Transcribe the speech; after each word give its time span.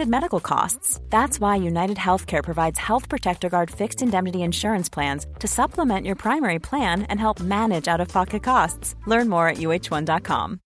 medical 0.00 0.40
costs. 0.40 1.00
That's 1.10 1.38
why 1.38 1.56
United 1.56 1.96
Healthcare 1.96 2.42
provides 2.42 2.78
Health 2.78 3.08
Protector 3.08 3.48
Guard 3.48 3.70
fixed 3.70 4.02
indemnity 4.02 4.42
insurance 4.42 4.88
plans 4.88 5.26
to 5.38 5.46
supplement 5.46 6.06
your 6.06 6.16
primary 6.16 6.58
plan 6.58 7.02
and 7.04 7.20
help 7.20 7.40
manage 7.40 7.88
out 7.88 8.00
of 8.00 8.08
pocket 8.08 8.42
costs. 8.42 8.96
Learn 9.06 9.28
more 9.28 9.48
at 9.48 9.58
uh1.com. 9.58 10.60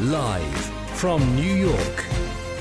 Live 0.00 0.56
from 0.96 1.36
New 1.36 1.54
York, 1.54 2.04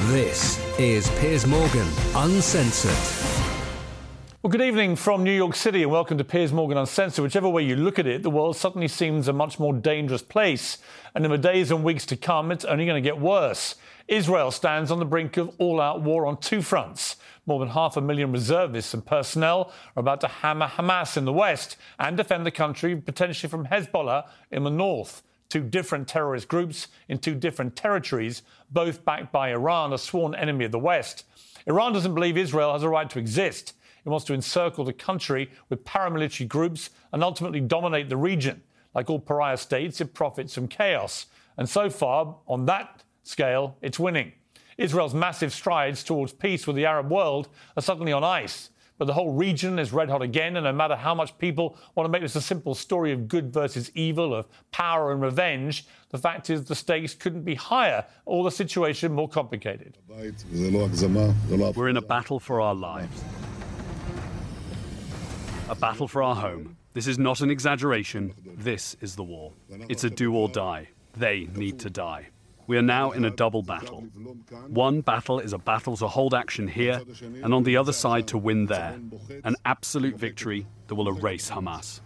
this 0.07 0.57
is 0.79 1.09
Piers 1.19 1.45
Morgan 1.45 1.87
Uncensored. 2.15 3.24
Well, 4.45 4.51
good 4.51 4.61
evening 4.61 4.95
from 4.95 5.23
New 5.23 5.31
York 5.31 5.55
City 5.55 5.81
and 5.81 5.91
welcome 5.91 6.19
to 6.19 6.23
Piers 6.23 6.53
Morgan 6.53 6.77
Uncensored. 6.77 7.23
Whichever 7.23 7.49
way 7.49 7.63
you 7.63 7.75
look 7.75 7.97
at 7.97 8.05
it, 8.05 8.21
the 8.21 8.29
world 8.29 8.55
suddenly 8.55 8.87
seems 8.87 9.27
a 9.27 9.33
much 9.33 9.57
more 9.57 9.73
dangerous 9.73 10.21
place. 10.21 10.77
And 11.15 11.25
in 11.25 11.31
the 11.31 11.37
days 11.39 11.71
and 11.71 11.83
weeks 11.83 12.05
to 12.05 12.15
come, 12.15 12.51
it's 12.51 12.63
only 12.63 12.85
going 12.85 13.03
to 13.03 13.09
get 13.09 13.19
worse. 13.19 13.73
Israel 14.07 14.51
stands 14.51 14.91
on 14.91 14.99
the 14.99 15.05
brink 15.05 15.37
of 15.37 15.49
all 15.57 15.81
out 15.81 16.03
war 16.03 16.27
on 16.27 16.39
two 16.39 16.61
fronts. 16.61 17.15
More 17.47 17.59
than 17.59 17.69
half 17.69 17.97
a 17.97 18.01
million 18.01 18.31
reservists 18.31 18.93
and 18.93 19.03
personnel 19.03 19.73
are 19.95 20.01
about 20.01 20.21
to 20.21 20.27
hammer 20.27 20.67
Hamas 20.67 21.17
in 21.17 21.25
the 21.25 21.33
west 21.33 21.75
and 21.97 22.15
defend 22.15 22.45
the 22.45 22.51
country 22.51 22.95
potentially 22.95 23.49
from 23.49 23.65
Hezbollah 23.65 24.27
in 24.51 24.63
the 24.63 24.69
north. 24.69 25.23
Two 25.49 25.63
different 25.63 26.07
terrorist 26.07 26.47
groups 26.47 26.89
in 27.09 27.17
two 27.17 27.33
different 27.33 27.75
territories, 27.75 28.43
both 28.69 29.03
backed 29.05 29.31
by 29.31 29.49
Iran, 29.49 29.91
a 29.91 29.97
sworn 29.97 30.35
enemy 30.35 30.65
of 30.65 30.71
the 30.71 30.77
West. 30.77 31.25
Iran 31.65 31.93
doesn't 31.93 32.13
believe 32.13 32.37
Israel 32.37 32.73
has 32.73 32.83
a 32.83 32.89
right 32.89 33.09
to 33.09 33.17
exist. 33.17 33.73
It 34.05 34.09
wants 34.09 34.25
to 34.25 34.33
encircle 34.33 34.85
the 34.85 34.93
country 34.93 35.49
with 35.69 35.83
paramilitary 35.83 36.47
groups 36.47 36.91
and 37.11 37.23
ultimately 37.23 37.59
dominate 37.59 38.07
the 38.07 38.17
region. 38.17 38.61
Like 38.93 39.09
all 39.09 39.19
pariah 39.19 39.57
states, 39.57 39.99
it 39.99 40.13
profits 40.13 40.53
from 40.53 40.67
chaos. 40.67 41.25
And 41.57 41.67
so 41.67 41.89
far, 41.89 42.37
on 42.47 42.65
that 42.67 43.03
scale, 43.23 43.77
it's 43.81 43.99
winning. 43.99 44.33
Israel's 44.77 45.13
massive 45.13 45.53
strides 45.53 46.03
towards 46.03 46.33
peace 46.33 46.67
with 46.67 46.75
the 46.75 46.85
Arab 46.85 47.09
world 47.09 47.49
are 47.75 47.81
suddenly 47.81 48.11
on 48.11 48.23
ice. 48.23 48.69
But 48.97 49.05
the 49.05 49.13
whole 49.13 49.33
region 49.33 49.77
is 49.77 49.91
red 49.91 50.09
hot 50.09 50.21
again, 50.21 50.55
and 50.55 50.63
no 50.63 50.71
matter 50.71 50.95
how 50.95 51.13
much 51.13 51.37
people 51.37 51.77
want 51.95 52.05
to 52.05 52.11
make 52.11 52.21
this 52.21 52.37
a 52.37 52.41
simple 52.41 52.73
story 52.73 53.11
of 53.11 53.27
good 53.27 53.51
versus 53.53 53.91
evil, 53.93 54.33
of 54.33 54.47
power 54.71 55.11
and 55.11 55.21
revenge, 55.21 55.85
the 56.11 56.17
fact 56.17 56.49
is 56.49 56.63
the 56.63 56.75
stakes 56.75 57.13
couldn't 57.13 57.43
be 57.43 57.55
higher, 57.55 58.05
or 58.25 58.45
the 58.45 58.51
situation 58.51 59.11
more 59.11 59.27
complicated. 59.27 59.97
We're 61.77 61.89
in 61.89 61.97
a 61.97 62.01
battle 62.01 62.39
for 62.39 62.61
our 62.61 62.75
lives. 62.75 63.21
A 65.67 65.75
battle 65.75 66.07
for 66.07 66.21
our 66.21 66.35
home. 66.35 66.77
This 66.93 67.07
is 67.07 67.17
not 67.17 67.41
an 67.41 67.49
exaggeration. 67.49 68.33
This 68.55 68.95
is 69.01 69.15
the 69.15 69.23
war. 69.23 69.51
It's 69.89 70.03
a 70.03 70.11
do 70.11 70.35
or 70.35 70.47
die. 70.47 70.89
They 71.17 71.47
need 71.55 71.79
to 71.79 71.89
die. 71.89 72.27
We 72.67 72.77
are 72.77 72.83
now 72.83 73.11
in 73.11 73.25
a 73.25 73.31
double 73.31 73.63
battle. 73.63 74.01
One 74.67 75.01
battle 75.01 75.39
is 75.39 75.53
a 75.53 75.57
battle 75.57 75.97
to 75.97 76.07
hold 76.07 76.33
action 76.35 76.67
here, 76.67 77.01
and 77.41 77.53
on 77.53 77.63
the 77.63 77.77
other 77.77 77.93
side 77.93 78.27
to 78.27 78.37
win 78.37 78.67
there. 78.67 78.99
An 79.43 79.55
absolute 79.65 80.15
victory 80.15 80.67
that 80.87 80.95
will 80.95 81.09
erase 81.09 81.49
Hamas. 81.49 82.01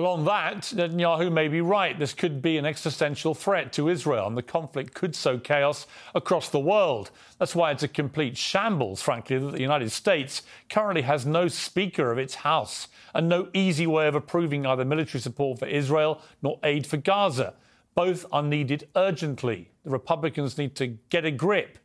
Well, 0.00 0.12
on 0.12 0.24
that, 0.24 0.62
Netanyahu 0.62 1.30
may 1.30 1.48
be 1.48 1.60
right. 1.60 1.98
This 1.98 2.14
could 2.14 2.40
be 2.40 2.56
an 2.56 2.64
existential 2.64 3.34
threat 3.34 3.70
to 3.74 3.90
Israel, 3.90 4.26
and 4.26 4.34
the 4.34 4.42
conflict 4.42 4.94
could 4.94 5.14
sow 5.14 5.36
chaos 5.36 5.86
across 6.14 6.48
the 6.48 6.58
world. 6.58 7.10
That's 7.38 7.54
why 7.54 7.70
it's 7.70 7.82
a 7.82 7.88
complete 7.88 8.34
shambles, 8.34 9.02
frankly, 9.02 9.36
that 9.36 9.52
the 9.52 9.60
United 9.60 9.90
States 9.90 10.40
currently 10.70 11.02
has 11.02 11.26
no 11.26 11.48
Speaker 11.48 12.10
of 12.10 12.16
its 12.16 12.36
House 12.36 12.88
and 13.12 13.28
no 13.28 13.50
easy 13.52 13.86
way 13.86 14.08
of 14.08 14.14
approving 14.14 14.64
either 14.64 14.86
military 14.86 15.20
support 15.20 15.58
for 15.58 15.66
Israel 15.66 16.22
nor 16.40 16.58
aid 16.62 16.86
for 16.86 16.96
Gaza. 16.96 17.52
Both 17.94 18.24
are 18.32 18.42
needed 18.42 18.88
urgently. 18.96 19.68
The 19.84 19.90
Republicans 19.90 20.56
need 20.56 20.76
to 20.76 20.86
get 20.86 21.26
a 21.26 21.30
grip. 21.30 21.76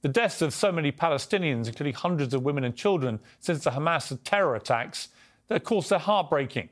The 0.00 0.08
deaths 0.08 0.40
of 0.40 0.54
so 0.54 0.72
many 0.72 0.92
Palestinians, 0.92 1.66
including 1.66 1.92
hundreds 1.92 2.32
of 2.32 2.42
women 2.42 2.64
and 2.64 2.74
children, 2.74 3.20
since 3.38 3.64
the 3.64 3.72
Hamas 3.72 4.18
terror 4.24 4.56
attacks, 4.56 5.08
of 5.50 5.62
course, 5.62 5.90
they're 5.90 5.98
heartbreaking. 5.98 6.70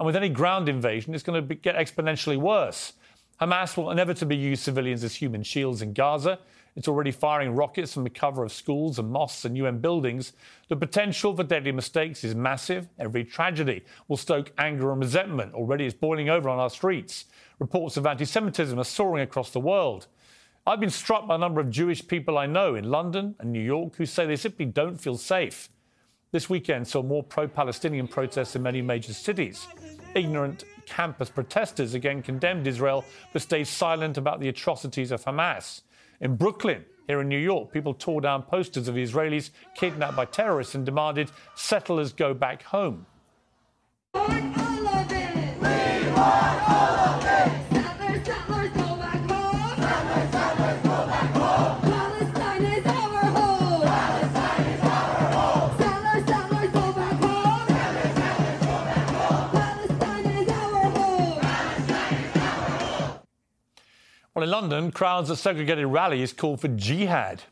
And 0.00 0.06
with 0.06 0.16
any 0.16 0.30
ground 0.30 0.70
invasion, 0.70 1.14
it's 1.14 1.22
going 1.22 1.36
to 1.36 1.46
be, 1.46 1.56
get 1.56 1.76
exponentially 1.76 2.38
worse. 2.38 2.94
Hamas 3.38 3.76
will 3.76 3.90
inevitably 3.90 4.34
use 4.34 4.60
civilians 4.60 5.04
as 5.04 5.14
human 5.14 5.42
shields 5.42 5.82
in 5.82 5.92
Gaza. 5.92 6.38
It's 6.74 6.88
already 6.88 7.10
firing 7.10 7.54
rockets 7.54 7.92
from 7.92 8.04
the 8.04 8.10
cover 8.10 8.42
of 8.42 8.50
schools 8.50 8.98
and 8.98 9.10
mosques 9.10 9.44
and 9.44 9.58
UN 9.58 9.78
buildings. 9.78 10.32
The 10.68 10.76
potential 10.76 11.36
for 11.36 11.44
deadly 11.44 11.72
mistakes 11.72 12.24
is 12.24 12.34
massive. 12.34 12.88
Every 12.98 13.24
tragedy 13.24 13.84
will 14.08 14.16
stoke 14.16 14.52
anger 14.56 14.90
and 14.90 15.02
resentment. 15.02 15.52
Already 15.52 15.84
it's 15.84 15.94
boiling 15.94 16.30
over 16.30 16.48
on 16.48 16.58
our 16.58 16.70
streets. 16.70 17.26
Reports 17.58 17.98
of 17.98 18.06
anti 18.06 18.24
Semitism 18.24 18.78
are 18.80 18.84
soaring 18.84 19.22
across 19.22 19.50
the 19.50 19.60
world. 19.60 20.06
I've 20.66 20.80
been 20.80 20.88
struck 20.88 21.28
by 21.28 21.34
a 21.34 21.38
number 21.38 21.60
of 21.60 21.68
Jewish 21.68 22.08
people 22.08 22.38
I 22.38 22.46
know 22.46 22.74
in 22.74 22.90
London 22.90 23.34
and 23.38 23.52
New 23.52 23.60
York 23.60 23.96
who 23.96 24.06
say 24.06 24.24
they 24.24 24.36
simply 24.36 24.64
don't 24.64 24.96
feel 24.98 25.18
safe. 25.18 25.68
This 26.32 26.48
weekend 26.48 26.86
saw 26.86 27.02
more 27.02 27.24
pro 27.24 27.48
Palestinian 27.48 28.06
protests 28.06 28.54
in 28.54 28.62
many 28.62 28.80
major 28.82 29.12
cities. 29.12 29.66
Ignorant 30.14 30.62
campus 30.86 31.28
protesters 31.28 31.94
again 31.94 32.22
condemned 32.22 32.68
Israel 32.68 33.04
but 33.32 33.42
stayed 33.42 33.66
silent 33.66 34.16
about 34.16 34.38
the 34.38 34.48
atrocities 34.48 35.10
of 35.10 35.24
Hamas. 35.24 35.82
In 36.20 36.36
Brooklyn, 36.36 36.84
here 37.08 37.20
in 37.20 37.28
New 37.28 37.38
York, 37.38 37.72
people 37.72 37.94
tore 37.94 38.20
down 38.20 38.44
posters 38.44 38.86
of 38.86 38.94
Israelis 38.94 39.50
kidnapped 39.74 40.14
by 40.14 40.24
terrorists 40.24 40.76
and 40.76 40.86
demanded 40.86 41.32
settlers 41.56 42.12
go 42.12 42.32
back 42.32 42.62
home. 42.62 43.06
Well, 64.40 64.48
in 64.48 64.52
London, 64.52 64.90
crowds 64.90 65.30
at 65.30 65.36
segregated 65.36 65.84
rallies 65.84 66.32
called 66.32 66.62
for 66.62 66.68
jihad. 66.68 67.42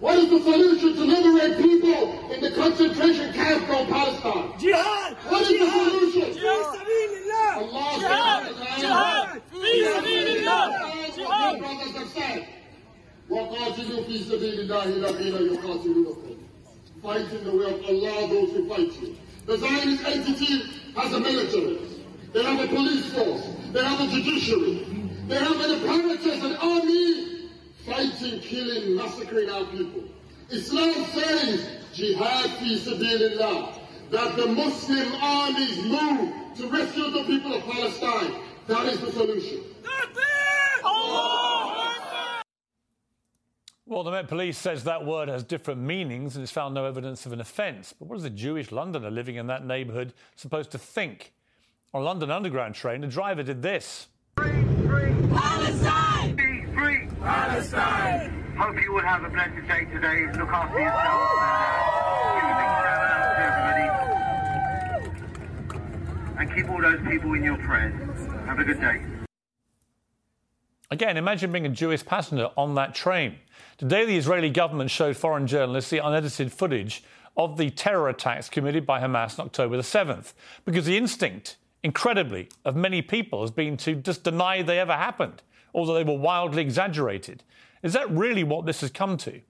What 0.00 0.18
is 0.18 0.28
the 0.28 0.38
solution 0.42 0.94
to 0.94 1.00
liberate 1.00 1.56
people 1.56 2.30
in 2.30 2.42
the 2.42 2.50
concentration 2.50 3.32
camps 3.32 3.64
from 3.64 3.86
Palestine? 3.86 4.52
Jihad! 4.58 5.16
What 5.30 5.40
is 5.40 5.48
jihad, 5.48 5.86
the 5.86 5.90
solution? 6.10 6.34
Jihad! 6.34 6.88
Jihad! 7.96 8.52
Jihad! 8.78 9.42
Jihad! 9.62 10.04
Jihad! 11.14 12.46
وقاتلوا 13.30 14.02
في 14.04 14.18
سبيل 14.18 14.60
الله 14.60 14.84
الذين 14.84 15.54
يقاتلونكم 15.54 16.36
Fight 17.02 17.32
in 17.32 17.44
the 17.44 17.56
way 17.56 17.64
of 17.64 17.82
Allah 17.86 18.28
those 18.28 18.50
who 18.50 18.68
fight 18.68 18.92
you. 19.00 19.16
The 19.46 19.56
Zionist 19.56 20.04
entity 20.04 20.62
has 20.96 21.12
a 21.14 21.20
military. 21.20 21.78
They 22.34 22.44
have 22.44 22.60
a 22.60 22.68
police 22.68 23.06
force. 23.14 23.42
They 23.72 23.82
have 23.82 24.00
a 24.00 24.06
judiciary. 24.06 25.05
They 25.26 25.38
have 25.38 25.60
an 25.60 25.70
apparatus, 25.72 26.44
an 26.44 26.56
army, 26.56 27.50
fighting, 27.84 28.40
killing, 28.40 28.94
massacring 28.94 29.50
our 29.50 29.64
people. 29.64 30.04
Islam 30.50 31.04
says, 31.06 31.68
jihad 31.92 32.50
fi 32.50 32.78
sabilillah, 32.78 33.80
that 34.12 34.36
the 34.36 34.46
Muslim 34.46 35.12
armies 35.20 35.82
move 35.82 36.32
to 36.56 36.68
rescue 36.68 37.10
the 37.10 37.24
people 37.24 37.54
of 37.54 37.64
Palestine. 37.64 38.40
That 38.68 38.86
is 38.86 39.00
the 39.00 39.10
solution. 39.10 39.62
Well, 43.88 44.02
the 44.02 44.10
Met 44.10 44.28
Police 44.28 44.58
says 44.58 44.84
that 44.84 45.04
word 45.04 45.28
has 45.28 45.44
different 45.44 45.80
meanings 45.80 46.34
and 46.34 46.42
has 46.42 46.50
found 46.50 46.74
no 46.74 46.84
evidence 46.84 47.24
of 47.24 47.32
an 47.32 47.40
offence. 47.40 47.94
But 47.96 48.08
what 48.08 48.18
is 48.18 48.24
a 48.24 48.30
Jewish 48.30 48.70
Londoner 48.72 49.10
living 49.10 49.36
in 49.36 49.46
that 49.46 49.64
neighbourhood 49.64 50.12
supposed 50.34 50.70
to 50.72 50.78
think? 50.78 51.32
On 51.94 52.02
a 52.02 52.04
London 52.04 52.30
Underground 52.30 52.74
train, 52.74 53.02
a 53.04 53.08
driver 53.08 53.42
did 53.42 53.62
this 53.62 54.08
free. 54.88 55.12
Palestine! 55.36 56.36
Be 56.36 56.64
free. 56.74 57.08
Palestine! 57.20 58.54
Hope 58.56 58.80
you 58.80 58.94
all 58.94 59.00
have 59.00 59.24
a 59.24 59.28
blessed 59.28 59.66
day 59.68 59.84
today. 59.92 60.26
Look 60.38 60.48
after 60.48 60.80
yourselves. 60.80 61.32
And, 62.42 62.58
uh, 62.86 63.44
everybody. 63.44 63.86
And 66.40 66.54
keep 66.54 66.68
all 66.70 66.80
those 66.80 67.00
people 67.08 67.34
in 67.34 67.42
your 67.44 67.58
prayers. 67.58 67.94
Have 68.46 68.58
a 68.58 68.64
good 68.64 68.80
day. 68.80 69.02
Again, 70.90 71.16
imagine 71.16 71.50
being 71.50 71.66
a 71.66 71.70
Jewish 71.70 72.04
passenger 72.04 72.50
on 72.56 72.76
that 72.76 72.94
train. 72.94 73.36
Today, 73.76 74.06
the 74.06 74.16
Israeli 74.16 74.50
government 74.50 74.90
showed 74.90 75.16
foreign 75.16 75.46
journalists 75.46 75.90
the 75.90 75.98
unedited 75.98 76.52
footage 76.52 77.02
of 77.36 77.58
the 77.58 77.70
terror 77.70 78.08
attacks 78.08 78.48
committed 78.48 78.86
by 78.86 79.00
Hamas 79.00 79.38
on 79.38 79.46
October 79.46 79.76
the 79.76 79.82
7th, 79.82 80.32
because 80.64 80.86
the 80.86 80.96
instinct 80.96 81.56
incredibly, 81.86 82.48
of 82.64 82.76
many 82.76 83.00
people 83.00 83.40
has 83.40 83.50
been 83.50 83.76
to 83.78 83.94
just 83.94 84.24
deny 84.24 84.60
they 84.60 84.78
ever 84.78 84.92
happened, 84.92 85.42
although 85.74 85.94
they 85.94 86.04
were 86.04 86.18
wildly 86.18 86.60
exaggerated. 86.60 87.42
Is 87.82 87.94
that 87.94 88.10
really 88.10 88.44
what 88.44 88.66
this 88.66 88.82
has 88.82 88.90
come 88.90 89.16
to? 89.18 89.40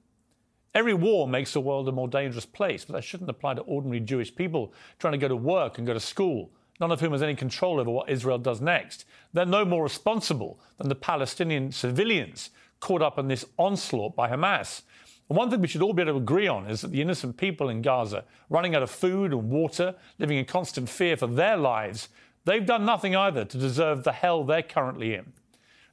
Every 0.74 0.94
war 0.94 1.26
makes 1.26 1.54
the 1.54 1.60
world 1.60 1.88
a 1.88 1.92
more 1.92 2.08
dangerous 2.08 2.46
place, 2.46 2.84
but 2.84 2.92
that 2.92 3.02
shouldn't 3.02 3.30
apply 3.30 3.54
to 3.54 3.62
ordinary 3.62 4.00
Jewish 4.00 4.34
people 4.34 4.74
trying 4.98 5.12
to 5.12 5.18
go 5.18 5.28
to 5.28 5.36
work 5.36 5.78
and 5.78 5.86
go 5.86 5.94
to 5.94 6.00
school 6.00 6.50
none 6.80 6.90
of 6.90 7.00
whom 7.00 7.12
has 7.12 7.22
any 7.22 7.34
control 7.34 7.80
over 7.80 7.90
what 7.90 8.10
Israel 8.10 8.38
does 8.38 8.60
next. 8.60 9.04
They're 9.32 9.46
no 9.46 9.64
more 9.64 9.82
responsible 9.82 10.60
than 10.78 10.88
the 10.88 10.94
Palestinian 10.94 11.72
civilians 11.72 12.50
caught 12.80 13.02
up 13.02 13.18
in 13.18 13.28
this 13.28 13.44
onslaught 13.56 14.14
by 14.14 14.28
Hamas. 14.28 14.82
And 15.28 15.36
one 15.36 15.50
thing 15.50 15.60
we 15.60 15.68
should 15.68 15.82
all 15.82 15.92
be 15.92 16.02
able 16.02 16.12
to 16.12 16.18
agree 16.18 16.46
on 16.46 16.68
is 16.70 16.82
that 16.82 16.92
the 16.92 17.00
innocent 17.00 17.36
people 17.36 17.68
in 17.68 17.82
Gaza, 17.82 18.24
running 18.48 18.74
out 18.74 18.82
of 18.82 18.90
food 18.90 19.32
and 19.32 19.50
water, 19.50 19.94
living 20.18 20.38
in 20.38 20.44
constant 20.44 20.88
fear 20.88 21.16
for 21.16 21.26
their 21.26 21.56
lives, 21.56 22.08
they've 22.46 22.64
done 22.64 22.87
nothing 22.87 23.14
either 23.14 23.44
to 23.44 23.58
deserve 23.58 24.04
the 24.04 24.12
hell 24.12 24.43
they're 24.43 24.62
currently 24.62 25.14
in. 25.14 25.34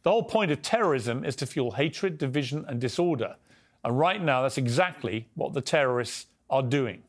The 0.03 0.11
whole 0.11 0.23
point 0.23 0.51
of 0.51 0.61
terrorism 0.61 1.25
is 1.25 1.35
to 1.37 1.45
fuel 1.45 1.71
hatred, 1.71 2.17
division, 2.17 2.63
and 2.67 2.79
disorder. 2.79 3.35
And 3.83 3.99
right 3.99 4.21
now, 4.21 4.41
that's 4.41 4.57
exactly 4.57 5.27
what 5.35 5.53
the 5.53 5.61
terrorists 5.61 6.27
are 6.49 6.63
doing. 6.63 7.03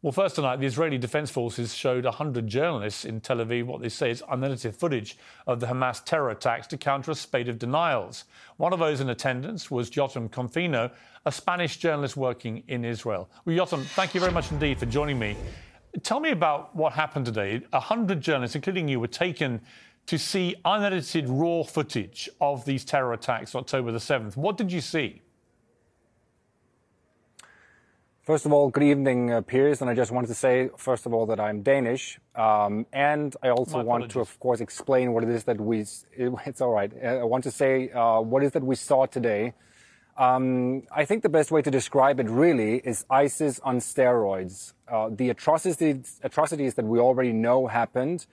Well, 0.00 0.12
first 0.12 0.36
tonight, 0.36 0.60
the 0.60 0.66
Israeli 0.66 0.96
Defense 0.96 1.28
Forces 1.28 1.74
showed 1.74 2.04
100 2.04 2.46
journalists 2.46 3.04
in 3.04 3.20
Tel 3.20 3.38
Aviv 3.38 3.66
what 3.66 3.80
they 3.80 3.88
say 3.88 4.12
is 4.12 4.22
unedited 4.30 4.76
footage 4.76 5.18
of 5.48 5.58
the 5.58 5.66
Hamas 5.66 6.04
terror 6.04 6.30
attacks 6.30 6.68
to 6.68 6.78
counter 6.78 7.10
a 7.10 7.16
spate 7.16 7.48
of 7.48 7.58
denials. 7.58 8.24
One 8.58 8.72
of 8.72 8.78
those 8.78 9.00
in 9.00 9.10
attendance 9.10 9.72
was 9.72 9.90
Jotam 9.90 10.30
Confino, 10.30 10.92
a 11.26 11.32
Spanish 11.32 11.78
journalist 11.78 12.16
working 12.16 12.62
in 12.68 12.84
Israel. 12.84 13.28
Well, 13.44 13.56
Jotam, 13.56 13.84
thank 13.84 14.14
you 14.14 14.20
very 14.20 14.32
much 14.32 14.52
indeed 14.52 14.78
for 14.78 14.86
joining 14.86 15.18
me. 15.18 15.36
Tell 16.02 16.20
me 16.20 16.30
about 16.30 16.76
what 16.76 16.92
happened 16.92 17.26
today. 17.26 17.62
A 17.72 17.78
100 17.78 18.20
journalists, 18.20 18.54
including 18.54 18.88
you, 18.88 19.00
were 19.00 19.06
taken 19.06 19.60
to 20.06 20.18
see 20.18 20.54
unedited 20.64 21.28
raw 21.28 21.62
footage 21.62 22.28
of 22.40 22.64
these 22.64 22.84
terror 22.84 23.12
attacks 23.12 23.54
on 23.54 23.60
October 23.60 23.92
the 23.92 23.98
7th. 23.98 24.36
What 24.36 24.56
did 24.56 24.72
you 24.72 24.80
see? 24.80 25.22
First 28.22 28.44
of 28.44 28.52
all, 28.52 28.68
good 28.68 28.82
evening, 28.82 29.32
uh, 29.32 29.40
Piers. 29.40 29.80
And 29.80 29.88
I 29.88 29.94
just 29.94 30.10
wanted 30.10 30.26
to 30.26 30.34
say, 30.34 30.68
first 30.76 31.06
of 31.06 31.14
all, 31.14 31.24
that 31.26 31.40
I'm 31.40 31.62
Danish. 31.62 32.18
Um, 32.34 32.84
and 32.92 33.34
I 33.42 33.48
also 33.48 33.82
want 33.82 34.10
to, 34.10 34.20
of 34.20 34.38
course, 34.38 34.60
explain 34.60 35.14
what 35.14 35.24
it 35.24 35.30
is 35.30 35.44
that 35.44 35.58
we, 35.58 35.80
it, 35.80 36.32
it's 36.46 36.60
all 36.60 36.70
right. 36.72 36.92
I 37.02 37.24
want 37.24 37.44
to 37.44 37.50
say 37.50 37.90
uh, 37.90 38.20
what 38.20 38.42
is 38.42 38.52
that 38.52 38.62
we 38.62 38.76
saw 38.76 39.06
today. 39.06 39.54
Um, 40.18 40.82
I 40.90 41.04
think 41.04 41.22
the 41.22 41.28
best 41.28 41.52
way 41.52 41.62
to 41.62 41.70
describe 41.70 42.18
it 42.18 42.28
really 42.28 42.78
is 42.78 43.06
ISIS 43.08 43.60
on 43.60 43.78
steroids. 43.78 44.72
Uh, 44.88 45.10
the 45.12 45.30
atrocities, 45.30 46.18
atrocities 46.24 46.74
that 46.74 46.84
we 46.84 46.98
already 46.98 47.32
know 47.32 47.68
happened 47.68 48.26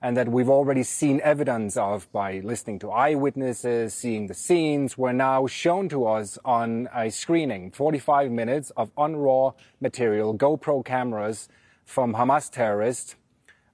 and 0.00 0.16
that 0.16 0.28
we've 0.28 0.48
already 0.48 0.84
seen 0.84 1.20
evidence 1.24 1.76
of 1.76 2.10
by 2.12 2.38
listening 2.44 2.78
to 2.78 2.92
eyewitnesses, 2.92 3.94
seeing 3.94 4.28
the 4.28 4.34
scenes, 4.34 4.96
were 4.96 5.12
now 5.12 5.48
shown 5.48 5.88
to 5.88 6.06
us 6.06 6.38
on 6.44 6.88
a 6.94 7.10
screening. 7.10 7.72
45 7.72 8.30
minutes 8.30 8.70
of 8.76 8.94
unraw 8.94 9.54
material, 9.80 10.38
GoPro 10.38 10.84
cameras 10.84 11.48
from 11.84 12.14
Hamas 12.14 12.48
terrorists, 12.48 13.16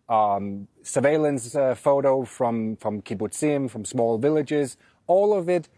um, 0.09 0.67
surveillance 0.83 1.55
uh, 1.55 1.75
photo 1.75 2.25
from, 2.25 2.77
from 2.77 3.03
kibbutzim, 3.03 3.69
from 3.69 3.85
small 3.85 4.17
villages, 4.17 4.79
all 5.07 5.35
of 5.35 5.51
it 5.51 5.69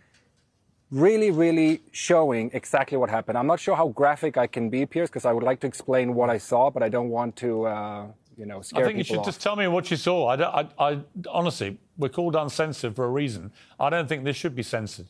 really, 0.93 1.31
really 1.31 1.81
showing 1.91 2.51
exactly 2.53 2.99
what 2.99 3.09
happened. 3.11 3.39
I'm 3.39 3.47
not 3.47 3.59
sure 3.59 3.75
how 3.75 3.89
graphic 3.89 4.37
I 4.37 4.47
can 4.47 4.69
be, 4.69 4.85
Piers, 4.87 5.09
because 5.09 5.25
I 5.25 5.33
would 5.33 5.43
like 5.43 5.59
to 5.61 5.67
explain 5.67 6.15
what 6.15 6.29
I 6.31 6.39
saw, 6.39 6.71
but 6.71 6.83
I 6.83 6.91
don't 6.91 7.09
want 7.09 7.35
to, 7.37 7.65
uh, 7.65 8.07
you 8.37 8.45
know, 8.47 8.61
scare 8.61 8.85
I 8.85 8.87
think 8.87 8.99
you 8.99 9.05
should 9.05 9.19
off. 9.21 9.25
just 9.25 9.41
tell 9.41 9.57
me 9.57 9.67
what 9.69 9.91
you 9.91 9.97
saw. 9.97 10.27
I, 10.27 10.61
I, 10.61 10.69
I, 10.79 11.01
honestly, 11.31 11.79
we're 11.97 12.11
called 12.11 12.37
uncensored 12.37 12.95
for 12.95 13.07
a 13.07 13.09
reason. 13.09 13.53
I 13.81 13.89
don't 13.89 14.07
think 14.07 14.25
this 14.25 14.37
should 14.37 14.55
be 14.55 14.63
censored. 14.63 15.07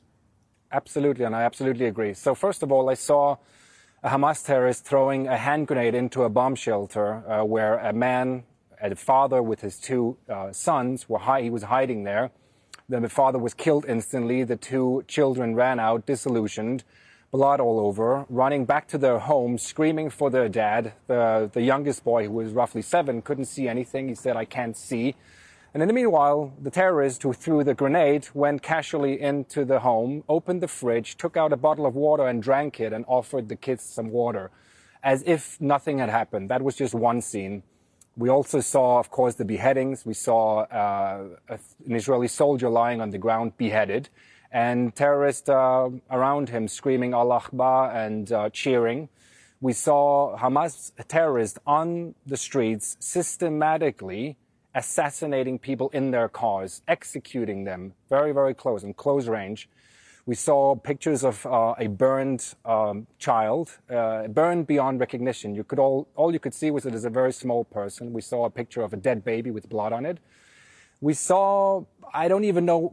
Absolutely, 0.71 1.25
and 1.25 1.35
I 1.35 1.43
absolutely 1.43 1.87
agree. 1.87 2.15
So 2.15 2.35
first 2.35 2.63
of 2.63 2.71
all, 2.71 2.89
I 2.89 2.95
saw 2.95 3.37
a 4.05 4.09
Hamas 4.09 4.45
terrorist 4.45 4.85
throwing 4.85 5.27
a 5.27 5.37
hand 5.37 5.67
grenade 5.67 5.95
into 5.95 6.23
a 6.23 6.29
bomb 6.29 6.55
shelter 6.55 7.29
uh, 7.29 7.45
where 7.45 7.79
a 7.79 7.93
man, 7.93 8.45
a 8.81 8.95
father 8.95 9.43
with 9.43 9.61
his 9.61 9.79
two 9.79 10.17
uh, 10.29 10.53
sons, 10.53 11.09
were 11.09 11.19
hi- 11.19 11.43
he 11.43 11.51
was 11.51 11.65
hiding 11.65 12.05
there. 12.05 12.31
The 13.01 13.09
father 13.09 13.39
was 13.39 13.55
killed 13.55 13.87
instantly. 13.89 14.45
The 14.45 14.57
two 14.57 15.05
children 15.09 15.55
ran 15.55 15.81
out, 15.81 16.05
disillusioned 16.05 16.85
blood 17.31 17.59
all 17.59 17.81
over, 17.81 18.27
running 18.29 18.67
back 18.67 18.87
to 18.89 18.99
their 18.99 19.19
home, 19.19 19.57
screaming 19.57 20.11
for 20.11 20.29
their 20.29 20.51
dad. 20.51 20.93
The, 21.07 21.49
the 21.51 21.63
youngest 21.63 22.05
boy, 22.05 22.27
who 22.27 22.33
was 22.33 22.53
roughly 22.53 22.83
seven, 22.83 23.23
couldn't 23.23 23.47
see 23.47 23.67
anything. 23.67 24.09
He 24.09 24.15
said, 24.15 24.37
I 24.37 24.45
can't 24.45 24.77
see. 24.77 25.15
And 25.73 25.83
in 25.83 25.89
the 25.89 25.95
meanwhile, 25.95 26.53
the 26.61 26.71
terrorist 26.71 27.23
who 27.23 27.33
threw 27.33 27.65
the 27.65 27.73
grenade 27.73 28.29
went 28.35 28.61
casually 28.61 29.19
into 29.19 29.65
the 29.65 29.81
home, 29.81 30.23
opened 30.29 30.61
the 30.61 30.69
fridge, 30.69 31.17
took 31.17 31.35
out 31.35 31.55
a 31.55 31.57
bottle 31.57 31.87
of 31.87 31.95
water 31.95 32.27
and 32.27 32.43
drank 32.43 32.79
it 32.79 32.93
and 32.93 33.07
offered 33.09 33.49
the 33.49 33.57
kids 33.57 33.83
some 33.83 34.11
water 34.11 34.51
as 35.03 35.23
if 35.27 35.61
nothing 35.61 35.99
had 35.99 36.11
happened. 36.11 36.51
That 36.51 36.63
was 36.63 36.77
just 36.77 36.95
one 36.95 37.21
scene. 37.23 37.63
We 38.17 38.29
also 38.29 38.61
saw, 38.61 38.99
of 38.99 39.11
course, 39.11 39.37
the 39.37 39.45
beheadings. 39.45 40.05
We 40.05 40.15
saw 40.15 40.61
uh, 40.65 41.25
an 41.49 41.95
Israeli 41.95 42.29
soldier 42.29 42.69
lying 42.69 43.01
on 43.01 43.11
the 43.11 43.19
ground 43.19 43.57
beheaded 43.57 44.11
and 44.53 44.95
terrorists 44.95 45.49
uh, 45.49 45.89
around 46.11 46.51
him 46.51 46.69
screaming 46.69 47.15
Allah 47.15 47.37
Akbar 47.37 47.91
and 47.91 48.31
uh, 48.31 48.51
cheering. 48.51 49.09
We 49.63 49.73
saw 49.73 50.37
Hamas 50.37 50.93
terrorists 51.09 51.59
on 51.67 52.15
the 52.27 52.37
streets 52.37 52.97
systematically 53.01 54.37
assassinating 54.75 55.59
people 55.59 55.89
in 55.91 56.11
their 56.11 56.29
cars, 56.29 56.83
executing 56.89 57.65
them 57.65 57.95
very, 58.11 58.33
very 58.33 58.55
close, 58.55 58.83
in 58.83 58.93
close 58.93 59.27
range. 59.27 59.69
We 60.25 60.37
saw 60.37 60.77
pictures 60.77 61.25
of 61.25 61.45
uh, 61.47 61.75
a 61.79 61.89
burned 61.89 62.55
um, 62.65 63.09
child, 63.19 63.79
uh, 63.91 64.29
burned 64.29 64.69
beyond 64.69 65.01
recognition. 65.01 65.55
You 65.57 65.65
could 65.65 65.81
all, 65.81 66.07
all 66.15 66.33
you 66.33 66.39
could 66.39 66.55
see 66.55 66.71
was 66.71 66.87
it 66.87 66.95
as 66.95 67.05
a 67.05 67.11
very 67.11 67.33
small 67.33 67.65
person. 67.65 68.13
We 68.13 68.21
saw 68.21 68.45
a 68.45 68.51
picture 68.51 68.83
of 68.83 68.93
a 68.93 68.97
dead 68.97 69.25
baby 69.25 69.51
with 69.51 69.69
blood 69.69 69.93
on 69.93 70.07
it. 70.07 70.19
We 71.01 71.15
saw, 71.15 71.85
I 72.15 72.29
don't 72.29 72.45
even 72.45 72.65
know, 72.65 72.93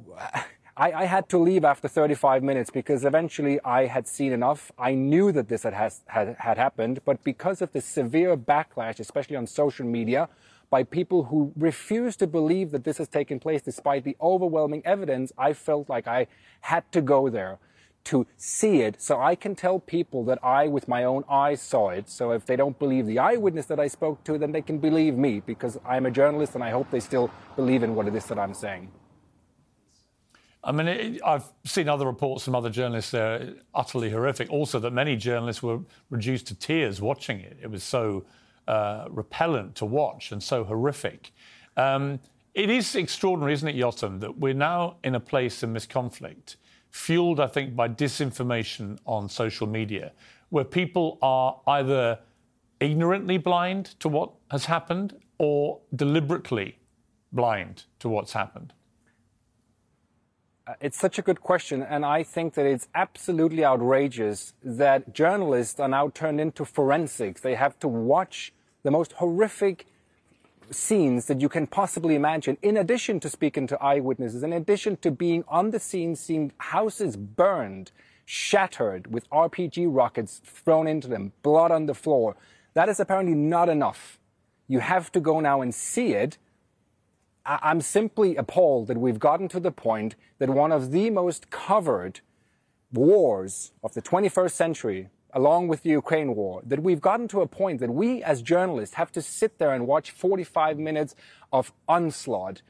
I, 0.76 0.92
I, 0.92 1.06
had 1.06 1.30
to 1.30 1.38
leave 1.38 1.64
after 1.64 1.88
35 1.88 2.42
minutes 2.42 2.72
because 2.72 3.06
eventually 3.06 3.60
I 3.64 3.86
had 3.86 4.08
seen 4.08 4.32
enough. 4.34 4.72
I 4.80 4.96
knew 4.96 5.32
that 5.32 5.50
this 5.50 5.62
had, 5.62 5.74
has, 5.74 6.02
had, 6.08 6.36
had 6.40 6.58
happened, 6.58 7.02
but 7.06 7.24
because 7.24 7.62
of 7.62 7.72
the 7.74 7.82
severe 7.82 8.36
backlash, 8.36 9.00
especially 9.00 9.36
on 9.36 9.46
social 9.46 9.86
media, 9.86 10.30
by 10.70 10.84
people 10.84 11.26
who 11.26 11.52
refuse 11.56 12.16
to 12.18 12.28
believe 12.28 12.72
that 12.72 12.84
this 12.84 12.98
has 12.98 13.08
taken 13.08 13.40
place 13.40 13.62
despite 13.62 14.04
the 14.04 14.16
overwhelming 14.22 14.82
evidence, 14.86 15.32
I 15.38 15.54
felt 15.54 15.90
like 15.90 16.08
I 16.08 16.28
had 16.62 16.92
to 16.92 17.02
go 17.02 17.30
there 17.30 17.60
to 18.06 18.26
see 18.38 18.82
it 18.82 19.02
so 19.02 19.20
I 19.20 19.36
can 19.36 19.56
tell 19.56 19.80
people 19.80 20.24
that 20.26 20.44
I, 20.44 20.68
with 20.68 20.88
my 20.88 21.04
own 21.04 21.24
eyes, 21.30 21.62
saw 21.62 21.90
it. 21.90 22.10
So 22.10 22.32
if 22.32 22.46
they 22.46 22.56
don't 22.56 22.78
believe 22.80 23.06
the 23.06 23.20
eyewitness 23.20 23.66
that 23.68 23.80
I 23.80 23.88
spoke 23.88 24.24
to, 24.24 24.38
then 24.38 24.52
they 24.52 24.62
can 24.62 24.78
believe 24.78 25.16
me 25.16 25.42
because 25.42 25.78
I'm 25.86 26.06
a 26.06 26.12
journalist 26.12 26.56
and 26.56 26.64
I 26.64 26.70
hope 26.70 26.90
they 26.92 27.00
still 27.00 27.30
believe 27.56 27.84
in 27.84 27.96
what 27.96 28.08
it 28.08 28.16
is 28.16 28.26
that 28.26 28.40
I'm 28.40 28.54
saying. 28.54 28.92
I 30.64 30.72
mean, 30.72 30.88
it, 30.88 31.22
I've 31.26 31.46
seen 31.66 31.88
other 31.88 32.06
reports 32.06 32.44
from 32.44 32.56
other 32.56 32.70
journalists 32.70 33.12
there, 33.12 33.54
utterly 33.74 34.10
horrific. 34.10 34.50
Also, 34.52 34.80
that 34.80 34.92
many 34.92 35.16
journalists 35.16 35.64
were 35.64 35.80
reduced 36.10 36.48
to 36.48 36.56
tears 36.56 37.02
watching 37.02 37.40
it. 37.40 37.58
It 37.62 37.72
was 37.72 37.84
so 37.84 38.26
uh, 38.68 39.06
repellent 39.10 39.76
to 39.76 39.86
watch 39.86 40.32
and 40.32 40.42
so 40.42 40.64
horrific. 40.64 41.32
Um, 41.78 42.20
it 42.54 42.70
is 42.70 42.96
extraordinary, 42.96 43.54
isn't 43.54 43.68
it, 43.68 43.76
Jotam, 43.76 44.20
that 44.20 44.38
we're 44.38 44.54
now 44.54 44.98
in 45.04 45.16
a 45.16 45.20
place 45.20 45.64
in 45.64 45.74
this 45.74 45.86
conflict, 45.86 46.58
fueled, 46.92 47.40
I 47.40 47.48
think, 47.48 47.76
by 47.76 47.88
disinformation 47.88 48.98
on 49.06 49.30
social 49.30 49.68
media, 49.68 50.12
where 50.50 50.66
people 50.66 51.18
are 51.22 51.62
either 51.68 52.20
ignorantly 52.80 53.38
blind 53.38 53.96
to 54.00 54.10
what 54.10 54.32
has 54.52 54.66
happened 54.66 55.16
or 55.38 55.80
deliberately 55.96 56.78
blind 57.32 57.84
to 58.00 58.10
what's 58.10 58.34
happened. 58.34 58.74
Uh, 60.70 60.74
it's 60.82 61.00
such 61.00 61.18
a 61.18 61.24
good 61.24 61.42
question, 61.42 61.82
and 61.82 62.06
I 62.06 62.22
think 62.22 62.54
that 62.54 62.68
it's 62.68 62.88
absolutely 62.94 63.66
outrageous 63.66 64.54
that 64.64 65.16
journalists 65.16 65.80
are 65.80 65.88
now 65.88 66.10
turned 66.10 66.40
into 66.40 66.64
forensics. 66.64 67.42
They 67.42 67.56
have 67.56 67.80
to 67.80 67.88
watch 67.88 68.54
the 68.84 68.92
most 68.92 69.14
horrific 69.14 69.88
scenes 70.70 71.26
that 71.26 71.42
you 71.42 71.50
can 71.50 71.66
possibly 71.66 72.14
imagine, 72.14 72.56
in 72.62 72.78
addition 72.78 73.20
to 73.22 73.30
speaking 73.32 73.66
to 73.66 73.82
eyewitnesses, 73.82 74.44
in 74.44 74.54
addition 74.54 74.98
to 74.98 75.10
being 75.10 75.44
on 75.48 75.72
the 75.72 75.80
scene, 75.80 76.16
seeing 76.16 76.52
houses 76.60 77.18
burned, 77.18 77.92
shattered 78.26 79.12
with 79.12 79.28
RPG 79.32 79.88
rockets 79.90 80.40
thrown 80.46 80.86
into 80.86 81.08
them, 81.08 81.32
blood 81.42 81.72
on 81.72 81.88
the 81.88 81.96
floor. 81.96 82.36
That 82.76 82.90
is 82.90 83.00
apparently 83.00 83.34
not 83.34 83.70
enough 83.70 84.20
You 84.68 84.82
have 84.82 85.12
to 85.14 85.20
go 85.20 85.40
now 85.40 85.62
and 85.62 85.74
see 85.74 86.14
it. 86.14 86.38
I'm 87.46 87.82
simply 87.82 88.36
appalled 88.36 88.88
that 88.88 88.98
we've 88.98 89.20
gotten 89.20 89.48
to 89.50 89.60
the 89.60 89.72
point 89.72 90.16
that 90.40 90.50
one 90.50 90.72
of 90.72 90.92
the 90.92 91.10
most 91.10 91.50
covered 91.50 92.22
wars 92.92 93.72
of 93.84 93.94
the 93.94 94.02
21st 94.02 94.52
century, 94.52 95.10
along 95.34 95.68
with 95.68 95.84
the 95.84 95.90
Ukraine 95.90 96.36
war, 96.36 96.62
that 96.66 96.84
we've 96.84 97.02
gotten 97.02 97.28
to 97.30 97.42
a 97.42 97.48
point 97.48 97.80
that 97.80 97.92
we 97.92 98.22
as 98.24 98.42
journalists 98.42 98.96
have 98.96 99.12
to 99.14 99.22
sit 99.22 99.58
there 99.58 99.74
and 99.74 99.88
watch 99.88 100.12
45 100.12 100.78
minutes 100.78 101.16
of 101.52 101.72
onslaught. 101.88 102.62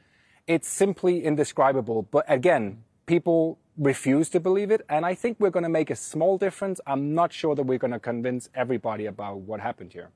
It's 0.46 0.68
simply 0.68 1.24
indescribable. 1.24 2.02
But 2.02 2.24
again, 2.28 2.84
people 3.06 3.58
refuse 3.76 4.28
to 4.30 4.40
believe 4.40 4.70
it. 4.70 4.84
And 4.88 5.04
I 5.06 5.14
think 5.14 5.38
we're 5.40 5.50
going 5.50 5.64
to 5.64 5.68
make 5.70 5.90
a 5.90 5.96
small 5.96 6.38
difference. 6.38 6.80
I'm 6.86 7.14
not 7.14 7.32
sure 7.32 7.54
that 7.54 7.64
we're 7.64 7.78
going 7.78 7.92
to 7.92 7.98
convince 7.98 8.48
everybody 8.54 9.06
about 9.06 9.38
what 9.38 9.60
happened 9.60 9.92
here. 9.92 10.10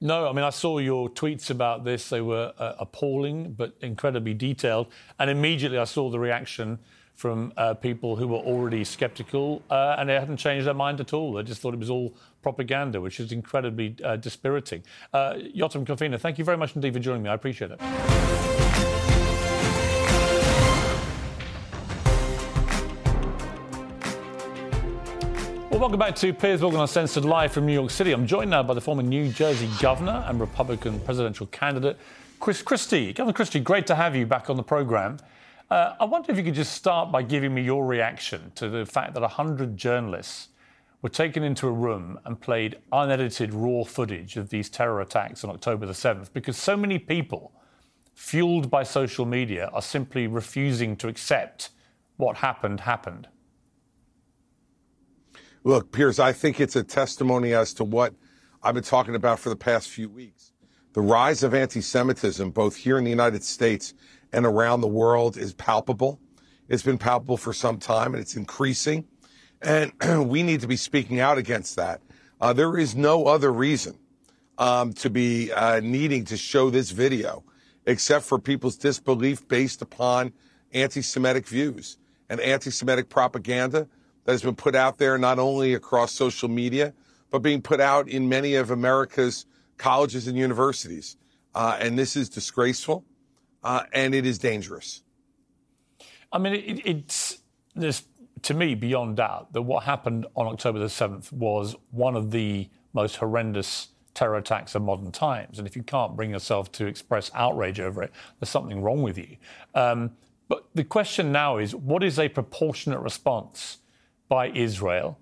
No, 0.00 0.28
I 0.28 0.32
mean, 0.32 0.44
I 0.44 0.50
saw 0.50 0.78
your 0.78 1.08
tweets 1.08 1.50
about 1.50 1.84
this. 1.84 2.08
They 2.08 2.20
were 2.20 2.52
uh, 2.56 2.74
appalling, 2.78 3.54
but 3.54 3.74
incredibly 3.80 4.32
detailed. 4.32 4.86
And 5.18 5.28
immediately 5.28 5.78
I 5.78 5.84
saw 5.84 6.08
the 6.08 6.20
reaction 6.20 6.78
from 7.16 7.52
uh, 7.56 7.74
people 7.74 8.14
who 8.14 8.28
were 8.28 8.38
already 8.38 8.84
skeptical 8.84 9.60
uh, 9.70 9.96
and 9.98 10.08
they 10.08 10.14
hadn't 10.14 10.36
changed 10.36 10.68
their 10.68 10.74
mind 10.74 11.00
at 11.00 11.12
all. 11.12 11.32
They 11.32 11.42
just 11.42 11.60
thought 11.60 11.74
it 11.74 11.80
was 11.80 11.90
all 11.90 12.14
propaganda, 12.42 13.00
which 13.00 13.18
is 13.18 13.32
incredibly 13.32 13.96
uh, 14.04 14.14
dispiriting. 14.14 14.84
Uh, 15.12 15.34
Jotam 15.34 15.84
Confino, 15.84 16.20
thank 16.20 16.38
you 16.38 16.44
very 16.44 16.56
much 16.56 16.76
indeed 16.76 16.94
for 16.94 17.00
joining 17.00 17.24
me. 17.24 17.28
I 17.28 17.34
appreciate 17.34 17.72
it. 17.72 18.57
Well, 25.78 25.84
welcome 25.84 26.00
back 26.00 26.16
to 26.16 26.34
Piers 26.34 26.60
Morgan 26.60 26.80
Uncensored 26.80 27.24
live 27.24 27.52
from 27.52 27.64
New 27.64 27.72
York 27.72 27.92
City. 27.92 28.10
I'm 28.10 28.26
joined 28.26 28.50
now 28.50 28.64
by 28.64 28.74
the 28.74 28.80
former 28.80 29.04
New 29.04 29.30
Jersey 29.30 29.70
governor 29.80 30.24
and 30.26 30.40
Republican 30.40 30.98
presidential 30.98 31.46
candidate, 31.46 31.96
Chris 32.40 32.62
Christie. 32.62 33.12
Governor 33.12 33.32
Christie, 33.32 33.60
great 33.60 33.86
to 33.86 33.94
have 33.94 34.16
you 34.16 34.26
back 34.26 34.50
on 34.50 34.56
the 34.56 34.62
program. 34.64 35.18
Uh, 35.70 35.94
I 36.00 36.04
wonder 36.04 36.32
if 36.32 36.36
you 36.36 36.42
could 36.42 36.54
just 36.54 36.72
start 36.72 37.12
by 37.12 37.22
giving 37.22 37.54
me 37.54 37.62
your 37.62 37.86
reaction 37.86 38.50
to 38.56 38.68
the 38.68 38.84
fact 38.84 39.14
that 39.14 39.20
100 39.20 39.76
journalists 39.76 40.48
were 41.00 41.10
taken 41.10 41.44
into 41.44 41.68
a 41.68 41.72
room 41.72 42.18
and 42.24 42.40
played 42.40 42.78
unedited 42.90 43.54
raw 43.54 43.84
footage 43.84 44.36
of 44.36 44.50
these 44.50 44.68
terror 44.68 45.00
attacks 45.00 45.44
on 45.44 45.50
October 45.50 45.86
the 45.86 45.92
7th, 45.92 46.32
because 46.32 46.56
so 46.56 46.76
many 46.76 46.98
people, 46.98 47.52
fueled 48.16 48.68
by 48.68 48.82
social 48.82 49.24
media, 49.24 49.70
are 49.72 49.82
simply 49.82 50.26
refusing 50.26 50.96
to 50.96 51.06
accept 51.06 51.70
what 52.16 52.38
happened 52.38 52.80
happened. 52.80 53.28
Look, 55.64 55.90
Piers, 55.90 56.20
I 56.20 56.32
think 56.32 56.60
it's 56.60 56.76
a 56.76 56.84
testimony 56.84 57.52
as 57.52 57.74
to 57.74 57.84
what 57.84 58.14
I've 58.62 58.74
been 58.74 58.84
talking 58.84 59.16
about 59.16 59.40
for 59.40 59.48
the 59.48 59.56
past 59.56 59.88
few 59.88 60.08
weeks. 60.08 60.52
The 60.92 61.00
rise 61.00 61.42
of 61.42 61.52
anti 61.52 61.80
Semitism, 61.80 62.50
both 62.52 62.76
here 62.76 62.96
in 62.96 63.04
the 63.04 63.10
United 63.10 63.42
States 63.42 63.92
and 64.32 64.46
around 64.46 64.82
the 64.82 64.88
world, 64.88 65.36
is 65.36 65.52
palpable. 65.52 66.20
It's 66.68 66.82
been 66.82 66.98
palpable 66.98 67.36
for 67.36 67.52
some 67.52 67.78
time 67.78 68.14
and 68.14 68.20
it's 68.20 68.36
increasing. 68.36 69.04
And 69.60 69.92
we 70.28 70.42
need 70.42 70.60
to 70.60 70.68
be 70.68 70.76
speaking 70.76 71.18
out 71.18 71.38
against 71.38 71.76
that. 71.76 72.02
Uh, 72.40 72.52
there 72.52 72.78
is 72.78 72.94
no 72.94 73.26
other 73.26 73.52
reason 73.52 73.98
um, 74.58 74.92
to 74.94 75.10
be 75.10 75.52
uh, 75.52 75.80
needing 75.80 76.24
to 76.26 76.36
show 76.36 76.70
this 76.70 76.90
video 76.90 77.42
except 77.84 78.24
for 78.24 78.38
people's 78.38 78.76
disbelief 78.76 79.46
based 79.48 79.82
upon 79.82 80.32
anti 80.72 81.02
Semitic 81.02 81.48
views 81.48 81.98
and 82.28 82.40
anti 82.40 82.70
Semitic 82.70 83.08
propaganda 83.08 83.88
that 84.28 84.32
has 84.32 84.42
been 84.42 84.54
put 84.54 84.74
out 84.74 84.98
there 84.98 85.16
not 85.16 85.38
only 85.38 85.72
across 85.72 86.12
social 86.12 86.50
media, 86.50 86.92
but 87.30 87.38
being 87.38 87.62
put 87.62 87.80
out 87.80 88.06
in 88.10 88.28
many 88.28 88.56
of 88.56 88.70
America's 88.70 89.46
colleges 89.78 90.28
and 90.28 90.36
universities. 90.36 91.16
Uh, 91.54 91.78
and 91.80 91.98
this 91.98 92.14
is 92.14 92.28
disgraceful 92.28 93.06
uh, 93.64 93.84
and 93.94 94.14
it 94.14 94.26
is 94.26 94.38
dangerous. 94.38 95.02
I 96.30 96.36
mean, 96.36 96.52
it, 96.52 96.86
it's 96.86 97.38
to 98.42 98.52
me 98.52 98.74
beyond 98.74 99.16
doubt 99.16 99.54
that 99.54 99.62
what 99.62 99.84
happened 99.84 100.26
on 100.36 100.46
October 100.46 100.78
the 100.78 100.88
7th 100.88 101.32
was 101.32 101.74
one 101.90 102.14
of 102.14 102.30
the 102.30 102.68
most 102.92 103.16
horrendous 103.16 103.88
terror 104.12 104.36
attacks 104.36 104.74
of 104.74 104.82
modern 104.82 105.10
times. 105.10 105.58
And 105.58 105.66
if 105.66 105.74
you 105.74 105.82
can't 105.82 106.14
bring 106.14 106.32
yourself 106.32 106.70
to 106.72 106.84
express 106.84 107.30
outrage 107.34 107.80
over 107.80 108.02
it, 108.02 108.12
there's 108.38 108.50
something 108.50 108.82
wrong 108.82 109.02
with 109.02 109.16
you. 109.16 109.38
Um, 109.74 110.10
but 110.48 110.66
the 110.74 110.84
question 110.84 111.32
now 111.32 111.56
is 111.56 111.74
what 111.74 112.04
is 112.04 112.18
a 112.18 112.28
proportionate 112.28 113.00
response 113.00 113.78
by 114.28 114.48
Israel. 114.50 115.18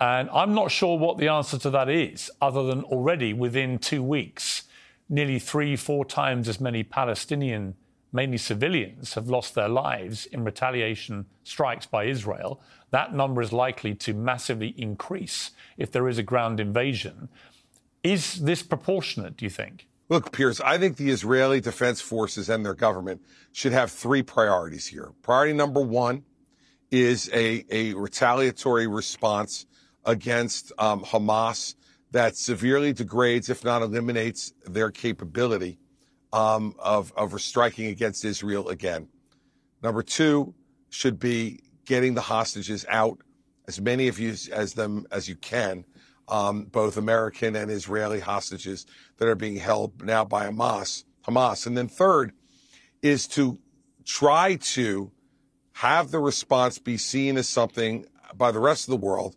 And 0.00 0.28
I'm 0.30 0.54
not 0.54 0.70
sure 0.70 0.98
what 0.98 1.18
the 1.18 1.28
answer 1.28 1.58
to 1.58 1.70
that 1.70 1.88
is, 1.88 2.30
other 2.40 2.62
than 2.62 2.82
already 2.84 3.32
within 3.32 3.78
two 3.78 4.02
weeks, 4.02 4.64
nearly 5.08 5.38
three, 5.38 5.76
four 5.76 6.04
times 6.04 6.48
as 6.48 6.60
many 6.60 6.82
Palestinian, 6.82 7.74
mainly 8.12 8.36
civilians, 8.36 9.14
have 9.14 9.28
lost 9.28 9.54
their 9.54 9.68
lives 9.68 10.26
in 10.26 10.44
retaliation 10.44 11.26
strikes 11.44 11.86
by 11.86 12.04
Israel. 12.04 12.60
That 12.90 13.14
number 13.14 13.40
is 13.40 13.52
likely 13.52 13.94
to 13.96 14.12
massively 14.14 14.74
increase 14.76 15.52
if 15.76 15.90
there 15.90 16.08
is 16.08 16.18
a 16.18 16.22
ground 16.22 16.60
invasion. 16.60 17.28
Is 18.02 18.42
this 18.42 18.62
proportionate, 18.62 19.36
do 19.36 19.44
you 19.44 19.50
think? 19.50 19.86
Look, 20.08 20.30
Piers, 20.30 20.60
I 20.60 20.78
think 20.78 20.96
the 20.96 21.10
Israeli 21.10 21.60
Defense 21.60 22.00
Forces 22.00 22.48
and 22.48 22.64
their 22.64 22.74
government 22.74 23.22
should 23.50 23.72
have 23.72 23.90
three 23.90 24.22
priorities 24.22 24.86
here. 24.86 25.12
Priority 25.22 25.52
number 25.52 25.80
one 25.80 26.22
is 27.02 27.30
a, 27.32 27.64
a 27.70 27.94
retaliatory 27.94 28.86
response 28.86 29.66
against 30.04 30.72
um, 30.78 31.02
Hamas 31.02 31.74
that 32.12 32.36
severely 32.36 32.92
degrades, 32.92 33.50
if 33.50 33.64
not 33.64 33.82
eliminates, 33.82 34.52
their 34.64 34.90
capability 34.90 35.78
um, 36.32 36.74
of, 36.78 37.12
of 37.16 37.40
striking 37.40 37.86
against 37.86 38.24
Israel 38.24 38.68
again. 38.68 39.08
Number 39.82 40.02
two 40.02 40.54
should 40.90 41.18
be 41.18 41.60
getting 41.84 42.14
the 42.14 42.20
hostages 42.20 42.84
out, 42.88 43.18
as 43.68 43.80
many 43.80 44.08
of 44.08 44.18
you 44.18 44.34
as 44.52 44.74
them 44.74 45.06
as 45.10 45.28
you 45.28 45.36
can, 45.36 45.84
um, 46.28 46.64
both 46.64 46.96
American 46.96 47.56
and 47.56 47.70
Israeli 47.70 48.20
hostages 48.20 48.86
that 49.18 49.28
are 49.28 49.34
being 49.34 49.56
held 49.56 50.02
now 50.02 50.24
by 50.24 50.46
Hamas. 50.46 51.04
Hamas, 51.24 51.66
and 51.66 51.76
then 51.76 51.88
third 51.88 52.32
is 53.02 53.26
to 53.26 53.58
try 54.04 54.56
to 54.56 55.10
have 55.76 56.10
the 56.10 56.18
response 56.18 56.78
be 56.78 56.96
seen 56.96 57.36
as 57.36 57.46
something 57.46 58.06
by 58.34 58.50
the 58.50 58.58
rest 58.58 58.88
of 58.88 58.90
the 58.92 59.06
world 59.06 59.36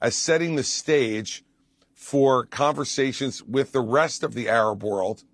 as 0.00 0.16
setting 0.16 0.56
the 0.56 0.62
stage 0.62 1.44
for 1.92 2.46
conversations 2.46 3.42
with 3.42 3.72
the 3.72 3.82
rest 3.82 4.22
of 4.22 4.32
the 4.32 4.48
Arab 4.48 4.82
world 4.82 5.24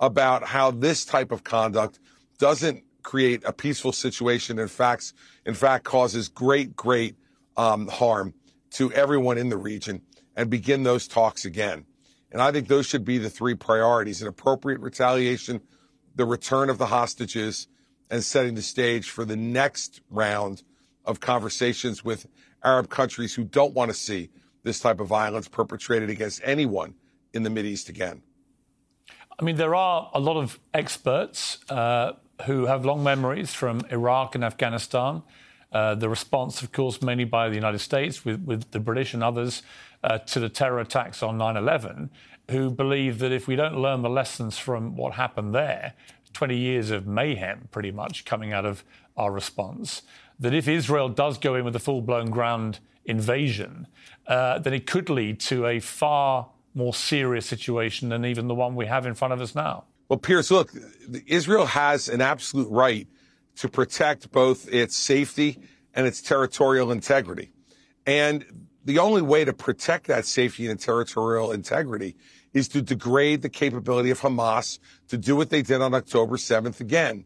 about 0.00 0.42
how 0.42 0.72
this 0.72 1.04
type 1.04 1.30
of 1.30 1.44
conduct 1.44 2.00
doesn't 2.38 2.82
create 3.04 3.44
a 3.44 3.52
peaceful 3.52 3.92
situation. 3.92 4.58
In 4.58 4.66
fact, 4.66 5.12
in 5.46 5.54
fact, 5.54 5.84
causes 5.84 6.28
great, 6.28 6.74
great 6.74 7.14
um, 7.56 7.86
harm 7.86 8.34
to 8.70 8.92
everyone 8.92 9.38
in 9.38 9.50
the 9.50 9.56
region, 9.56 10.02
and 10.34 10.50
begin 10.50 10.82
those 10.82 11.06
talks 11.06 11.44
again. 11.44 11.84
And 12.32 12.42
I 12.42 12.50
think 12.50 12.66
those 12.66 12.86
should 12.86 13.04
be 13.04 13.18
the 13.18 13.30
three 13.30 13.54
priorities: 13.54 14.20
an 14.20 14.26
appropriate 14.26 14.80
retaliation, 14.80 15.60
the 16.16 16.24
return 16.24 16.70
of 16.70 16.78
the 16.78 16.86
hostages, 16.86 17.68
and 18.12 18.22
setting 18.22 18.54
the 18.54 18.62
stage 18.62 19.08
for 19.08 19.24
the 19.24 19.34
next 19.34 20.02
round 20.10 20.62
of 21.06 21.18
conversations 21.18 22.04
with 22.04 22.26
Arab 22.62 22.90
countries 22.90 23.34
who 23.34 23.42
don't 23.42 23.72
want 23.74 23.90
to 23.90 23.96
see 23.96 24.28
this 24.62 24.78
type 24.78 25.00
of 25.00 25.08
violence 25.08 25.48
perpetrated 25.48 26.10
against 26.10 26.40
anyone 26.44 26.94
in 27.32 27.42
the 27.42 27.64
East 27.64 27.88
again. 27.88 28.22
I 29.40 29.44
mean, 29.44 29.56
there 29.56 29.74
are 29.74 30.10
a 30.12 30.20
lot 30.20 30.36
of 30.36 30.60
experts 30.74 31.58
uh, 31.70 32.12
who 32.44 32.66
have 32.66 32.84
long 32.84 33.02
memories 33.02 33.54
from 33.54 33.80
Iraq 33.90 34.34
and 34.34 34.44
Afghanistan. 34.44 35.22
Uh, 35.72 35.94
the 35.94 36.10
response, 36.10 36.62
of 36.62 36.70
course, 36.70 37.00
mainly 37.00 37.24
by 37.24 37.48
the 37.48 37.54
United 37.54 37.78
States, 37.78 38.26
with, 38.26 38.44
with 38.44 38.72
the 38.72 38.78
British 38.78 39.14
and 39.14 39.24
others, 39.24 39.62
uh, 40.04 40.18
to 40.18 40.38
the 40.38 40.50
terror 40.50 40.80
attacks 40.80 41.22
on 41.22 41.38
9 41.38 41.56
11, 41.56 42.10
who 42.50 42.70
believe 42.70 43.20
that 43.20 43.32
if 43.32 43.48
we 43.48 43.56
don't 43.56 43.78
learn 43.78 44.02
the 44.02 44.10
lessons 44.10 44.58
from 44.58 44.96
what 44.96 45.14
happened 45.14 45.54
there, 45.54 45.94
20 46.32 46.56
years 46.56 46.90
of 46.90 47.06
mayhem, 47.06 47.68
pretty 47.70 47.90
much, 47.90 48.24
coming 48.24 48.52
out 48.52 48.64
of 48.64 48.84
our 49.16 49.32
response. 49.32 50.02
That 50.38 50.54
if 50.54 50.68
Israel 50.68 51.08
does 51.08 51.38
go 51.38 51.54
in 51.54 51.64
with 51.64 51.76
a 51.76 51.78
full 51.78 52.02
blown 52.02 52.30
ground 52.30 52.80
invasion, 53.04 53.86
uh, 54.26 54.58
then 54.58 54.72
it 54.72 54.86
could 54.86 55.10
lead 55.10 55.40
to 55.40 55.66
a 55.66 55.80
far 55.80 56.48
more 56.74 56.94
serious 56.94 57.46
situation 57.46 58.08
than 58.08 58.24
even 58.24 58.48
the 58.48 58.54
one 58.54 58.74
we 58.74 58.86
have 58.86 59.06
in 59.06 59.14
front 59.14 59.34
of 59.34 59.40
us 59.40 59.54
now. 59.54 59.84
Well, 60.08 60.18
Piers, 60.18 60.50
look, 60.50 60.72
Israel 61.26 61.66
has 61.66 62.08
an 62.08 62.20
absolute 62.20 62.70
right 62.70 63.06
to 63.56 63.68
protect 63.68 64.30
both 64.32 64.72
its 64.72 64.96
safety 64.96 65.58
and 65.94 66.06
its 66.06 66.22
territorial 66.22 66.90
integrity. 66.90 67.50
And 68.06 68.68
the 68.84 68.98
only 68.98 69.22
way 69.22 69.44
to 69.44 69.52
protect 69.52 70.06
that 70.08 70.26
safety 70.26 70.66
and 70.66 70.78
territorial 70.78 71.52
integrity 71.52 72.16
is 72.52 72.68
to 72.68 72.82
degrade 72.82 73.42
the 73.42 73.48
capability 73.48 74.10
of 74.10 74.20
Hamas 74.20 74.78
to 75.08 75.16
do 75.16 75.36
what 75.36 75.50
they 75.50 75.62
did 75.62 75.80
on 75.80 75.94
October 75.94 76.36
7th 76.36 76.80
again. 76.80 77.24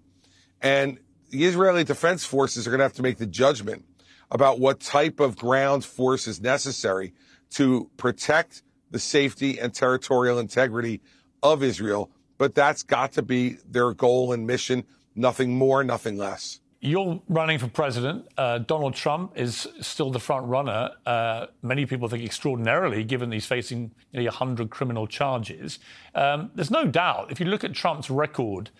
And 0.61 0.99
the 1.31 1.45
Israeli 1.45 1.85
Defense 1.85 2.25
Forces 2.25 2.67
are 2.67 2.71
going 2.71 2.79
to 2.79 2.85
have 2.85 2.93
to 2.95 3.03
make 3.03 3.19
the 3.19 3.27
judgment 3.27 3.85
about 4.31 4.59
what 4.59 4.81
type 4.81 5.21
of 5.21 5.37
ground 5.37 5.85
force 5.85 6.27
is 6.27 6.41
necessary 6.41 7.13
to 7.51 7.91
protect 7.97 8.63
the 8.91 8.99
safety 8.99 9.59
and 9.59 9.75
territorial 9.75 10.39
integrity 10.39 11.01
of 11.43 11.63
Israel 11.63 12.11
but 12.39 12.55
that's 12.55 12.83
got 12.83 13.13
to 13.13 13.23
be 13.23 13.59
their 13.69 13.93
goal 13.93 14.33
and 14.33 14.47
mission. 14.47 14.85
Nothing 15.15 15.57
more, 15.57 15.83
nothing 15.83 16.17
less. 16.17 16.61
You're 16.81 17.23
running 17.29 17.59
for 17.59 17.69
president. 17.69 18.29
Uh, 18.37 18.59
Donald 18.59 18.95
Trump 18.95 19.33
is 19.35 19.67
still 19.81 20.11
the 20.11 20.21
front 20.21 20.47
runner. 20.47 20.91
Uh, 21.07 21.47
many 21.63 21.87
people 21.87 22.07
think 22.09 22.23
extraordinarily, 22.23 23.03
given 23.03 23.33
he's 23.33 23.47
facing 23.47 23.91
nearly 24.13 24.29
100 24.29 24.69
criminal 24.69 25.07
charges. 25.07 25.79
Um, 26.15 26.51
there's 26.55 26.71
no 26.71 26.85
doubt, 26.85 27.33
if 27.33 27.41
you 27.41 27.47
look 27.47 27.65
at 27.65 27.73
Trump's 27.73 28.11
record 28.11 28.71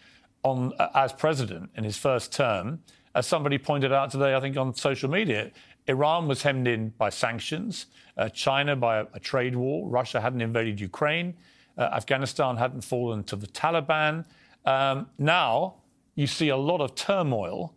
on, 0.43 0.75
uh, 0.79 0.89
as 0.95 1.15
president 1.15 1.71
in 1.75 1.85
his 1.85 1.97
first 1.97 2.33
term, 2.33 2.81
as 3.15 3.27
somebody 3.27 3.57
pointed 3.57 3.93
out 3.93 4.11
today, 4.11 4.35
I 4.35 4.41
think 4.41 4.59
on 4.59 4.75
social 4.75 5.09
media, 5.09 5.51
Iran 5.87 6.29
was 6.29 6.43
hemmed 6.43 6.69
in 6.69 6.91
by 6.91 7.09
sanctions, 7.09 7.87
uh, 8.19 8.29
China 8.29 8.77
by 8.77 8.99
a, 8.99 9.07
a, 9.15 9.21
trade 9.21 9.57
war, 9.57 9.89
Russia 9.89 10.21
hadn't 10.21 10.43
invaded 10.43 10.79
Ukraine, 10.81 11.35
uh, 11.79 11.89
Afghanistan 11.95 12.59
hadn't 12.59 12.83
fallen 12.83 13.25
to 13.25 13.37
the 13.37 13.47
Taliban. 13.47 14.27
Um, 14.67 15.07
now 15.19 15.77
you 16.15 16.27
see 16.27 16.51
a 16.51 16.57
lot 16.57 16.81
of 16.83 16.95
turmoil 16.95 17.76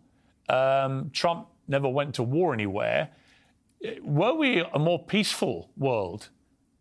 um, 0.50 1.10
Trump 1.12 1.48
never 1.68 1.88
went 1.88 2.14
to 2.16 2.22
war 2.22 2.52
anywhere. 2.52 3.10
Were 4.02 4.34
we 4.34 4.60
a 4.60 4.78
more 4.78 5.02
peaceful 5.04 5.70
world 5.76 6.28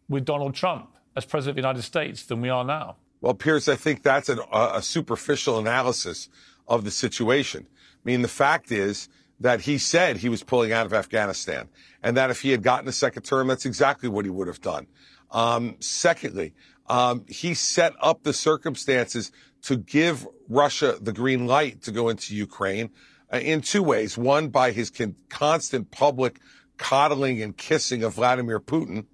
with 0.10 0.26
Donald 0.26 0.56
Trump 0.56 0.90
as 1.16 1.26
president 1.26 1.52
of 1.52 1.56
the 1.56 1.68
United 1.68 1.84
States 1.84 2.26
than 2.26 2.42
we 2.42 2.50
are 2.50 2.66
now? 2.66 2.98
Well, 3.22 3.34
Piers, 3.34 3.70
I 3.70 3.76
think 3.76 4.04
that's 4.04 4.30
an, 4.30 4.40
a 4.52 4.82
superficial 4.82 5.60
analysis 5.60 6.30
of 6.68 6.84
the 6.84 6.92
situation. 6.92 7.68
I 7.70 8.04
mean, 8.04 8.22
the 8.22 8.28
fact 8.28 8.72
is 8.72 9.10
that 9.40 9.62
he 9.62 9.78
said 9.78 10.18
he 10.18 10.30
was 10.30 10.44
pulling 10.44 10.74
out 10.74 10.86
of 10.86 10.94
Afghanistan, 10.94 11.70
and 12.04 12.18
that 12.18 12.30
if 12.30 12.42
he 12.42 12.52
had 12.52 12.64
gotten 12.64 12.88
a 12.88 12.94
second 12.94 13.24
term, 13.24 13.48
that's 13.48 13.66
exactly 13.66 14.10
what 14.10 14.26
he 14.26 14.32
would 14.32 14.48
have 14.48 14.62
done. 14.62 14.88
Um, 15.32 15.76
secondly, 15.80 16.54
um, 16.88 17.26
he 17.28 17.54
set 17.54 17.94
up 18.02 18.24
the 18.24 18.34
circumstances 18.34 19.32
to 19.64 19.78
give 19.78 20.28
Russia 20.48 20.98
the 21.00 21.14
green 21.14 21.46
light 21.46 21.82
to 21.84 21.92
go 21.92 22.10
into 22.10 22.36
Ukraine 22.36 22.90
in 23.32 23.62
two 23.62 23.84
ways. 23.84 24.18
One, 24.18 24.50
by 24.50 24.72
his 24.72 24.90
con- 24.90 25.16
constant 25.30 25.92
public 25.92 26.40
coddling 26.78 27.42
and 27.42 27.56
kissing 27.56 28.04
of 28.04 28.16
Vladimir 28.16 28.60
Putin. 28.60 29.06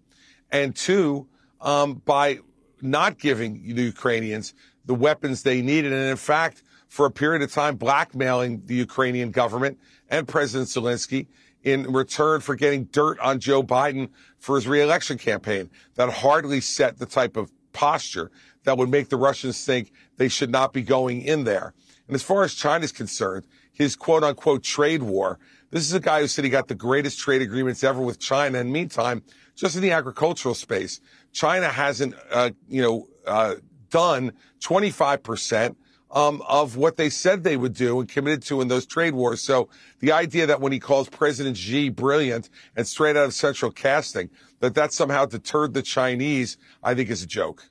And 0.52 0.76
two, 0.76 1.28
um, 1.62 1.96
by 2.06 2.40
not 2.82 3.18
giving 3.18 3.76
the 3.76 3.84
Ukrainians 3.84 4.54
the 4.86 4.96
weapons 4.96 5.42
they 5.42 5.62
needed. 5.62 5.92
And 5.92 6.10
in 6.10 6.18
fact, 6.18 6.64
for 6.88 7.06
a 7.06 7.12
period 7.12 7.42
of 7.42 7.52
time, 7.52 7.76
blackmailing 7.76 8.62
the 8.66 8.76
Ukrainian 8.76 9.32
government 9.32 9.80
and 10.10 10.28
President 10.28 10.70
Zelensky 10.70 11.28
in 11.64 11.92
return 11.92 12.42
for 12.42 12.56
getting 12.56 12.86
dirt 12.86 13.20
on 13.20 13.40
Joe 13.40 13.64
Biden 13.64 14.10
for 14.38 14.56
his 14.56 14.68
reelection 14.68 15.18
campaign. 15.18 15.70
That 15.96 16.10
hardly 16.10 16.62
set 16.62 17.00
the 17.00 17.08
type 17.08 17.36
of 17.36 17.52
posture 17.74 18.32
that 18.64 18.78
would 18.78 18.90
make 18.90 19.10
the 19.10 19.18
Russians 19.18 19.66
think 19.66 19.92
they 20.18 20.28
should 20.28 20.52
not 20.52 20.74
be 20.74 20.84
going 20.84 21.22
in 21.22 21.44
there. 21.44 21.74
And 22.08 22.16
as 22.16 22.22
far 22.24 22.44
as 22.44 22.54
China 22.54 22.84
is 22.86 22.92
concerned, 22.92 23.46
his 23.76 23.96
quote 23.96 24.24
unquote 24.24 24.64
trade 24.64 25.04
war. 25.04 25.38
This 25.70 25.84
is 25.84 25.94
a 25.94 26.00
guy 26.00 26.22
who 26.22 26.28
said 26.28 26.44
he 26.44 26.50
got 26.50 26.68
the 26.68 26.76
greatest 26.76 27.20
trade 27.20 27.42
agreements 27.42 27.84
ever 27.84 28.02
with 28.02 28.18
China. 28.20 28.60
And 28.60 28.72
meantime, 28.72 29.22
just 29.56 29.76
in 29.76 29.82
the 29.82 29.92
agricultural 29.92 30.56
space, 30.56 31.02
China 31.34 31.70
hasn't, 31.70 32.16
uh, 32.32 32.52
you 32.68 32.82
know, 32.82 33.08
uh, 33.28 33.56
done 33.90 34.32
25% 34.62 35.76
um, 36.12 36.42
of 36.48 36.78
what 36.78 36.96
they 36.96 37.10
said 37.10 37.44
they 37.44 37.58
would 37.58 37.74
do 37.74 38.00
and 38.00 38.08
committed 38.08 38.42
to 38.44 38.62
in 38.62 38.70
those 38.70 38.86
trade 38.86 39.14
wars. 39.14 39.42
So 39.42 39.70
the 40.00 40.14
idea 40.14 40.46
that 40.48 40.62
when 40.62 40.72
he 40.72 40.80
calls 40.80 41.10
President 41.10 41.58
Xi 41.58 41.90
brilliant 41.90 42.50
and 42.76 42.88
straight 42.88 43.18
out 43.18 43.26
of 43.26 43.34
central 43.34 43.72
casting, 43.72 44.30
that 44.62 44.76
that 44.76 44.94
somehow 44.94 45.26
deterred 45.26 45.74
the 45.74 45.82
Chinese, 45.82 46.58
I 46.82 46.96
think 46.96 47.10
is 47.10 47.22
a 47.22 47.28
joke. 47.28 47.66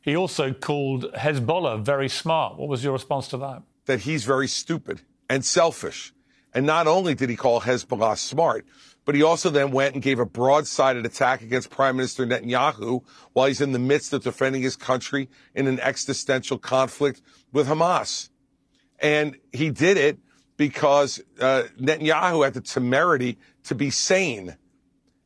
He 0.00 0.16
also 0.16 0.52
called 0.52 1.12
Hezbollah 1.12 1.84
very 1.84 2.08
smart. 2.08 2.56
What 2.56 2.68
was 2.68 2.82
your 2.82 2.92
response 2.92 3.28
to 3.28 3.36
that? 3.38 3.62
That 3.86 4.00
he's 4.00 4.24
very 4.24 4.48
stupid 4.48 5.00
and 5.28 5.44
selfish. 5.44 6.12
And 6.52 6.66
not 6.66 6.86
only 6.86 7.14
did 7.14 7.30
he 7.30 7.36
call 7.36 7.60
Hezbollah 7.62 8.18
smart, 8.18 8.66
but 9.04 9.14
he 9.14 9.22
also 9.22 9.50
then 9.50 9.70
went 9.70 9.94
and 9.94 10.02
gave 10.02 10.18
a 10.18 10.26
broad-sided 10.26 11.06
attack 11.06 11.40
against 11.40 11.70
Prime 11.70 11.96
Minister 11.96 12.26
Netanyahu 12.26 13.02
while 13.32 13.46
he's 13.46 13.60
in 13.60 13.72
the 13.72 13.78
midst 13.78 14.12
of 14.12 14.24
defending 14.24 14.62
his 14.62 14.74
country 14.74 15.28
in 15.54 15.68
an 15.68 15.78
existential 15.80 16.58
conflict 16.58 17.22
with 17.52 17.68
Hamas. 17.68 18.30
And 18.98 19.36
he 19.52 19.70
did 19.70 19.96
it 19.96 20.18
because 20.56 21.20
uh, 21.40 21.64
Netanyahu 21.78 22.44
had 22.44 22.54
the 22.54 22.60
temerity 22.60 23.38
to 23.64 23.74
be 23.74 23.90
sane 23.90 24.56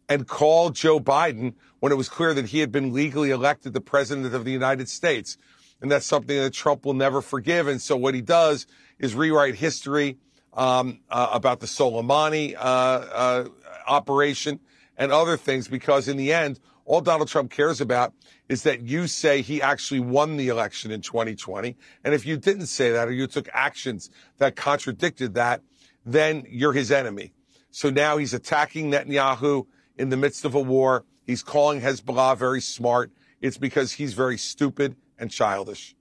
and 0.09 0.27
call 0.27 0.71
Joe 0.71 1.01
Biden 1.01 1.55
when 1.79 1.93
it 1.93 1.95
was 1.95 2.09
clear 2.09 2.35
that 2.35 2.47
he 2.47 2.59
had 2.59 2.73
been 2.73 2.93
legally 2.93 3.31
elected 3.31 3.73
the 3.73 3.81
president 3.81 4.35
of 4.35 4.45
the 4.45 4.53
United 4.53 4.89
States. 4.89 5.39
And 5.81 5.91
that's 5.91 6.07
something 6.07 6.37
that 6.37 6.53
Trump 6.53 6.85
will 6.85 6.95
never 6.95 7.23
forgive. 7.23 7.67
And 7.67 7.81
so 7.81 7.97
what 7.97 8.15
he 8.15 8.21
does 8.21 8.67
is 8.99 9.15
rewrite 9.15 9.55
history 9.55 10.19
um, 10.53 11.01
uh, 11.09 11.31
about 11.33 11.61
the 11.61 11.67
Soleimani 11.67 12.55
uh, 12.55 12.59
uh, 12.59 13.45
operation 13.87 14.61
and 14.97 15.11
other 15.13 15.37
things, 15.37 15.69
because 15.69 16.09
in 16.09 16.17
the 16.17 16.33
end, 16.33 16.61
all 16.85 17.01
Donald 17.01 17.29
Trump 17.29 17.51
cares 17.51 17.81
about 17.81 18.13
is 18.49 18.65
that 18.65 18.83
you 18.83 19.07
say 19.07 19.43
he 19.43 19.63
actually 19.63 20.01
won 20.01 20.37
the 20.37 20.49
election 20.49 20.91
in 20.91 21.01
2020. 21.01 21.77
And 22.03 22.15
if 22.15 22.27
you 22.27 22.37
didn't 22.37 22.67
say 22.67 22.91
that 22.91 23.07
or 23.07 23.13
you 23.13 23.29
took 23.29 23.49
actions 23.53 24.11
that 24.39 24.57
contradicted 24.57 25.35
that, 25.35 25.63
then 26.05 26.45
you're 26.49 26.73
his 26.73 26.91
enemy. 26.91 27.33
So 27.71 27.91
now 27.91 28.17
he's 28.17 28.35
attacking 28.35 28.91
Netanyahu 28.91 29.67
in 29.97 30.09
the 30.09 30.17
midst 30.17 30.45
of 30.45 30.55
a 30.55 30.61
war. 30.61 31.05
He's 31.27 31.45
calling 31.45 31.81
Hezbollah 31.81 32.37
very 32.37 32.61
smart. 32.61 33.13
It's 33.41 33.57
because 33.57 33.93
he's 33.93 34.15
very 34.15 34.37
stupid 34.37 34.97
and 35.21 35.31
childish. 35.31 35.95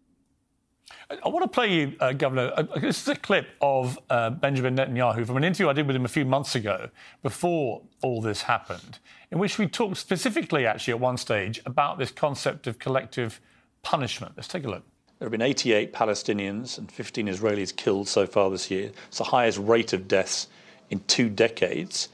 I 1.11 1.29
want 1.29 1.43
to 1.43 1.47
play 1.47 1.73
you, 1.73 1.95
uh, 1.99 2.13
Governor. 2.13 2.51
Uh, 2.55 2.63
this 2.79 3.01
is 3.01 3.07
a 3.07 3.15
clip 3.15 3.47
of 3.61 3.97
uh, 4.09 4.29
Benjamin 4.29 4.75
Netanyahu 4.75 5.25
from 5.25 5.37
an 5.37 5.43
interview 5.43 5.69
I 5.69 5.73
did 5.73 5.87
with 5.87 5.95
him 5.95 6.05
a 6.05 6.09
few 6.09 6.25
months 6.25 6.55
ago, 6.55 6.89
before 7.23 7.81
all 8.03 8.21
this 8.21 8.43
happened, 8.43 8.99
in 9.31 9.39
which 9.39 9.57
we 9.57 9.67
talked 9.67 9.97
specifically, 9.97 10.65
actually, 10.65 10.93
at 10.93 10.99
one 10.99 11.17
stage, 11.17 11.61
about 11.65 11.97
this 11.97 12.11
concept 12.11 12.67
of 12.67 12.77
collective 12.79 13.41
punishment. 13.81 14.33
Let's 14.35 14.47
take 14.47 14.65
a 14.65 14.69
look. 14.69 14.83
There 15.17 15.25
have 15.25 15.31
been 15.31 15.41
88 15.41 15.93
Palestinians 15.93 16.77
and 16.77 16.91
15 16.91 17.27
Israelis 17.27 17.75
killed 17.75 18.07
so 18.07 18.25
far 18.25 18.49
this 18.49 18.69
year. 18.71 18.91
It's 19.07 19.17
the 19.17 19.25
highest 19.25 19.57
rate 19.57 19.93
of 19.93 20.07
deaths 20.07 20.47
in 20.89 20.99
two 21.07 21.29
decades. 21.29 22.09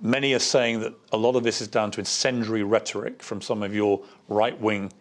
Many 0.00 0.34
are 0.34 0.38
saying 0.38 0.80
that 0.80 0.94
a 1.10 1.16
lot 1.16 1.36
of 1.36 1.42
this 1.42 1.60
is 1.60 1.68
down 1.68 1.90
to 1.92 2.00
incendiary 2.00 2.62
rhetoric 2.62 3.22
from 3.22 3.40
some 3.40 3.62
of 3.62 3.74
your 3.74 4.02
right 4.28 4.58
wing 4.60 4.92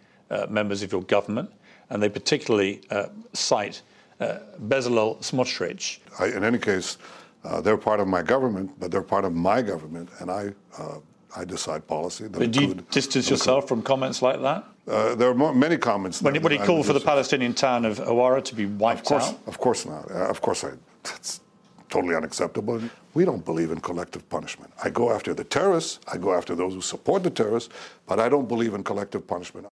members 0.49 0.81
of 0.83 0.91
your 0.91 1.03
government, 1.03 1.51
and 1.89 2.01
they 2.01 2.09
particularly 2.09 2.81
uh, 2.89 3.07
cite 3.33 3.81
uh, 4.19 4.39
Bezalel 4.67 5.19
Smotrich. 5.19 5.99
I, 6.19 6.27
in 6.27 6.43
any 6.43 6.57
case, 6.57 6.97
uh, 7.43 7.61
they're 7.61 7.77
part 7.77 7.99
of 7.99 8.07
my 8.07 8.21
government, 8.21 8.71
but 8.79 8.91
they're 8.91 9.01
part 9.01 9.25
of 9.25 9.33
my 9.33 9.61
government, 9.61 10.09
and 10.19 10.31
I, 10.31 10.51
uh, 10.77 10.99
I 11.35 11.45
decide 11.45 11.85
policy. 11.85 12.27
But 12.27 12.51
do 12.51 12.65
you 12.65 12.73
distance 12.91 13.29
yourself 13.29 13.67
from 13.67 13.81
comments 13.81 14.21
like 14.21 14.41
that? 14.41 14.63
Uh, 14.88 15.15
there 15.15 15.29
are 15.29 15.35
more, 15.35 15.53
many 15.53 15.77
comments. 15.77 16.21
When, 16.21 16.41
when 16.41 16.51
he 16.51 16.57
called 16.59 16.85
for 16.85 16.93
the 16.93 16.99
Palestinian 16.99 17.53
town 17.53 17.85
of 17.85 17.97
Hawara 17.97 18.43
to 18.45 18.55
be 18.55 18.65
wiped 18.65 19.01
of 19.01 19.05
course, 19.05 19.29
out? 19.29 19.39
Of 19.47 19.57
course 19.57 19.85
not. 19.85 20.09
of 20.09 20.41
course, 20.41 20.63
I, 20.63 20.71
that's 21.03 21.41
totally 21.89 22.15
unacceptable. 22.15 22.81
We 23.13 23.25
don't 23.25 23.43
believe 23.43 23.71
in 23.71 23.79
collective 23.79 24.27
punishment. 24.29 24.71
I 24.83 24.89
go 24.89 25.11
after 25.11 25.33
the 25.33 25.43
terrorists, 25.43 25.99
I 26.11 26.17
go 26.17 26.33
after 26.33 26.55
those 26.55 26.73
who 26.73 26.81
support 26.81 27.23
the 27.23 27.29
terrorists, 27.29 27.69
but 28.07 28.19
I 28.19 28.29
don't 28.29 28.47
believe 28.47 28.73
in 28.73 28.83
collective 28.83 29.27
punishment. 29.27 29.67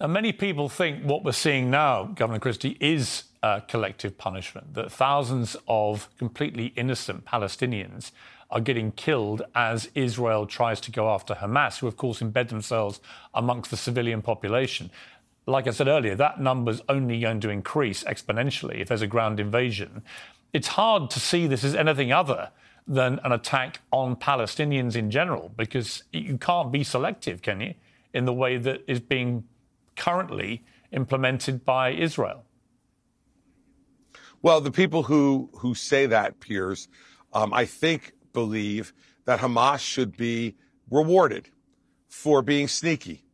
Now, 0.00 0.08
many 0.08 0.32
people 0.32 0.68
think 0.68 1.04
what 1.04 1.24
we're 1.24 1.32
seeing 1.32 1.70
now, 1.70 2.04
Governor 2.04 2.40
Christie, 2.40 2.76
is 2.80 3.24
uh, 3.44 3.60
collective 3.60 4.18
punishment, 4.18 4.74
that 4.74 4.90
thousands 4.90 5.56
of 5.68 6.08
completely 6.18 6.72
innocent 6.76 7.24
Palestinians 7.24 8.10
are 8.50 8.60
getting 8.60 8.90
killed 8.92 9.42
as 9.54 9.90
Israel 9.94 10.46
tries 10.46 10.80
to 10.82 10.90
go 10.90 11.10
after 11.10 11.34
Hamas, 11.34 11.78
who, 11.78 11.86
of 11.86 11.96
course, 11.96 12.20
embed 12.20 12.48
themselves 12.48 13.00
amongst 13.34 13.70
the 13.70 13.76
civilian 13.76 14.20
population. 14.20 14.90
Like 15.46 15.68
I 15.68 15.70
said 15.70 15.86
earlier, 15.86 16.16
that 16.16 16.40
number's 16.40 16.82
only 16.88 17.20
going 17.20 17.40
to 17.40 17.50
increase 17.50 18.02
exponentially 18.04 18.80
if 18.80 18.88
there's 18.88 19.02
a 19.02 19.06
ground 19.06 19.38
invasion. 19.38 20.02
It's 20.52 20.68
hard 20.68 21.08
to 21.10 21.20
see 21.20 21.46
this 21.46 21.62
as 21.62 21.74
anything 21.74 22.10
other 22.10 22.50
than 22.86 23.20
an 23.24 23.30
attack 23.30 23.80
on 23.92 24.16
Palestinians 24.16 24.96
in 24.96 25.10
general, 25.10 25.52
because 25.56 26.02
you 26.12 26.36
can't 26.36 26.72
be 26.72 26.82
selective, 26.82 27.42
can 27.42 27.60
you, 27.60 27.74
in 28.12 28.24
the 28.24 28.32
way 28.32 28.56
that 28.56 28.82
is 28.88 29.00
being 29.00 29.44
currently 29.96 30.64
implemented 30.92 31.64
by 31.64 31.90
Israel? 31.90 32.44
Well, 34.42 34.60
the 34.60 34.70
people 34.70 35.04
who, 35.04 35.48
who 35.54 35.74
say 35.74 36.06
that, 36.06 36.40
Piers, 36.40 36.88
um, 37.32 37.54
I 37.54 37.64
think 37.64 38.12
believe 38.32 38.92
that 39.24 39.40
Hamas 39.40 39.78
should 39.78 40.16
be 40.16 40.56
rewarded 40.90 41.48
for 42.08 42.42
being 42.42 42.68
sneaky. 42.68 43.24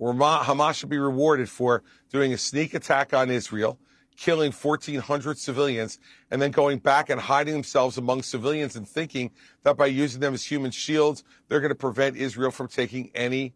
Hamas 0.00 0.74
should 0.74 0.88
be 0.88 0.98
rewarded 0.98 1.48
for 1.48 1.82
doing 2.10 2.32
a 2.32 2.38
sneak 2.38 2.74
attack 2.74 3.12
on 3.12 3.30
Israel, 3.30 3.78
killing 4.16 4.52
1,400 4.52 5.38
civilians, 5.38 5.98
and 6.30 6.40
then 6.40 6.50
going 6.50 6.78
back 6.78 7.10
and 7.10 7.20
hiding 7.20 7.54
themselves 7.54 7.98
among 7.98 8.22
civilians 8.22 8.76
and 8.76 8.88
thinking 8.88 9.30
that 9.64 9.76
by 9.76 9.86
using 9.86 10.20
them 10.20 10.34
as 10.34 10.44
human 10.44 10.70
shields, 10.70 11.24
they're 11.48 11.60
going 11.60 11.70
to 11.70 11.74
prevent 11.74 12.16
Israel 12.16 12.50
from 12.50 12.68
taking 12.68 13.10
any 13.14 13.54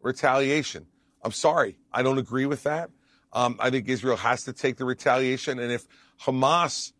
retaliation. 0.00 0.86
I'm 1.22 1.32
sorry. 1.32 1.76
I 1.92 2.02
don't 2.02 2.18
agree 2.18 2.46
with 2.46 2.62
that. 2.64 2.90
Um, 3.32 3.56
I 3.60 3.70
think 3.70 3.88
Israel 3.88 4.16
has 4.16 4.44
to 4.44 4.52
take 4.52 4.76
the 4.76 4.84
retaliation. 4.84 5.58
And 5.58 5.72
if 5.72 5.86
Hamas 6.22 6.92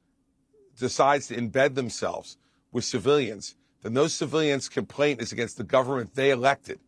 decides 0.79 1.29
to 1.29 1.37
embed 1.37 1.75
themselves 1.75 2.37
with 2.73 2.85
civilians, 2.85 3.55
then 3.83 3.95
those 3.95 4.13
civilians' 4.13 4.69
complaint 4.69 5.21
is 5.23 5.33
against 5.33 5.57
the 5.57 5.65
government 5.65 6.15
they 6.15 6.31
elected, 6.31 6.81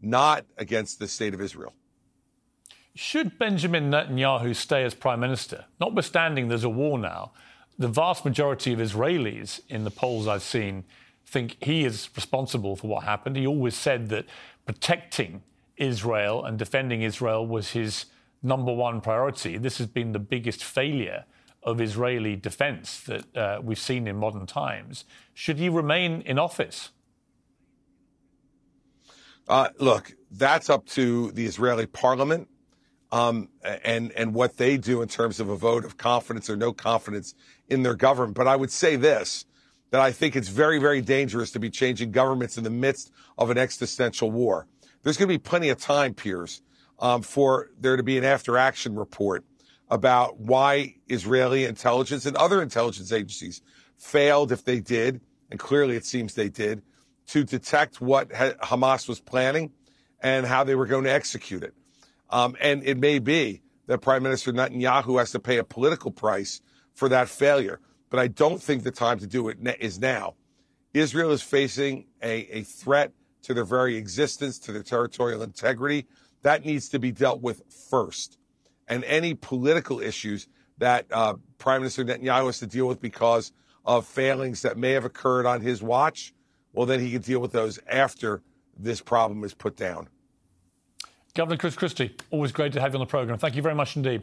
not 0.00 0.44
against 0.56 0.98
the 0.98 1.06
state 1.06 1.34
of 1.34 1.40
Israel. 1.40 1.74
Should 2.94 3.38
Benjamin 3.38 3.90
Netanyahu 3.90 4.56
stay 4.56 4.82
as 4.84 4.94
prime 4.94 5.20
minister, 5.20 5.66
notwithstanding 5.80 6.48
there's 6.48 6.64
a 6.64 6.68
war 6.68 6.98
now, 6.98 7.32
the 7.78 7.88
vast 7.88 8.24
majority 8.24 8.72
of 8.72 8.78
Israelis 8.78 9.60
in 9.68 9.84
the 9.84 9.90
polls 9.90 10.26
I've 10.26 10.42
seen 10.42 10.84
think 11.24 11.56
he 11.62 11.84
is 11.84 12.10
responsible 12.16 12.74
for 12.74 12.88
what 12.88 13.04
happened. 13.04 13.36
He 13.36 13.46
always 13.46 13.76
said 13.76 14.08
that 14.08 14.26
protecting 14.66 15.42
Israel 15.80 16.44
and 16.44 16.58
defending 16.58 17.02
Israel 17.02 17.46
was 17.46 17.70
his 17.70 18.06
number 18.42 18.72
one 18.72 19.00
priority. 19.00 19.56
This 19.56 19.78
has 19.78 19.86
been 19.86 20.12
the 20.12 20.18
biggest 20.18 20.62
failure 20.62 21.24
of 21.62 21.80
Israeli 21.80 22.36
defense 22.36 23.00
that 23.00 23.36
uh, 23.36 23.60
we've 23.62 23.78
seen 23.78 24.06
in 24.06 24.16
modern 24.16 24.46
times. 24.46 25.04
Should 25.34 25.58
he 25.58 25.68
remain 25.68 26.22
in 26.22 26.38
office? 26.38 26.90
Uh, 29.48 29.68
look, 29.78 30.14
that's 30.30 30.70
up 30.70 30.86
to 30.86 31.32
the 31.32 31.44
Israeli 31.44 31.86
parliament 31.86 32.48
um, 33.10 33.48
and 33.84 34.12
and 34.12 34.32
what 34.32 34.56
they 34.56 34.76
do 34.76 35.02
in 35.02 35.08
terms 35.08 35.40
of 35.40 35.48
a 35.48 35.56
vote 35.56 35.84
of 35.84 35.96
confidence 35.96 36.48
or 36.48 36.56
no 36.56 36.72
confidence 36.72 37.34
in 37.68 37.82
their 37.82 37.96
government. 37.96 38.36
But 38.36 38.46
I 38.46 38.56
would 38.56 38.70
say 38.70 38.96
this: 38.96 39.44
that 39.90 40.00
I 40.00 40.12
think 40.12 40.36
it's 40.36 40.48
very, 40.48 40.78
very 40.78 41.00
dangerous 41.00 41.50
to 41.52 41.58
be 41.58 41.70
changing 41.70 42.12
governments 42.12 42.56
in 42.56 42.64
the 42.64 42.70
midst 42.70 43.10
of 43.36 43.50
an 43.50 43.58
existential 43.58 44.30
war. 44.30 44.66
There's 45.02 45.16
going 45.16 45.28
to 45.28 45.34
be 45.34 45.38
plenty 45.38 45.70
of 45.70 45.78
time, 45.78 46.14
Piers, 46.14 46.62
um, 46.98 47.22
for 47.22 47.70
there 47.78 47.96
to 47.96 48.02
be 48.02 48.18
an 48.18 48.24
after 48.24 48.58
action 48.58 48.94
report 48.94 49.44
about 49.88 50.38
why 50.38 50.94
Israeli 51.08 51.64
intelligence 51.64 52.26
and 52.26 52.36
other 52.36 52.62
intelligence 52.62 53.10
agencies 53.10 53.62
failed, 53.96 54.52
if 54.52 54.64
they 54.64 54.80
did, 54.80 55.20
and 55.50 55.58
clearly 55.58 55.96
it 55.96 56.04
seems 56.04 56.34
they 56.34 56.48
did, 56.48 56.82
to 57.28 57.44
detect 57.44 58.00
what 58.00 58.28
Hamas 58.30 59.08
was 59.08 59.20
planning 59.20 59.72
and 60.20 60.46
how 60.46 60.64
they 60.64 60.74
were 60.74 60.86
going 60.86 61.04
to 61.04 61.12
execute 61.12 61.62
it. 61.62 61.74
Um, 62.28 62.56
and 62.60 62.84
it 62.84 62.98
may 62.98 63.18
be 63.18 63.62
that 63.86 63.98
Prime 63.98 64.22
Minister 64.22 64.52
Netanyahu 64.52 65.18
has 65.18 65.32
to 65.32 65.40
pay 65.40 65.58
a 65.58 65.64
political 65.64 66.10
price 66.10 66.60
for 66.94 67.08
that 67.08 67.28
failure. 67.28 67.80
But 68.10 68.20
I 68.20 68.28
don't 68.28 68.62
think 68.62 68.82
the 68.82 68.90
time 68.90 69.18
to 69.20 69.26
do 69.26 69.48
it 69.48 69.58
is 69.80 69.98
now. 69.98 70.34
Israel 70.92 71.30
is 71.30 71.42
facing 71.42 72.06
a, 72.22 72.58
a 72.58 72.62
threat 72.62 73.12
to 73.42 73.54
their 73.54 73.64
very 73.64 73.96
existence, 73.96 74.58
to 74.60 74.72
their 74.72 74.82
territorial 74.82 75.42
integrity. 75.42 76.06
That 76.42 76.64
needs 76.64 76.88
to 76.90 76.98
be 76.98 77.12
dealt 77.12 77.42
with 77.42 77.62
first. 77.90 78.38
And 78.88 79.04
any 79.04 79.34
political 79.34 80.00
issues 80.00 80.48
that 80.78 81.06
uh, 81.10 81.34
Prime 81.58 81.82
Minister 81.82 82.04
Netanyahu 82.04 82.46
has 82.46 82.58
to 82.60 82.66
deal 82.66 82.88
with 82.88 83.00
because 83.00 83.52
of 83.84 84.06
failings 84.06 84.62
that 84.62 84.76
may 84.76 84.92
have 84.92 85.04
occurred 85.04 85.46
on 85.46 85.60
his 85.60 85.82
watch, 85.82 86.32
well, 86.72 86.86
then 86.86 87.00
he 87.00 87.12
can 87.12 87.22
deal 87.22 87.40
with 87.40 87.52
those 87.52 87.78
after 87.88 88.42
this 88.76 89.00
problem 89.00 89.44
is 89.44 89.54
put 89.54 89.76
down. 89.76 90.08
Governor 91.34 91.58
Chris 91.58 91.76
Christie, 91.76 92.16
always 92.30 92.50
great 92.50 92.72
to 92.72 92.80
have 92.80 92.92
you 92.92 92.98
on 92.98 93.06
the 93.06 93.10
program. 93.10 93.38
Thank 93.38 93.54
you 93.54 93.62
very 93.62 93.74
much 93.74 93.96
indeed. 93.96 94.22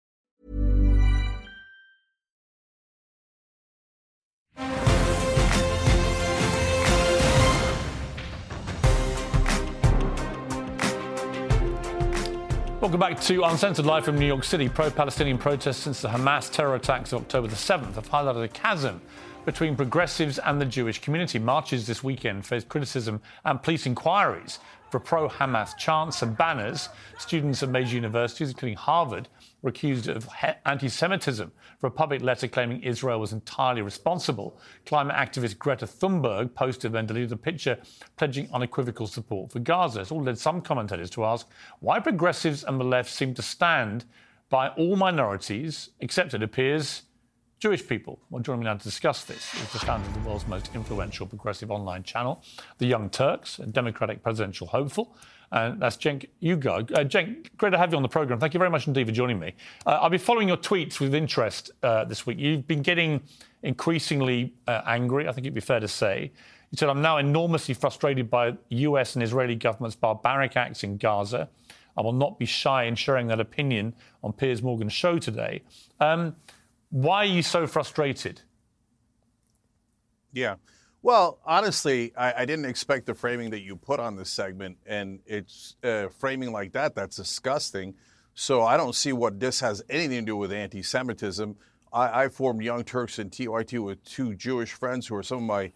Welcome 12.81 12.99
back 12.99 13.21
to 13.21 13.43
Uncensored 13.43 13.85
Live 13.85 14.05
from 14.05 14.17
New 14.17 14.25
York 14.25 14.43
City. 14.43 14.67
Pro 14.67 14.89
Palestinian 14.89 15.37
protests 15.37 15.77
since 15.77 16.01
the 16.01 16.07
Hamas 16.07 16.51
terror 16.51 16.73
attacks 16.73 17.13
of 17.13 17.21
October 17.21 17.47
the 17.47 17.55
7th 17.55 17.93
have 17.93 18.09
highlighted 18.09 18.43
a 18.43 18.47
chasm 18.47 18.99
between 19.45 19.75
progressives 19.75 20.39
and 20.39 20.59
the 20.59 20.65
Jewish 20.65 20.99
community. 20.99 21.37
Marches 21.37 21.85
this 21.85 22.03
weekend 22.03 22.43
faced 22.43 22.69
criticism 22.69 23.21
and 23.45 23.61
police 23.61 23.85
inquiries 23.85 24.57
for 24.89 24.99
pro 24.99 25.29
Hamas 25.29 25.77
chants 25.77 26.23
and 26.23 26.35
banners. 26.35 26.89
Students 27.19 27.61
at 27.61 27.69
major 27.69 27.93
universities, 27.93 28.49
including 28.49 28.77
Harvard, 28.77 29.27
were 29.61 29.69
accused 29.69 30.07
of 30.07 30.27
anti 30.65 30.89
Semitism 30.89 31.51
for 31.79 31.87
a 31.87 31.91
public 31.91 32.21
letter 32.21 32.47
claiming 32.47 32.81
Israel 32.83 33.19
was 33.19 33.33
entirely 33.33 33.81
responsible. 33.81 34.59
Climate 34.85 35.15
activist 35.15 35.57
Greta 35.57 35.85
Thunberg 35.85 36.53
posted 36.53 36.95
and 36.95 37.07
deleted 37.07 37.31
a 37.31 37.37
picture 37.37 37.77
pledging 38.17 38.49
unequivocal 38.53 39.07
support 39.07 39.51
for 39.51 39.59
Gaza. 39.59 40.05
All 40.11 40.23
led 40.23 40.37
some 40.37 40.61
commentators 40.61 41.09
to 41.11 41.25
ask 41.25 41.47
why 41.79 41.99
progressives 41.99 42.63
and 42.63 42.79
the 42.79 42.85
left 42.85 43.09
seem 43.11 43.33
to 43.35 43.41
stand 43.41 44.05
by 44.49 44.69
all 44.69 44.95
minorities, 44.95 45.89
except 46.01 46.33
it 46.33 46.43
appears 46.43 47.03
Jewish 47.61 47.87
people. 47.87 48.19
Well, 48.31 48.41
joining 48.41 48.61
me 48.61 48.65
now 48.65 48.75
to 48.75 48.83
discuss 48.83 49.23
this 49.23 49.53
is 49.53 49.71
the 49.71 49.79
founder 49.79 50.07
of 50.07 50.13
the 50.15 50.27
world's 50.27 50.47
most 50.47 50.71
influential 50.73 51.27
progressive 51.27 51.69
online 51.69 52.01
channel, 52.01 52.43
The 52.79 52.87
Young 52.87 53.09
Turks, 53.09 53.59
a 53.59 53.67
Democratic 53.67 54.23
presidential 54.23 54.65
hopeful. 54.65 55.15
And 55.51 55.81
that's 55.81 55.97
Cenk 55.97 56.27
Uygur. 56.41 56.91
Uh, 56.91 57.03
Cenk, 57.03 57.49
great 57.57 57.71
to 57.71 57.77
have 57.77 57.91
you 57.91 57.97
on 57.97 58.03
the 58.03 58.09
programme. 58.09 58.39
Thank 58.39 58.53
you 58.53 58.57
very 58.57 58.69
much 58.69 58.87
indeed 58.87 59.07
for 59.07 59.11
joining 59.11 59.39
me. 59.39 59.53
Uh, 59.85 59.99
I'll 60.01 60.09
be 60.09 60.17
following 60.17 60.47
your 60.47 60.57
tweets 60.57 60.99
with 60.99 61.13
interest 61.13 61.71
uh, 61.83 62.05
this 62.05 62.25
week. 62.25 62.39
You've 62.39 62.67
been 62.67 62.81
getting 62.81 63.21
increasingly 63.63 64.53
uh, 64.67 64.81
angry, 64.85 65.27
I 65.27 65.33
think 65.33 65.45
it'd 65.45 65.53
be 65.53 65.61
fair 65.61 65.81
to 65.81 65.87
say. 65.87 66.31
You 66.71 66.77
said, 66.77 66.87
I'm 66.87 67.01
now 67.01 67.17
enormously 67.17 67.73
frustrated 67.73 68.29
by 68.29 68.53
US 68.69 69.15
and 69.15 69.23
Israeli 69.23 69.55
government's 69.55 69.95
barbaric 69.95 70.55
acts 70.55 70.85
in 70.85 70.95
Gaza. 70.97 71.49
I 71.97 72.01
will 72.01 72.13
not 72.13 72.39
be 72.39 72.45
shy 72.45 72.85
in 72.85 72.95
sharing 72.95 73.27
that 73.27 73.41
opinion 73.41 73.93
on 74.23 74.31
Piers 74.31 74.63
Morgan's 74.63 74.93
show 74.93 75.19
today. 75.19 75.63
Um, 75.99 76.35
why 76.91 77.17
are 77.17 77.25
you 77.25 77.43
so 77.43 77.67
frustrated? 77.67 78.41
Yeah. 80.31 80.55
Well, 81.03 81.39
honestly, 81.45 82.13
I, 82.15 82.41
I, 82.43 82.45
didn't 82.45 82.65
expect 82.65 83.07
the 83.07 83.15
framing 83.15 83.49
that 83.51 83.61
you 83.61 83.75
put 83.75 83.99
on 83.99 84.15
this 84.15 84.29
segment, 84.29 84.77
and 84.85 85.19
it's 85.25 85.75
uh, 85.83 86.09
framing 86.19 86.51
like 86.51 86.73
that. 86.73 86.93
That's 86.93 87.15
disgusting. 87.15 87.95
So 88.35 88.61
I 88.61 88.77
don't 88.77 88.93
see 88.93 89.11
what 89.11 89.39
this 89.39 89.61
has 89.61 89.81
anything 89.89 90.19
to 90.19 90.25
do 90.25 90.37
with 90.37 90.51
anti-Semitism. 90.51 91.55
I, 91.91 92.23
I 92.23 92.29
formed 92.29 92.61
Young 92.61 92.83
Turks 92.83 93.17
and 93.17 93.31
TYT 93.31 93.83
with 93.83 94.03
two 94.03 94.35
Jewish 94.35 94.73
friends 94.73 95.07
who 95.07 95.15
are 95.15 95.23
some 95.23 95.39
of 95.39 95.43
my 95.43 95.71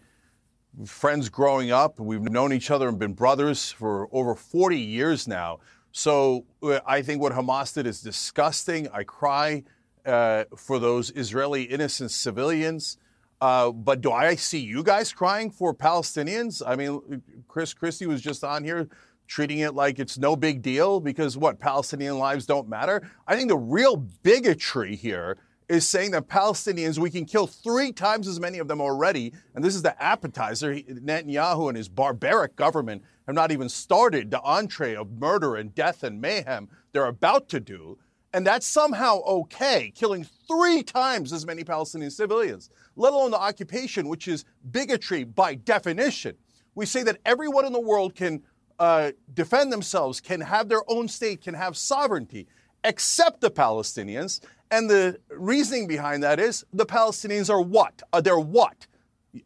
friends 0.84 1.28
growing 1.28 1.72
up. 1.72 1.98
We've 1.98 2.22
known 2.22 2.52
each 2.52 2.70
other 2.70 2.88
and 2.88 2.98
been 2.98 3.14
brothers 3.14 3.72
for 3.72 4.08
over 4.12 4.36
40 4.36 4.78
years 4.78 5.26
now. 5.26 5.58
So 5.90 6.44
uh, 6.62 6.80
I 6.86 7.02
think 7.02 7.20
what 7.20 7.32
Hamas 7.32 7.74
did 7.74 7.86
is 7.86 8.00
disgusting. 8.00 8.88
I 8.92 9.02
cry 9.02 9.64
uh, 10.04 10.44
for 10.56 10.78
those 10.78 11.10
Israeli 11.10 11.64
innocent 11.64 12.12
civilians. 12.12 12.96
Uh, 13.40 13.70
but 13.70 14.00
do 14.00 14.12
I 14.12 14.34
see 14.34 14.60
you 14.60 14.82
guys 14.82 15.12
crying 15.12 15.50
for 15.50 15.74
Palestinians? 15.74 16.62
I 16.66 16.76
mean, 16.76 17.22
Chris 17.48 17.74
Christie 17.74 18.06
was 18.06 18.22
just 18.22 18.42
on 18.42 18.64
here 18.64 18.88
treating 19.26 19.58
it 19.58 19.74
like 19.74 19.98
it's 19.98 20.18
no 20.18 20.36
big 20.36 20.62
deal 20.62 21.00
because 21.00 21.36
what, 21.36 21.58
Palestinian 21.58 22.18
lives 22.18 22.46
don't 22.46 22.68
matter? 22.68 23.10
I 23.26 23.36
think 23.36 23.48
the 23.48 23.56
real 23.56 23.96
bigotry 23.96 24.96
here 24.96 25.36
is 25.68 25.86
saying 25.86 26.12
that 26.12 26.28
Palestinians, 26.28 26.98
we 26.98 27.10
can 27.10 27.24
kill 27.24 27.46
three 27.46 27.90
times 27.92 28.28
as 28.28 28.38
many 28.38 28.58
of 28.58 28.68
them 28.68 28.80
already. 28.80 29.32
And 29.54 29.64
this 29.64 29.74
is 29.74 29.82
the 29.82 30.00
appetizer. 30.00 30.76
Netanyahu 30.76 31.68
and 31.68 31.76
his 31.76 31.88
barbaric 31.88 32.54
government 32.54 33.02
have 33.26 33.34
not 33.34 33.50
even 33.50 33.68
started 33.68 34.30
the 34.30 34.40
entree 34.42 34.94
of 34.94 35.10
murder 35.10 35.56
and 35.56 35.74
death 35.74 36.04
and 36.04 36.20
mayhem 36.20 36.68
they're 36.92 37.06
about 37.06 37.48
to 37.48 37.58
do 37.58 37.98
and 38.36 38.46
that's 38.46 38.66
somehow 38.66 39.22
okay, 39.22 39.90
killing 39.94 40.26
three 40.46 40.82
times 40.82 41.32
as 41.32 41.46
many 41.46 41.64
Palestinian 41.64 42.10
civilians, 42.10 42.68
let 42.96 43.12
alone 43.12 43.30
the 43.30 43.38
occupation, 43.38 44.08
which 44.08 44.26
is 44.26 44.44
bigotry 44.70 45.24
by 45.24 45.54
definition. 45.54 46.36
We 46.74 46.86
say 46.86 47.02
that 47.04 47.18
everyone 47.24 47.64
in 47.64 47.72
the 47.72 47.80
world 47.80 48.14
can 48.14 48.42
uh, 48.78 49.12
defend 49.32 49.72
themselves, 49.72 50.20
can 50.20 50.40
have 50.40 50.68
their 50.68 50.82
own 50.88 51.08
state, 51.08 51.42
can 51.42 51.54
have 51.54 51.76
sovereignty, 51.76 52.46
except 52.84 53.40
the 53.40 53.50
Palestinians. 53.50 54.40
And 54.70 54.90
the 54.90 55.18
reasoning 55.30 55.86
behind 55.86 56.22
that 56.22 56.40
is 56.40 56.64
the 56.72 56.86
Palestinians 56.86 57.50
are 57.50 57.60
what? 57.60 58.02
Uh, 58.12 58.20
they're 58.20 58.38
what? 58.38 58.86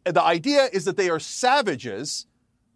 The 0.05 0.23
idea 0.23 0.69
is 0.73 0.85
that 0.85 0.97
they 0.97 1.11
are 1.11 1.21
savages 1.21 2.27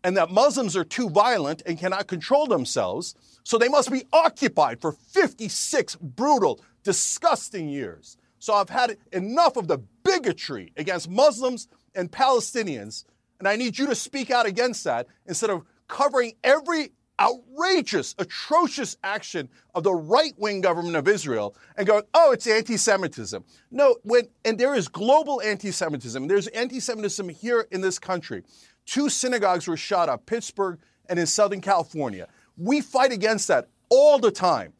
and 0.02 0.16
that 0.16 0.30
Muslims 0.30 0.76
are 0.76 0.84
too 0.84 1.08
violent 1.08 1.62
and 1.64 1.78
cannot 1.78 2.06
control 2.06 2.46
themselves, 2.46 3.14
so 3.42 3.56
they 3.56 3.68
must 3.68 3.90
be 3.90 4.04
occupied 4.12 4.80
for 4.80 4.92
56 4.92 5.96
brutal, 5.96 6.60
disgusting 6.82 7.68
years. 7.68 8.18
So 8.44 8.52
I've 8.52 8.68
had 8.68 8.98
enough 9.10 9.56
of 9.56 9.68
the 9.68 9.78
bigotry 9.78 10.70
against 10.76 11.08
Muslims 11.08 11.66
and 11.94 12.12
Palestinians, 12.12 13.06
and 13.38 13.48
I 13.48 13.56
need 13.56 13.78
you 13.78 13.86
to 13.86 13.94
speak 13.94 14.30
out 14.30 14.44
against 14.44 14.84
that 14.84 15.06
instead 15.24 15.48
of 15.48 15.62
covering 15.88 16.34
every 16.44 16.92
outrageous, 17.18 18.14
atrocious 18.18 18.98
action 19.02 19.48
of 19.74 19.82
the 19.82 19.94
right 19.94 20.34
wing 20.36 20.60
government 20.60 20.94
of 20.94 21.08
Israel 21.08 21.56
and 21.78 21.86
going, 21.86 22.02
oh, 22.12 22.32
it's 22.32 22.46
anti 22.46 22.76
Semitism. 22.76 23.42
No, 23.70 23.96
when, 24.02 24.28
and 24.44 24.58
there 24.58 24.74
is 24.74 24.88
global 24.88 25.40
anti 25.40 25.70
Semitism. 25.70 26.28
There's 26.28 26.48
anti 26.48 26.80
Semitism 26.80 27.30
here 27.30 27.66
in 27.70 27.80
this 27.80 27.98
country. 27.98 28.42
Two 28.84 29.08
synagogues 29.08 29.66
were 29.66 29.78
shot 29.78 30.10
up, 30.10 30.26
Pittsburgh 30.26 30.78
and 31.08 31.18
in 31.18 31.24
Southern 31.24 31.62
California. 31.62 32.28
We 32.58 32.82
fight 32.82 33.10
against 33.10 33.48
that 33.48 33.68
all 33.88 34.18
the 34.18 34.30
time. 34.30 34.74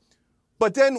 But 0.59 0.75
then, 0.75 0.99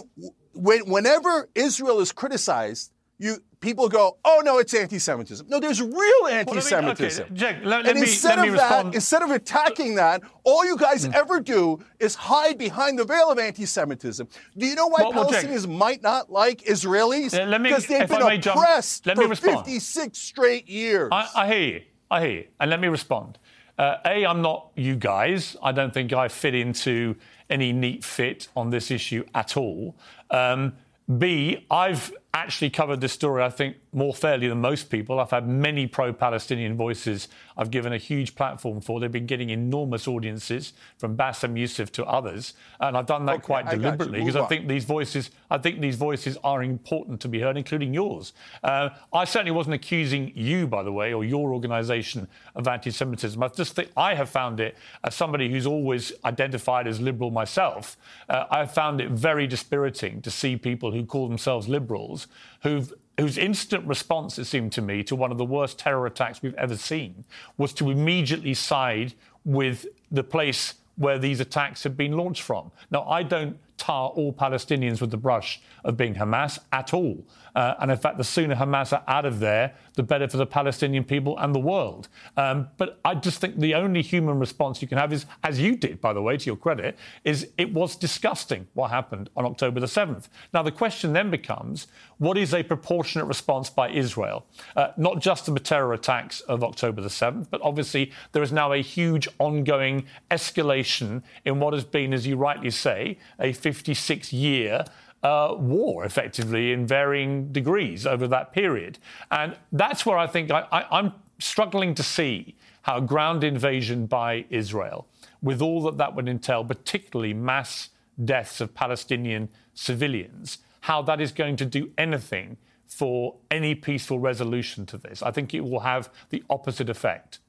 when, 0.56 0.80
whenever 0.90 1.48
Israel 1.54 2.00
is 2.00 2.12
criticized, 2.12 2.92
you 3.18 3.38
people 3.60 3.88
go, 3.88 4.18
"Oh 4.24 4.42
no, 4.44 4.58
it's 4.58 4.74
anti-Semitism." 4.74 5.46
No, 5.48 5.58
there's 5.58 5.80
real 5.80 6.26
anti-Semitism. 6.30 7.24
okay, 7.32 7.34
Cenk, 7.54 7.64
let- 7.64 7.84
let 7.84 7.86
and 7.86 7.94
me- 7.96 8.00
instead 8.02 8.36
let 8.36 8.42
me 8.42 8.48
of 8.48 8.54
respond. 8.54 8.88
that, 8.88 8.94
instead 8.94 9.22
of 9.22 9.30
attacking 9.30 9.94
that, 9.94 10.20
all 10.44 10.66
you 10.66 10.76
guys 10.76 11.06
ever 11.06 11.40
do 11.40 11.78
is 11.98 12.14
hide 12.14 12.58
behind 12.58 12.98
the 12.98 13.04
veil 13.04 13.30
of 13.30 13.38
anti-Semitism. 13.38 14.28
Do 14.58 14.66
you 14.66 14.74
know 14.74 14.86
why 14.88 15.02
Well, 15.04 15.12
well, 15.14 15.30
Palestinians 15.30 15.66
might 15.66 16.02
not 16.02 16.30
like 16.30 16.62
Israelis? 16.64 17.32
Yeah, 17.32 17.46
let 17.46 17.62
because 17.62 17.86
they've 17.86 18.06
been 18.08 18.24
may 18.24 18.38
jump- 18.38 18.58
oppressed 18.60 19.04
for 19.04 19.26
respond. 19.28 19.56
56 19.64 20.18
straight 20.18 20.68
years. 20.68 21.08
I, 21.12 21.28
I 21.34 21.46
hear 21.46 21.60
you. 21.68 21.80
I 22.10 22.20
hear 22.20 22.30
you. 22.30 22.44
And 22.60 22.70
let 22.70 22.80
me 22.80 22.88
respond. 22.88 23.38
Uh, 23.78 23.96
a, 24.06 24.24
I'm 24.24 24.40
not 24.42 24.70
you 24.74 24.96
guys. 24.96 25.56
I 25.62 25.72
don't 25.72 25.92
think 25.92 26.12
I 26.12 26.28
fit 26.28 26.54
into 26.54 27.14
any 27.50 27.72
neat 27.72 28.04
fit 28.04 28.48
on 28.56 28.70
this 28.70 28.90
issue 28.90 29.24
at 29.34 29.56
all. 29.56 29.94
Um, 30.30 30.72
B, 31.18 31.64
I've 31.70 32.12
actually 32.42 32.70
covered 32.70 33.00
this 33.00 33.12
story, 33.12 33.42
I 33.42 33.50
think, 33.50 33.76
more 33.92 34.12
fairly 34.12 34.48
than 34.48 34.60
most 34.60 34.90
people. 34.90 35.18
I've 35.20 35.30
had 35.30 35.48
many 35.48 35.86
pro 35.86 36.12
Palestinian 36.12 36.76
voices 36.76 37.28
I've 37.56 37.70
given 37.70 37.92
a 37.92 37.98
huge 37.98 38.34
platform 38.34 38.80
for. 38.80 39.00
They've 39.00 39.10
been 39.10 39.26
getting 39.26 39.50
enormous 39.50 40.06
audiences 40.06 40.74
from 40.98 41.16
Bassem 41.16 41.58
Youssef 41.58 41.90
to 41.92 42.04
others. 42.04 42.52
And 42.80 42.96
I've 42.96 43.06
done 43.06 43.24
that 43.26 43.42
quite 43.42 43.66
I 43.66 43.76
deliberately 43.76 44.20
because 44.20 44.36
I 44.36 44.44
think 44.46 44.68
these 44.68 44.84
voices, 44.84 45.30
I 45.50 45.58
think 45.58 45.80
these 45.80 45.96
voices 45.96 46.36
are 46.44 46.62
important 46.62 47.20
to 47.22 47.28
be 47.28 47.40
heard, 47.40 47.56
including 47.56 47.94
yours. 47.94 48.34
Uh, 48.62 48.90
I 49.12 49.24
certainly 49.24 49.52
wasn't 49.52 49.74
accusing 49.74 50.32
you, 50.34 50.66
by 50.66 50.82
the 50.82 50.92
way, 50.92 51.14
or 51.14 51.24
your 51.24 51.54
organisation 51.54 52.28
of 52.54 52.68
anti-Semitism. 52.68 53.42
I 53.42 53.48
just 53.48 53.74
think 53.74 53.90
I 53.96 54.14
have 54.14 54.28
found 54.28 54.60
it, 54.60 54.76
as 55.02 55.14
somebody 55.14 55.50
who's 55.50 55.66
always 55.66 56.12
identified 56.24 56.86
as 56.86 57.00
liberal 57.00 57.30
myself, 57.30 57.96
uh, 58.28 58.44
I 58.50 58.58
have 58.58 58.74
found 58.74 59.00
it 59.00 59.10
very 59.10 59.46
dispiriting 59.46 60.20
to 60.22 60.30
see 60.30 60.56
people 60.56 60.92
who 60.92 61.06
call 61.06 61.28
themselves 61.28 61.68
liberals 61.68 62.25
who've 62.62 62.92
whose 63.18 63.38
instant 63.38 63.86
response, 63.86 64.38
it 64.38 64.44
seemed 64.44 64.72
to 64.72 64.82
me, 64.82 65.02
to 65.02 65.16
one 65.16 65.32
of 65.32 65.38
the 65.38 65.44
worst 65.44 65.78
terror 65.78 66.06
attacks 66.06 66.42
we've 66.42 66.54
ever 66.54 66.76
seen 66.76 67.24
was 67.56 67.72
to 67.72 67.90
immediately 67.90 68.52
side 68.52 69.14
with 69.44 69.86
the 70.10 70.22
place 70.22 70.74
where 70.96 71.18
these 71.18 71.40
attacks 71.40 71.82
have 71.84 71.96
been 71.96 72.12
launched 72.12 72.42
from. 72.42 72.70
Now, 72.90 73.04
I 73.04 73.22
don't 73.22 73.58
tar 73.76 74.10
all 74.10 74.32
Palestinians 74.32 75.00
with 75.00 75.10
the 75.10 75.16
brush 75.16 75.60
of 75.84 75.96
being 75.96 76.14
Hamas 76.14 76.58
at 76.72 76.94
all. 76.94 77.24
Uh, 77.54 77.74
and 77.80 77.90
in 77.90 77.96
fact, 77.96 78.18
the 78.18 78.24
sooner 78.24 78.54
Hamas 78.54 78.92
are 78.92 79.02
out 79.08 79.24
of 79.24 79.40
there, 79.40 79.74
the 79.94 80.02
better 80.02 80.28
for 80.28 80.36
the 80.36 80.46
Palestinian 80.46 81.04
people 81.04 81.38
and 81.38 81.54
the 81.54 81.58
world. 81.58 82.08
Um, 82.36 82.68
but 82.76 83.00
I 83.02 83.14
just 83.14 83.40
think 83.40 83.58
the 83.58 83.74
only 83.74 84.02
human 84.02 84.38
response 84.38 84.82
you 84.82 84.88
can 84.88 84.98
have 84.98 85.10
is, 85.10 85.24
as 85.42 85.58
you 85.58 85.74
did, 85.74 86.00
by 86.02 86.12
the 86.12 86.20
way, 86.20 86.36
to 86.36 86.44
your 86.44 86.56
credit, 86.56 86.98
is 87.24 87.48
it 87.56 87.72
was 87.72 87.96
disgusting 87.96 88.66
what 88.74 88.90
happened 88.90 89.30
on 89.36 89.46
October 89.46 89.80
the 89.80 89.86
7th. 89.86 90.28
Now, 90.52 90.62
the 90.62 90.70
question 90.70 91.14
then 91.14 91.30
becomes 91.30 91.86
what 92.18 92.36
is 92.36 92.52
a 92.52 92.62
proportionate 92.62 93.26
response 93.26 93.70
by 93.70 93.88
Israel? 93.88 94.44
Uh, 94.74 94.88
not 94.98 95.20
just 95.20 95.46
the 95.46 95.58
terror 95.58 95.94
attacks 95.94 96.40
of 96.42 96.62
October 96.62 97.00
the 97.00 97.08
7th, 97.08 97.46
but 97.50 97.62
obviously 97.62 98.12
there 98.32 98.42
is 98.42 98.52
now 98.52 98.72
a 98.72 98.82
huge 98.82 99.28
ongoing 99.38 100.04
escalation 100.30 101.22
in 101.46 101.58
what 101.58 101.72
has 101.72 101.84
been, 101.84 102.12
as 102.12 102.26
you 102.26 102.36
rightly 102.36 102.70
say, 102.70 103.16
a 103.38 103.52
56 103.66 104.32
year 104.32 104.84
uh, 105.24 105.52
war, 105.58 106.04
effectively, 106.04 106.70
in 106.70 106.86
varying 106.86 107.50
degrees 107.50 108.06
over 108.06 108.28
that 108.28 108.52
period. 108.52 108.96
And 109.32 109.56
that's 109.72 110.06
where 110.06 110.16
I 110.16 110.28
think 110.28 110.52
I, 110.52 110.68
I, 110.70 110.98
I'm 111.00 111.12
struggling 111.40 111.92
to 111.96 112.04
see 112.04 112.54
how 112.82 113.00
ground 113.00 113.42
invasion 113.42 114.06
by 114.06 114.44
Israel, 114.50 115.08
with 115.42 115.60
all 115.60 115.82
that 115.82 115.98
that 115.98 116.14
would 116.14 116.28
entail, 116.28 116.64
particularly 116.64 117.34
mass 117.34 117.90
deaths 118.24 118.60
of 118.60 118.72
Palestinian 118.72 119.48
civilians, 119.74 120.58
how 120.82 121.02
that 121.02 121.20
is 121.20 121.32
going 121.32 121.56
to 121.56 121.64
do 121.64 121.90
anything 121.98 122.56
for 122.86 123.34
any 123.50 123.74
peaceful 123.74 124.20
resolution 124.20 124.86
to 124.86 124.96
this. 124.96 125.24
I 125.24 125.32
think 125.32 125.52
it 125.52 125.64
will 125.64 125.80
have 125.80 126.08
the 126.30 126.44
opposite 126.48 126.88
effect. 126.88 127.40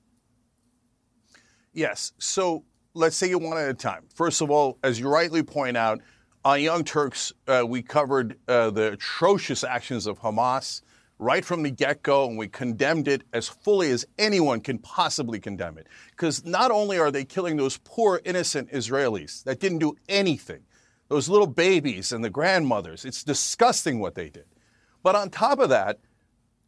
Yes. 1.74 2.14
So 2.18 2.64
let's 2.98 3.16
say 3.16 3.30
it 3.30 3.40
one 3.40 3.58
at 3.58 3.70
a 3.70 3.74
time. 3.74 4.04
First 4.14 4.42
of 4.42 4.50
all, 4.50 4.78
as 4.84 5.00
you 5.00 5.08
rightly 5.08 5.44
point 5.44 5.78
out, 5.78 6.02
on 6.44 6.62
Young 6.62 6.84
Turks, 6.84 7.34
uh, 7.48 7.64
we 7.68 7.82
covered 7.82 8.38
uh, 8.48 8.70
the 8.70 8.94
atrocious 8.94 9.64
actions 9.64 10.08
of 10.08 10.20
Hamas 10.20 10.82
right 11.20 11.44
from 11.44 11.64
the 11.64 11.72
get 11.72 12.04
go, 12.04 12.28
and 12.28 12.38
we 12.38 12.48
condemned 12.48 13.08
it 13.08 13.24
as 13.34 13.48
fully 13.48 13.92
as 13.92 14.06
anyone 14.18 14.62
can 14.62 14.78
possibly 14.80 15.40
condemn 15.40 15.78
it. 15.78 15.88
Because 16.12 16.46
not 16.46 16.72
only 16.72 17.00
are 17.00 17.12
they 17.12 17.26
killing 17.26 17.58
those 17.58 17.78
poor, 17.78 18.22
innocent 18.24 18.72
Israelis 18.72 19.44
that 19.44 19.60
didn't 19.60 19.80
do 19.80 19.96
anything, 20.08 20.62
those 21.10 21.28
little 21.28 21.48
babies 21.48 22.12
and 22.12 22.24
the 22.24 22.30
grandmothers, 22.30 23.04
it's 23.04 23.24
disgusting 23.24 24.00
what 24.00 24.16
they 24.16 24.30
did. 24.30 24.46
But 25.04 25.16
on 25.16 25.30
top 25.30 25.60
of 25.60 25.70
that, 25.70 26.00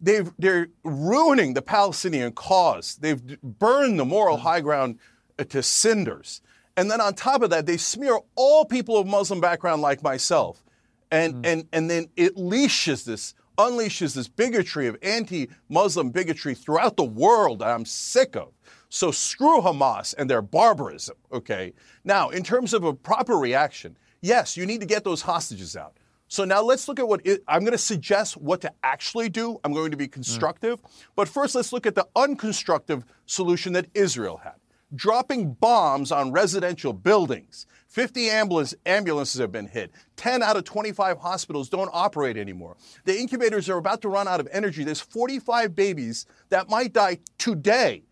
they've, 0.01 0.31
they're 0.39 0.69
ruining 0.83 1.53
the 1.53 1.61
Palestinian 1.61 2.31
cause. 2.31 2.97
They've 2.99 3.21
burned 3.41 3.99
the 3.99 4.05
moral 4.05 4.37
high 4.37 4.61
ground 4.61 4.99
to 5.45 5.63
cinders. 5.63 6.41
And 6.79 6.89
then 6.89 7.01
on 7.01 7.13
top 7.13 7.41
of 7.41 7.49
that, 7.49 7.65
they 7.65 7.75
smear 7.75 8.19
all 8.35 8.63
people 8.63 8.97
of 8.97 9.05
Muslim 9.05 9.41
background 9.41 9.81
like 9.81 10.01
myself. 10.01 10.63
And, 11.11 11.33
hmm. 11.33 11.41
and, 11.43 11.67
and 11.73 11.89
then 11.89 12.07
it 12.15 12.37
leashes 12.37 13.03
this, 13.03 13.33
unleashes 13.57 14.15
this 14.15 14.29
bigotry 14.29 14.87
of 14.87 14.95
anti 15.01 15.49
Muslim 15.67 16.09
bigotry 16.09 16.55
throughout 16.55 16.95
the 16.95 17.03
world 17.03 17.59
that 17.59 17.69
I'm 17.69 17.83
sick 17.83 18.37
of. 18.37 18.53
So 18.87 19.11
screw 19.11 19.61
Hamas 19.61 20.15
and 20.17 20.29
their 20.29 20.41
barbarism, 20.41 21.17
okay? 21.33 21.73
Now, 22.05 22.29
in 22.29 22.43
terms 22.43 22.73
of 22.73 22.83
a 22.83 22.93
proper 22.93 23.35
reaction, 23.35 23.97
yes, 24.21 24.55
you 24.55 24.65
need 24.65 24.79
to 24.79 24.87
get 24.87 25.03
those 25.03 25.21
hostages 25.21 25.75
out. 25.75 25.97
So 26.29 26.45
now 26.45 26.61
let's 26.61 26.87
look 26.87 26.99
at 26.99 27.07
what 27.07 27.19
it, 27.25 27.43
I'm 27.47 27.61
going 27.61 27.73
to 27.73 27.77
suggest 27.77 28.37
what 28.37 28.61
to 28.61 28.71
actually 28.83 29.29
do. 29.29 29.59
I'm 29.63 29.73
going 29.73 29.91
to 29.91 29.97
be 29.97 30.05
hmm. 30.05 30.11
constructive. 30.11 30.79
But 31.17 31.27
first, 31.27 31.55
let's 31.55 31.73
look 31.73 31.85
at 31.85 31.95
the 31.95 32.07
unconstructive 32.15 33.03
solution 33.25 33.73
that 33.73 33.87
Israel 33.93 34.37
had 34.37 34.53
dropping 34.95 35.53
bombs 35.53 36.11
on 36.11 36.31
residential 36.31 36.93
buildings. 36.93 37.65
50 37.87 38.29
ambulance, 38.29 38.75
ambulances 38.85 39.41
have 39.41 39.51
been 39.51 39.67
hit. 39.67 39.91
10 40.15 40.43
out 40.43 40.57
of 40.57 40.63
25 40.63 41.19
hospitals 41.19 41.69
don't 41.69 41.89
operate 41.91 42.37
anymore. 42.37 42.77
The 43.05 43.17
incubators 43.17 43.67
are 43.69 43.77
about 43.77 44.01
to 44.01 44.09
run 44.09 44.27
out 44.27 44.39
of 44.39 44.47
energy. 44.51 44.83
There's 44.83 45.01
45 45.01 45.75
babies 45.75 46.25
that 46.49 46.69
might 46.69 46.93
die 46.93 47.19
today. 47.37 48.03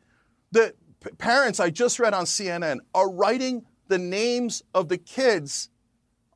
The 0.51 0.73
p- 1.03 1.11
parents 1.11 1.59
I 1.59 1.69
just 1.69 1.99
read 1.99 2.13
on 2.13 2.25
CNN 2.25 2.79
are 2.95 3.09
writing 3.09 3.65
the 3.87 3.99
names 3.99 4.63
of 4.73 4.89
the 4.89 4.97
kids 4.97 5.69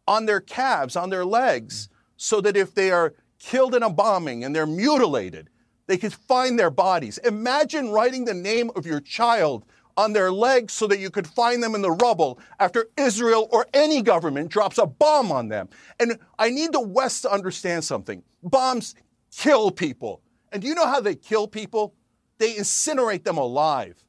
on 0.07 0.25
their 0.25 0.41
calves, 0.41 0.95
on 0.95 1.09
their 1.09 1.25
legs, 1.25 1.89
so 2.17 2.41
that 2.41 2.55
if 2.55 2.75
they 2.75 2.91
are 2.91 3.15
killed 3.39 3.73
in 3.73 3.81
a 3.81 3.89
bombing 3.89 4.43
and 4.43 4.55
they're 4.55 4.67
mutilated, 4.67 5.49
they 5.87 5.97
could 5.97 6.13
find 6.13 6.59
their 6.59 6.69
bodies. 6.69 7.17
Imagine 7.19 7.89
writing 7.89 8.25
the 8.25 8.33
name 8.33 8.71
of 8.75 8.85
your 8.85 8.99
child 8.99 9.65
on 9.97 10.13
their 10.13 10.31
legs 10.31 10.73
so 10.73 10.87
that 10.87 10.99
you 10.99 11.09
could 11.09 11.27
find 11.27 11.61
them 11.61 11.75
in 11.75 11.81
the 11.81 11.91
rubble 11.91 12.39
after 12.59 12.87
Israel 12.97 13.47
or 13.51 13.65
any 13.73 14.01
government 14.01 14.49
drops 14.49 14.77
a 14.77 14.85
bomb 14.85 15.31
on 15.31 15.49
them. 15.49 15.69
And 15.99 16.17
I 16.39 16.49
need 16.49 16.71
the 16.71 16.81
West 16.81 17.23
to 17.23 17.31
understand 17.31 17.83
something. 17.83 18.23
Bombs 18.43 18.95
kill 19.35 19.71
people. 19.71 20.21
And 20.51 20.61
do 20.61 20.67
you 20.67 20.75
know 20.75 20.87
how 20.87 20.99
they 20.99 21.15
kill 21.15 21.47
people? 21.47 21.93
They 22.37 22.55
incinerate 22.55 23.23
them 23.23 23.37
alive 23.37 24.03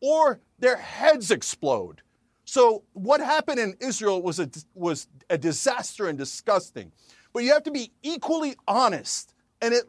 or 0.00 0.40
their 0.58 0.76
heads 0.76 1.30
explode. 1.30 2.02
So 2.44 2.84
what 2.92 3.20
happened 3.20 3.58
in 3.58 3.74
Israel 3.80 4.22
was 4.22 4.38
a, 4.38 4.50
was 4.74 5.08
a 5.30 5.38
disaster 5.38 6.08
and 6.08 6.18
disgusting. 6.18 6.92
But 7.32 7.42
you 7.42 7.52
have 7.52 7.62
to 7.64 7.70
be 7.70 7.90
equally 8.02 8.54
honest 8.68 9.34
and, 9.62 9.74
it, 9.74 9.84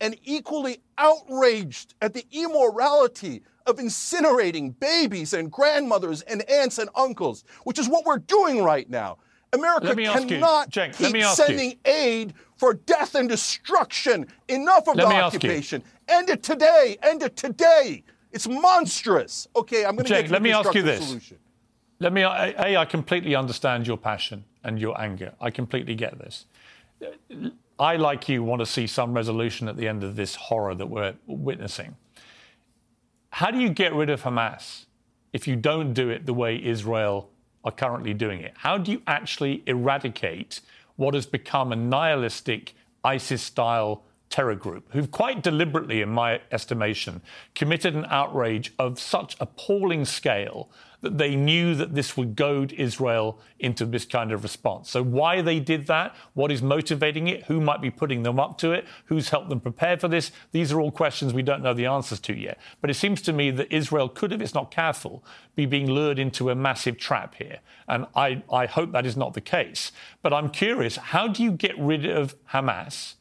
and 0.00 0.16
equally 0.24 0.80
outraged 0.96 1.94
at 2.00 2.14
the 2.14 2.24
immorality 2.32 3.42
of 3.70 3.76
incinerating 3.78 4.78
babies 4.78 5.32
and 5.32 5.50
grandmothers 5.50 6.20
and 6.22 6.42
aunts 6.50 6.78
and 6.78 6.90
uncles, 6.94 7.44
which 7.64 7.78
is 7.78 7.88
what 7.88 8.04
we're 8.04 8.18
doing 8.18 8.62
right 8.62 8.90
now. 8.90 9.16
America 9.52 9.88
ask 9.88 10.22
you, 10.22 10.28
cannot 10.28 10.70
Cenk, 10.70 10.96
keep 10.96 11.16
ask 11.16 11.38
you. 11.38 11.44
sending 11.46 11.78
aid 11.84 12.34
for 12.56 12.74
death 12.74 13.14
and 13.14 13.28
destruction. 13.28 14.26
Enough 14.48 14.88
of 14.88 14.96
Let 14.96 15.04
the 15.04 15.08
me 15.08 15.16
ask 15.16 15.32
you. 15.32 15.38
occupation. 15.38 15.82
End 16.08 16.28
it 16.28 16.42
today. 16.42 16.98
End 17.02 17.22
it 17.22 17.36
today. 17.36 18.04
It's 18.32 18.46
monstrous. 18.46 19.48
Okay, 19.56 19.84
I'm 19.84 19.96
going 19.96 20.04
to 20.06 20.14
Cenk, 20.14 20.22
get 20.22 20.30
let 20.30 20.42
me 20.42 20.52
ask 20.52 20.74
you 20.74 20.82
this. 20.82 21.06
Solution. 21.06 21.38
Let 21.98 22.12
me, 22.12 22.22
A, 22.22 22.76
I 22.78 22.84
completely 22.84 23.34
understand 23.34 23.86
your 23.86 23.98
passion 23.98 24.44
and 24.64 24.78
your 24.78 24.98
anger. 25.00 25.34
I 25.40 25.50
completely 25.50 25.94
get 25.94 26.18
this. 26.18 26.46
I, 27.78 27.96
like 27.96 28.28
you, 28.28 28.42
want 28.42 28.60
to 28.60 28.66
see 28.66 28.86
some 28.86 29.12
resolution 29.14 29.68
at 29.68 29.76
the 29.76 29.88
end 29.88 30.04
of 30.04 30.14
this 30.16 30.34
horror 30.34 30.74
that 30.74 30.86
we're 30.86 31.14
witnessing. 31.26 31.96
How 33.30 33.50
do 33.50 33.58
you 33.58 33.70
get 33.70 33.94
rid 33.94 34.10
of 34.10 34.22
Hamas 34.22 34.86
if 35.32 35.46
you 35.46 35.56
don't 35.56 35.94
do 35.94 36.10
it 36.10 36.26
the 36.26 36.34
way 36.34 36.62
Israel 36.62 37.30
are 37.64 37.72
currently 37.72 38.12
doing 38.12 38.40
it? 38.40 38.52
How 38.56 38.76
do 38.76 38.90
you 38.90 39.02
actually 39.06 39.62
eradicate 39.66 40.60
what 40.96 41.14
has 41.14 41.26
become 41.26 41.72
a 41.72 41.76
nihilistic 41.76 42.74
ISIS 43.04 43.42
style 43.42 44.02
terror 44.28 44.54
group 44.54 44.92
who've 44.92 45.10
quite 45.10 45.42
deliberately, 45.42 46.02
in 46.02 46.08
my 46.08 46.40
estimation, 46.52 47.22
committed 47.54 47.94
an 47.94 48.06
outrage 48.08 48.72
of 48.78 48.98
such 48.98 49.36
appalling 49.40 50.04
scale 50.04 50.70
that 51.00 51.18
they 51.18 51.34
knew 51.34 51.74
that 51.74 51.94
this 51.94 52.16
would 52.16 52.36
goad 52.36 52.72
Israel 52.72 53.38
into 53.58 53.84
this 53.86 54.04
kind 54.04 54.32
of 54.32 54.42
response. 54.42 54.90
So, 54.90 55.02
why 55.02 55.42
they 55.42 55.60
did 55.60 55.86
that, 55.86 56.14
what 56.34 56.50
is 56.50 56.62
motivating 56.62 57.26
it, 57.28 57.44
who 57.44 57.60
might 57.60 57.80
be 57.80 57.90
putting 57.90 58.22
them 58.22 58.38
up 58.38 58.58
to 58.58 58.72
it, 58.72 58.86
who's 59.06 59.30
helped 59.30 59.48
them 59.48 59.60
prepare 59.60 59.98
for 59.98 60.08
this, 60.08 60.32
these 60.52 60.72
are 60.72 60.80
all 60.80 60.90
questions 60.90 61.32
we 61.32 61.42
don't 61.42 61.62
know 61.62 61.74
the 61.74 61.86
answers 61.86 62.20
to 62.20 62.34
yet. 62.34 62.58
But 62.80 62.90
it 62.90 62.94
seems 62.94 63.22
to 63.22 63.32
me 63.32 63.50
that 63.52 63.72
Israel 63.72 64.08
could, 64.08 64.32
if 64.32 64.40
it's 64.40 64.54
not 64.54 64.70
careful, 64.70 65.24
be 65.54 65.66
being 65.66 65.90
lured 65.90 66.18
into 66.18 66.50
a 66.50 66.54
massive 66.54 66.98
trap 66.98 67.34
here. 67.36 67.58
And 67.88 68.06
I, 68.14 68.42
I 68.52 68.66
hope 68.66 68.92
that 68.92 69.06
is 69.06 69.16
not 69.16 69.34
the 69.34 69.40
case. 69.40 69.92
But 70.22 70.32
I'm 70.32 70.50
curious 70.50 70.96
how 70.96 71.28
do 71.28 71.42
you 71.42 71.52
get 71.52 71.78
rid 71.78 72.04
of 72.06 72.36
Hamas? 72.50 73.14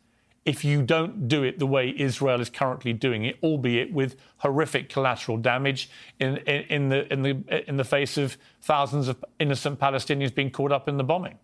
If 0.46 0.64
you 0.64 0.82
don't 0.82 1.28
do 1.28 1.44
it 1.44 1.60
the 1.60 1.68
way 1.68 1.94
Israel 1.98 2.42
is 2.42 2.50
currently 2.50 2.94
doing 2.94 3.26
it, 3.26 3.38
albeit 3.44 3.94
with 3.94 4.16
horrific 4.38 4.90
collateral 4.90 5.38
damage 5.38 5.90
in, 6.20 6.38
in, 6.38 6.62
in, 6.64 6.90
the, 6.90 7.14
in, 7.14 7.22
the, 7.22 7.70
in 7.70 7.78
the 7.78 7.84
face 7.84 8.18
of 8.18 8.38
thousands 8.62 9.08
of 9.08 9.24
innocent 9.40 9.80
Palestinians 9.80 10.34
being 10.34 10.50
caught 10.50 10.72
up 10.72 10.88
in 10.88 10.98
the 10.98 11.04
bombing. 11.04 11.38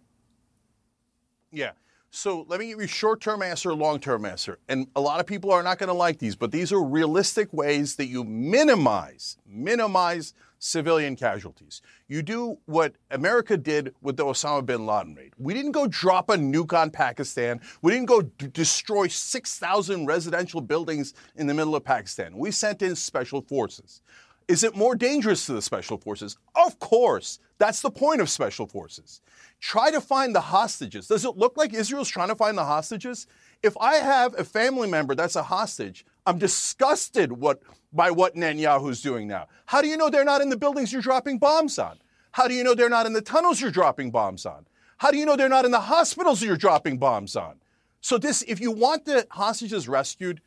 Yeah. 1.52 1.72
So 2.16 2.46
let 2.48 2.62
me 2.62 2.68
give 2.68 2.80
you 2.80 2.88
short 2.88 3.20
term 3.20 3.42
answer, 3.42 3.74
long 3.74 4.00
term 4.00 4.24
answer. 4.24 4.58
And 4.70 4.88
a 4.96 5.02
lot 5.02 5.20
of 5.20 5.26
people 5.26 5.52
are 5.52 5.62
not 5.62 5.80
going 5.80 5.90
to 5.90 5.94
like 5.94 6.18
these, 6.18 6.38
but 6.38 6.50
these 6.50 6.72
are 6.72 6.82
realistic 6.82 7.52
ways 7.52 7.98
that 7.98 8.06
you 8.06 8.24
minimize, 8.24 9.38
minimize 9.46 10.34
civilian 10.58 11.18
casualties. 11.18 11.82
You 12.08 12.22
do 12.22 12.58
what 12.68 12.96
America 13.12 13.58
did 13.58 13.94
with 14.02 14.16
the 14.16 14.24
Osama 14.24 14.66
bin 14.66 14.86
Laden 14.86 15.14
raid. 15.14 15.34
We 15.38 15.54
didn't 15.54 15.74
go 15.74 15.88
drop 15.88 16.30
a 16.30 16.38
nuke 16.38 16.72
on 16.72 16.90
Pakistan. 16.90 17.60
We 17.82 17.92
didn't 17.92 18.08
go 18.08 18.22
d- 18.22 18.48
destroy 18.48 19.08
6,000 19.08 20.06
residential 20.06 20.62
buildings 20.62 21.14
in 21.36 21.48
the 21.48 21.54
middle 21.54 21.76
of 21.76 21.84
Pakistan. 21.84 22.38
We 22.38 22.50
sent 22.52 22.82
in 22.82 22.96
special 22.96 23.42
forces. 23.42 24.02
Is 24.48 24.64
it 24.64 24.76
more 24.76 24.96
dangerous 24.96 25.46
to 25.48 25.54
the 25.54 25.62
special 25.62 25.98
forces? 25.98 26.38
Of 26.56 26.80
course. 26.80 27.40
That's 27.58 27.82
the 27.82 27.90
point 27.90 28.22
of 28.22 28.30
special 28.30 28.68
forces. 28.68 29.22
Try 29.60 29.90
to 29.92 30.02
find 30.02 30.36
the 30.36 30.42
hostages. 30.42 31.08
Does 31.08 31.26
it 31.26 31.38
look 31.38 31.58
like 31.58 31.74
Israel's 31.74 32.10
trying 32.10 32.28
to 32.28 32.36
find 32.36 32.58
the 32.58 32.66
hostages? 32.66 33.28
If 33.64 33.76
I 33.78 33.96
have 33.96 34.38
a 34.38 34.44
family 34.44 34.90
member 34.90 35.16
that's 35.16 35.36
a 35.36 35.44
hostage, 35.44 36.06
I'm 36.26 36.38
disgusted 36.38 37.32
what, 37.32 37.62
by 37.92 38.12
what 38.12 38.36
Netanyahu's 38.36 39.02
doing 39.02 39.28
now. 39.28 39.48
How 39.66 39.82
do 39.82 39.88
you 39.88 39.98
know 39.98 40.10
they're 40.10 40.26
not 40.26 40.42
in 40.42 40.50
the 40.50 40.58
buildings 40.58 40.92
you're 40.92 41.02
dropping 41.02 41.40
bombs 41.40 41.80
on? 41.80 41.98
How 42.32 42.48
do 42.48 42.54
you 42.54 42.64
know 42.64 42.76
they're 42.76 42.90
not 42.90 43.06
in 43.06 43.14
the 43.14 43.22
tunnels 43.22 43.62
you're 43.62 43.72
dropping 43.72 44.12
bombs 44.12 44.46
on? 44.46 44.68
How 44.98 45.12
do 45.12 45.18
you 45.18 45.26
know 45.26 45.36
they're 45.36 45.50
not 45.50 45.66
in 45.66 45.72
the 45.72 45.80
hospitals 45.80 46.44
you're 46.44 46.58
dropping 46.58 46.98
bombs 46.98 47.36
on? 47.36 47.56
So 48.02 48.18
this, 48.18 48.44
if 48.44 48.60
you 48.60 48.72
want 48.72 49.06
the 49.06 49.26
hostages 49.32 49.88
rescued, 49.88 50.42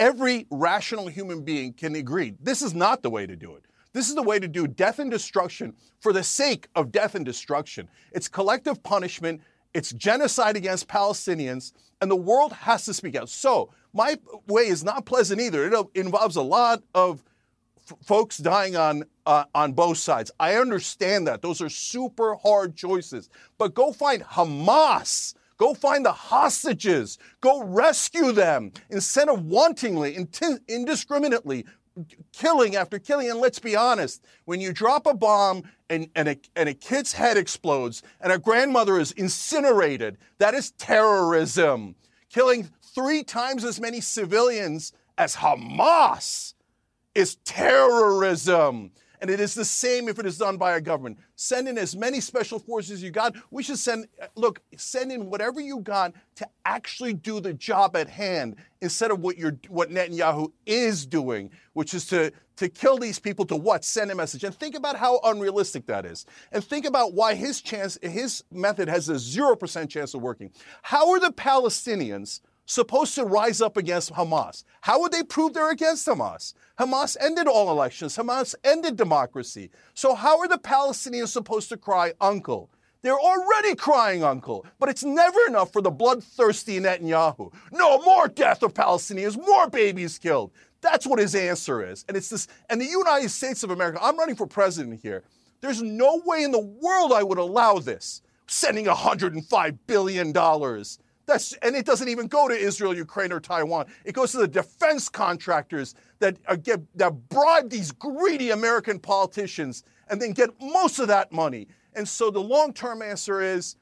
every 0.00 0.46
rational 0.50 1.06
human 1.06 1.42
being 1.42 1.74
can 1.74 1.94
agree 1.94 2.34
this 2.40 2.62
is 2.62 2.74
not 2.74 3.02
the 3.02 3.10
way 3.10 3.26
to 3.26 3.36
do 3.36 3.54
it. 3.54 3.64
This 3.92 4.08
is 4.08 4.14
the 4.14 4.22
way 4.22 4.38
to 4.38 4.48
do 4.48 4.66
death 4.66 4.98
and 4.98 5.10
destruction 5.10 5.74
for 6.00 6.12
the 6.12 6.22
sake 6.22 6.68
of 6.74 6.90
death 6.90 7.14
and 7.14 7.24
destruction. 7.24 7.88
It's 8.12 8.28
collective 8.28 8.82
punishment, 8.82 9.42
it's 9.74 9.92
genocide 9.92 10.56
against 10.56 10.88
Palestinians, 10.88 11.72
and 12.00 12.10
the 12.10 12.16
world 12.16 12.52
has 12.52 12.84
to 12.86 12.94
speak 12.94 13.14
out. 13.14 13.28
So, 13.28 13.70
my 13.92 14.16
way 14.46 14.68
is 14.68 14.82
not 14.82 15.04
pleasant 15.04 15.40
either. 15.40 15.66
It 15.66 15.86
involves 15.94 16.36
a 16.36 16.42
lot 16.42 16.82
of 16.94 17.24
f- 17.90 17.98
folks 18.04 18.38
dying 18.38 18.76
on 18.76 19.04
uh, 19.26 19.44
on 19.54 19.72
both 19.72 19.98
sides. 19.98 20.30
I 20.38 20.54
understand 20.54 21.26
that. 21.26 21.42
Those 21.42 21.60
are 21.60 21.68
super 21.68 22.36
hard 22.36 22.76
choices. 22.76 23.28
But 23.58 23.74
go 23.74 23.92
find 23.92 24.22
Hamas. 24.22 25.34
Go 25.60 25.74
find 25.74 26.06
the 26.06 26.12
hostages. 26.12 27.18
Go 27.42 27.62
rescue 27.62 28.32
them 28.32 28.72
instead 28.88 29.28
of 29.28 29.40
wantingly, 29.40 30.16
indiscriminately 30.66 31.66
killing 32.32 32.76
after 32.76 32.98
killing. 32.98 33.28
And 33.28 33.40
let's 33.40 33.58
be 33.58 33.76
honest, 33.76 34.24
when 34.46 34.62
you 34.62 34.72
drop 34.72 35.06
a 35.06 35.12
bomb 35.12 35.64
and, 35.90 36.08
and, 36.16 36.28
a, 36.28 36.36
and 36.56 36.70
a 36.70 36.72
kid's 36.72 37.12
head 37.12 37.36
explodes 37.36 38.02
and 38.22 38.32
a 38.32 38.38
grandmother 38.38 38.98
is 38.98 39.12
incinerated, 39.12 40.16
that 40.38 40.54
is 40.54 40.70
terrorism. 40.72 41.94
Killing 42.30 42.70
three 42.94 43.22
times 43.22 43.62
as 43.62 43.78
many 43.78 44.00
civilians 44.00 44.94
as 45.18 45.36
Hamas 45.36 46.54
is 47.14 47.34
terrorism. 47.44 48.92
And 49.20 49.30
it 49.30 49.40
is 49.40 49.54
the 49.54 49.64
same 49.64 50.08
if 50.08 50.18
it 50.18 50.26
is 50.26 50.38
done 50.38 50.56
by 50.56 50.76
a 50.76 50.80
government. 50.80 51.18
Send 51.36 51.68
in 51.68 51.76
as 51.76 51.94
many 51.94 52.20
special 52.20 52.58
forces 52.58 52.92
as 52.92 53.02
you 53.02 53.10
got. 53.10 53.34
We 53.50 53.62
should 53.62 53.78
send, 53.78 54.08
look, 54.34 54.60
send 54.76 55.12
in 55.12 55.28
whatever 55.28 55.60
you 55.60 55.80
got 55.80 56.14
to 56.36 56.48
actually 56.64 57.12
do 57.12 57.40
the 57.40 57.52
job 57.52 57.96
at 57.96 58.08
hand 58.08 58.56
instead 58.80 59.10
of 59.10 59.20
what 59.20 59.36
you're, 59.36 59.58
what 59.68 59.90
Netanyahu 59.90 60.50
is 60.64 61.04
doing, 61.04 61.50
which 61.74 61.92
is 61.92 62.06
to, 62.06 62.32
to 62.56 62.68
kill 62.68 62.96
these 62.96 63.18
people 63.18 63.44
to 63.46 63.56
what? 63.56 63.84
Send 63.84 64.10
a 64.10 64.14
message. 64.14 64.44
And 64.44 64.54
think 64.54 64.74
about 64.74 64.96
how 64.96 65.20
unrealistic 65.24 65.86
that 65.86 66.06
is. 66.06 66.24
And 66.52 66.64
think 66.64 66.86
about 66.86 67.12
why 67.12 67.34
his 67.34 67.60
chance, 67.60 67.98
his 68.02 68.44
method 68.50 68.88
has 68.88 69.08
a 69.10 69.14
0% 69.14 69.88
chance 69.90 70.14
of 70.14 70.22
working. 70.22 70.50
How 70.82 71.10
are 71.10 71.20
the 71.20 71.32
Palestinians 71.32 72.40
supposed 72.70 73.16
to 73.16 73.24
rise 73.24 73.60
up 73.60 73.76
against 73.76 74.12
Hamas. 74.12 74.62
How 74.82 75.00
would 75.00 75.10
they 75.10 75.24
prove 75.24 75.54
they're 75.54 75.72
against 75.72 76.06
Hamas? 76.06 76.54
Hamas 76.78 77.16
ended 77.20 77.48
all 77.48 77.68
elections. 77.68 78.16
Hamas 78.16 78.54
ended 78.62 78.96
democracy. 78.96 79.70
So 79.94 80.14
how 80.14 80.38
are 80.38 80.46
the 80.46 80.56
Palestinians 80.56 81.28
supposed 81.28 81.68
to 81.70 81.76
cry 81.76 82.12
uncle? 82.20 82.70
They're 83.02 83.18
already 83.18 83.74
crying 83.74 84.22
uncle, 84.22 84.64
but 84.78 84.88
it's 84.88 85.02
never 85.02 85.38
enough 85.48 85.72
for 85.72 85.82
the 85.82 85.90
bloodthirsty 85.90 86.78
Netanyahu. 86.78 87.52
No 87.72 88.00
more 88.02 88.28
death 88.28 88.62
of 88.62 88.72
Palestinians, 88.72 89.36
more 89.36 89.68
babies 89.68 90.18
killed. 90.18 90.52
That's 90.80 91.06
what 91.06 91.18
his 91.18 91.34
answer 91.34 91.84
is. 91.84 92.04
And 92.06 92.16
it's 92.16 92.28
this 92.28 92.46
and 92.68 92.80
the 92.80 92.86
United 92.86 93.30
States 93.30 93.64
of 93.64 93.70
America, 93.70 93.98
I'm 94.00 94.16
running 94.16 94.36
for 94.36 94.46
president 94.46 95.00
here. 95.02 95.24
There's 95.60 95.82
no 95.82 96.22
way 96.24 96.44
in 96.44 96.52
the 96.52 96.60
world 96.60 97.12
I 97.12 97.24
would 97.24 97.38
allow 97.38 97.80
this. 97.80 98.22
Sending 98.46 98.86
$105 98.86 99.78
billion 99.86 100.32
that's, 101.30 101.52
and 101.62 101.74
it 101.76 101.86
doesn't 101.86 102.08
even 102.08 102.26
go 102.26 102.48
to 102.48 102.54
Israel, 102.54 102.94
Ukraine, 102.94 103.32
or 103.32 103.40
Taiwan. 103.40 103.86
It 104.04 104.12
goes 104.12 104.32
to 104.32 104.38
the 104.38 104.48
defense 104.48 105.08
contractors 105.08 105.94
that, 106.18 106.36
uh, 106.46 106.56
get, 106.56 106.80
that 106.98 107.28
bribe 107.28 107.70
these 107.70 107.92
greedy 107.92 108.50
American 108.50 108.98
politicians 108.98 109.84
and 110.08 110.20
then 110.20 110.32
get 110.32 110.50
most 110.60 110.98
of 110.98 111.08
that 111.08 111.32
money. 111.32 111.68
And 111.94 112.06
so 112.06 112.30
the 112.30 112.40
long 112.40 112.72
term 112.72 113.02
answer 113.02 113.40
is 113.40 113.76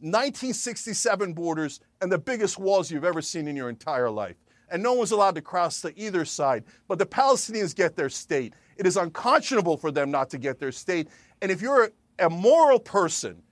1967 0.00 1.32
borders 1.32 1.80
and 2.00 2.10
the 2.10 2.18
biggest 2.18 2.58
walls 2.58 2.90
you've 2.90 3.04
ever 3.04 3.22
seen 3.22 3.48
in 3.48 3.56
your 3.56 3.68
entire 3.68 4.10
life. 4.10 4.36
And 4.70 4.82
no 4.82 4.94
one's 4.94 5.12
allowed 5.12 5.36
to 5.36 5.42
cross 5.42 5.80
to 5.82 5.98
either 5.98 6.24
side. 6.24 6.64
But 6.88 6.98
the 6.98 7.06
Palestinians 7.06 7.74
get 7.74 7.96
their 7.96 8.10
state. 8.10 8.54
It 8.76 8.86
is 8.86 8.96
unconscionable 8.96 9.76
for 9.76 9.90
them 9.90 10.10
not 10.10 10.28
to 10.30 10.38
get 10.38 10.58
their 10.58 10.72
state. 10.72 11.08
And 11.40 11.50
if 11.50 11.62
you're 11.62 11.92
a 12.18 12.28
moral 12.28 12.80
person, 12.80 13.42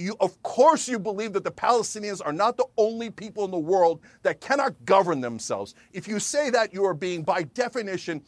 you, 0.00 0.16
of 0.20 0.42
course, 0.42 0.88
you 0.88 0.98
believe 0.98 1.32
that 1.34 1.44
the 1.44 1.50
Palestinians 1.50 2.20
are 2.24 2.32
not 2.32 2.56
the 2.56 2.66
only 2.76 3.10
people 3.10 3.44
in 3.44 3.50
the 3.50 3.58
world 3.58 4.00
that 4.22 4.40
cannot 4.40 4.74
govern 4.84 5.20
themselves. 5.20 5.74
If 5.92 6.08
you 6.08 6.18
say 6.18 6.50
that, 6.50 6.72
you 6.72 6.84
are 6.84 6.94
being, 6.94 7.22
by 7.22 7.42
definition, 7.42 8.22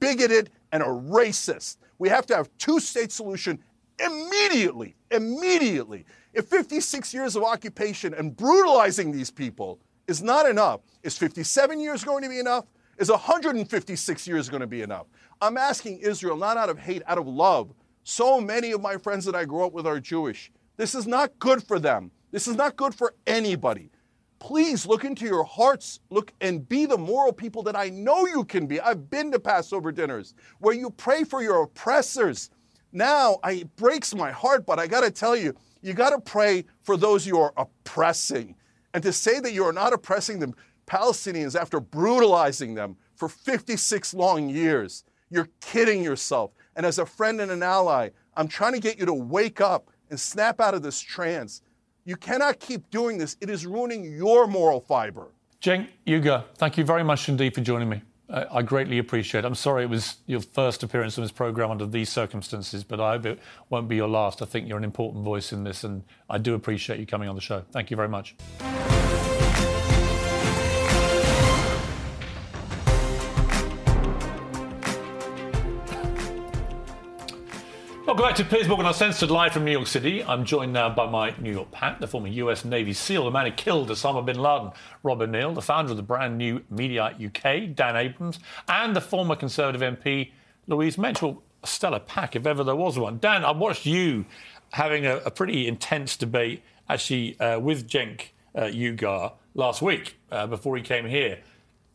bigoted 0.00 0.50
and 0.72 0.82
a 0.82 0.86
racist. 0.86 1.76
We 1.98 2.08
have 2.08 2.26
to 2.26 2.36
have 2.36 2.50
two-state 2.58 3.12
solution 3.12 3.58
immediately. 3.98 4.96
Immediately. 5.10 6.04
If 6.34 6.46
56 6.46 7.14
years 7.14 7.36
of 7.36 7.44
occupation 7.44 8.14
and 8.14 8.36
brutalizing 8.36 9.12
these 9.12 9.30
people 9.30 9.78
is 10.08 10.22
not 10.22 10.48
enough, 10.48 10.80
is 11.02 11.16
57 11.16 11.78
years 11.78 12.02
going 12.04 12.22
to 12.22 12.28
be 12.28 12.38
enough? 12.38 12.64
Is 12.98 13.10
156 13.10 14.26
years 14.26 14.48
going 14.48 14.60
to 14.60 14.66
be 14.66 14.82
enough? 14.82 15.06
I'm 15.40 15.56
asking 15.56 15.98
Israel, 15.98 16.36
not 16.36 16.56
out 16.56 16.68
of 16.68 16.78
hate, 16.78 17.02
out 17.06 17.18
of 17.18 17.26
love. 17.26 17.72
So 18.04 18.40
many 18.40 18.72
of 18.72 18.80
my 18.80 18.96
friends 18.96 19.24
that 19.26 19.34
I 19.34 19.44
grew 19.44 19.64
up 19.64 19.72
with 19.72 19.86
are 19.86 20.00
Jewish. 20.00 20.50
This 20.76 20.94
is 20.94 21.06
not 21.06 21.38
good 21.38 21.62
for 21.62 21.78
them. 21.78 22.10
This 22.30 22.48
is 22.48 22.56
not 22.56 22.76
good 22.76 22.94
for 22.94 23.14
anybody. 23.26 23.90
Please 24.38 24.86
look 24.86 25.04
into 25.04 25.24
your 25.24 25.44
hearts, 25.44 26.00
look 26.10 26.32
and 26.40 26.68
be 26.68 26.86
the 26.86 26.98
moral 26.98 27.32
people 27.32 27.62
that 27.62 27.76
I 27.76 27.90
know 27.90 28.26
you 28.26 28.44
can 28.44 28.66
be. 28.66 28.80
I've 28.80 29.08
been 29.08 29.30
to 29.32 29.38
Passover 29.38 29.92
dinners 29.92 30.34
where 30.58 30.74
you 30.74 30.90
pray 30.90 31.22
for 31.22 31.42
your 31.42 31.62
oppressors. 31.62 32.50
Now, 32.90 33.38
I, 33.44 33.52
it 33.52 33.76
breaks 33.76 34.14
my 34.14 34.32
heart, 34.32 34.66
but 34.66 34.78
I 34.80 34.86
got 34.88 35.02
to 35.02 35.10
tell 35.10 35.36
you, 35.36 35.54
you 35.80 35.94
got 35.94 36.10
to 36.10 36.20
pray 36.20 36.64
for 36.80 36.96
those 36.96 37.26
you 37.26 37.38
are 37.38 37.52
oppressing. 37.56 38.56
And 38.94 39.02
to 39.04 39.12
say 39.12 39.38
that 39.40 39.52
you 39.52 39.64
are 39.64 39.72
not 39.72 39.92
oppressing 39.92 40.40
the 40.40 40.52
Palestinians 40.86 41.58
after 41.58 41.78
brutalizing 41.78 42.74
them 42.74 42.96
for 43.14 43.28
56 43.28 44.12
long 44.14 44.48
years, 44.48 45.04
You're 45.30 45.48
kidding 45.60 46.02
yourself. 46.02 46.50
And 46.74 46.84
as 46.84 46.98
a 46.98 47.06
friend 47.06 47.40
and 47.40 47.50
an 47.50 47.62
ally, 47.62 48.10
I'm 48.36 48.48
trying 48.48 48.74
to 48.74 48.80
get 48.80 48.98
you 48.98 49.06
to 49.06 49.14
wake 49.14 49.60
up 49.60 49.90
and 50.12 50.20
snap 50.20 50.60
out 50.60 50.74
of 50.74 50.82
this 50.82 51.00
trance. 51.00 51.62
You 52.04 52.16
cannot 52.16 52.60
keep 52.60 52.90
doing 52.90 53.16
this. 53.16 53.36
It 53.40 53.48
is 53.48 53.64
ruining 53.64 54.04
your 54.04 54.46
moral 54.46 54.78
fiber. 54.78 55.28
Cenk 55.62 55.88
Uygur, 56.06 56.44
thank 56.56 56.76
you 56.76 56.84
very 56.84 57.02
much 57.02 57.28
indeed 57.28 57.54
for 57.54 57.62
joining 57.62 57.88
me. 57.88 58.02
I 58.28 58.62
greatly 58.62 58.98
appreciate 58.98 59.44
it. 59.44 59.46
I'm 59.46 59.54
sorry 59.54 59.84
it 59.84 59.90
was 59.90 60.16
your 60.26 60.40
first 60.40 60.82
appearance 60.82 61.18
on 61.18 61.24
this 61.24 61.32
programme 61.32 61.70
under 61.70 61.86
these 61.86 62.08
circumstances, 62.08 62.82
but 62.84 62.98
I 63.00 63.12
hope 63.12 63.26
it 63.26 63.38
won't 63.68 63.88
be 63.88 63.96
your 63.96 64.08
last. 64.08 64.40
I 64.42 64.46
think 64.46 64.68
you're 64.68 64.78
an 64.78 64.84
important 64.84 65.24
voice 65.24 65.52
in 65.52 65.64
this, 65.64 65.84
and 65.84 66.02
I 66.30 66.38
do 66.38 66.54
appreciate 66.54 66.98
you 66.98 67.06
coming 67.06 67.28
on 67.28 67.34
the 67.34 67.42
show. 67.42 67.62
Thank 67.72 67.90
you 67.90 67.96
very 67.96 68.08
much. 68.08 68.34
Welcome 78.12 78.26
back 78.26 78.36
to 78.36 78.44
Piers 78.44 78.68
Morgan 78.68 78.84
Uncensored, 78.84 79.30
live 79.30 79.54
from 79.54 79.64
New 79.64 79.72
York 79.72 79.86
City. 79.86 80.22
I'm 80.22 80.44
joined 80.44 80.74
now 80.74 80.90
by 80.90 81.08
my 81.08 81.34
New 81.38 81.50
York 81.50 81.70
Pat, 81.70 81.98
the 81.98 82.06
former 82.06 82.28
US 82.28 82.62
Navy 82.62 82.92
SEAL, 82.92 83.24
the 83.24 83.30
man 83.30 83.46
who 83.46 83.52
killed 83.52 83.88
Osama 83.88 84.22
bin 84.22 84.38
Laden, 84.38 84.70
Rob 85.02 85.22
O'Neill, 85.22 85.54
the 85.54 85.62
founder 85.62 85.92
of 85.92 85.96
the 85.96 86.02
brand 86.02 86.36
new 86.36 86.60
Mediaite 86.70 87.14
UK, 87.24 87.74
Dan 87.74 87.96
Abrams, 87.96 88.38
and 88.68 88.94
the 88.94 89.00
former 89.00 89.34
Conservative 89.34 89.80
MP, 89.80 90.30
Louise 90.66 90.98
Mensch. 90.98 91.22
Well, 91.22 91.42
a 91.62 91.66
stellar 91.66 92.00
pack, 92.00 92.36
if 92.36 92.46
ever 92.46 92.62
there 92.62 92.76
was 92.76 92.98
one. 92.98 93.18
Dan, 93.18 93.46
I 93.46 93.52
watched 93.52 93.86
you 93.86 94.26
having 94.72 95.06
a, 95.06 95.16
a 95.20 95.30
pretty 95.30 95.66
intense 95.66 96.14
debate, 96.18 96.62
actually, 96.90 97.40
uh, 97.40 97.60
with 97.60 97.88
Cenk 97.88 98.32
uh, 98.54 98.64
Uygur 98.64 99.32
last 99.54 99.80
week 99.80 100.18
uh, 100.30 100.46
before 100.46 100.76
he 100.76 100.82
came 100.82 101.06
here. 101.06 101.38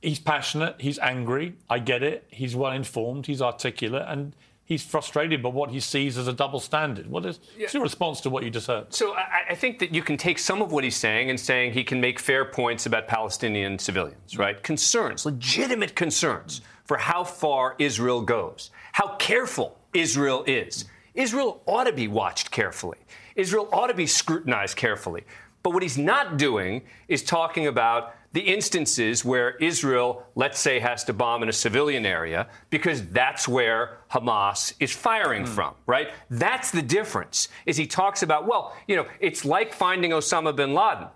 He's 0.01 0.17
passionate, 0.17 0.81
he's 0.81 0.97
angry, 0.97 1.57
I 1.69 1.77
get 1.77 2.01
it, 2.01 2.25
he's 2.31 2.55
well 2.55 2.71
informed, 2.71 3.27
he's 3.27 3.41
articulate, 3.41 4.05
and 4.07 4.33
he's 4.67 4.83
frustrated 4.83 5.41
by 5.41 5.49
what 5.49 5.71
he 5.71 5.79
sees 5.79 6.17
as 6.17 6.27
a 6.27 6.33
double 6.33 6.59
standard. 6.59 7.07
What 7.07 7.25
is 7.25 7.39
yeah. 7.57 7.67
your 7.71 7.81
response 7.81 8.21
to 8.21 8.29
what 8.29 8.43
you 8.43 8.51
just 8.51 8.67
heard? 8.67 8.93
So 8.93 9.15
I, 9.15 9.45
I, 9.51 9.55
think 9.55 9.79
that 9.79 9.95
you 9.95 10.03
can 10.03 10.17
take 10.17 10.37
some 10.37 10.61
of 10.61 10.73
what 10.73 10.83
he's 10.83 10.97
saying 10.97 11.29
and 11.29 11.39
saying 11.39 11.71
he 11.73 11.85
can 11.85 12.01
make 12.01 12.19
fair 12.19 12.43
points 12.43 12.85
about 12.85 13.07
Palestinian 13.07 13.79
civilians, 13.79 14.37
right? 14.37 14.61
Concerns, 14.61 15.25
legitimate 15.25 15.95
concerns 15.95 16.61
for 16.83 16.97
how 16.97 17.23
far 17.23 17.75
Israel 17.79 18.21
goes, 18.21 18.69
how 18.91 19.15
careful 19.15 19.79
Israel 19.93 20.43
is. 20.45 20.85
Israel 21.15 21.61
ought 21.65 21.85
to 21.85 21.93
be 21.93 22.09
watched 22.09 22.51
carefully. 22.51 22.97
Israel 23.35 23.69
ought 23.71 23.87
to 23.87 23.93
be 23.93 24.05
scrutinized 24.05 24.75
carefully. 24.75 25.23
But 25.63 25.73
what 25.73 25.81
he's 25.81 25.97
not 25.97 26.37
doing 26.37 26.83
is 27.07 27.23
talking 27.23 27.67
about 27.67 28.15
the 28.33 28.41
instances 28.41 29.23
where 29.23 29.55
Israel, 29.57 30.25
let's 30.35 30.59
say, 30.59 30.79
has 30.79 31.03
to 31.05 31.13
bomb 31.13 31.43
in 31.43 31.49
a 31.49 31.53
civilian 31.53 32.05
area 32.05 32.47
because 32.69 33.05
that's 33.07 33.47
where 33.47 33.97
Hamas 34.11 34.73
is 34.79 34.91
firing 34.91 35.43
mm. 35.43 35.49
from, 35.49 35.75
right? 35.85 36.09
That's 36.29 36.71
the 36.71 36.81
difference. 36.81 37.47
Is 37.65 37.77
he 37.77 37.87
talks 37.87 38.23
about, 38.23 38.47
well, 38.47 38.75
you 38.87 38.95
know, 38.95 39.07
it's 39.19 39.45
like 39.45 39.73
finding 39.73 40.11
Osama 40.11 40.55
bin 40.55 40.73
Laden. 40.73 41.07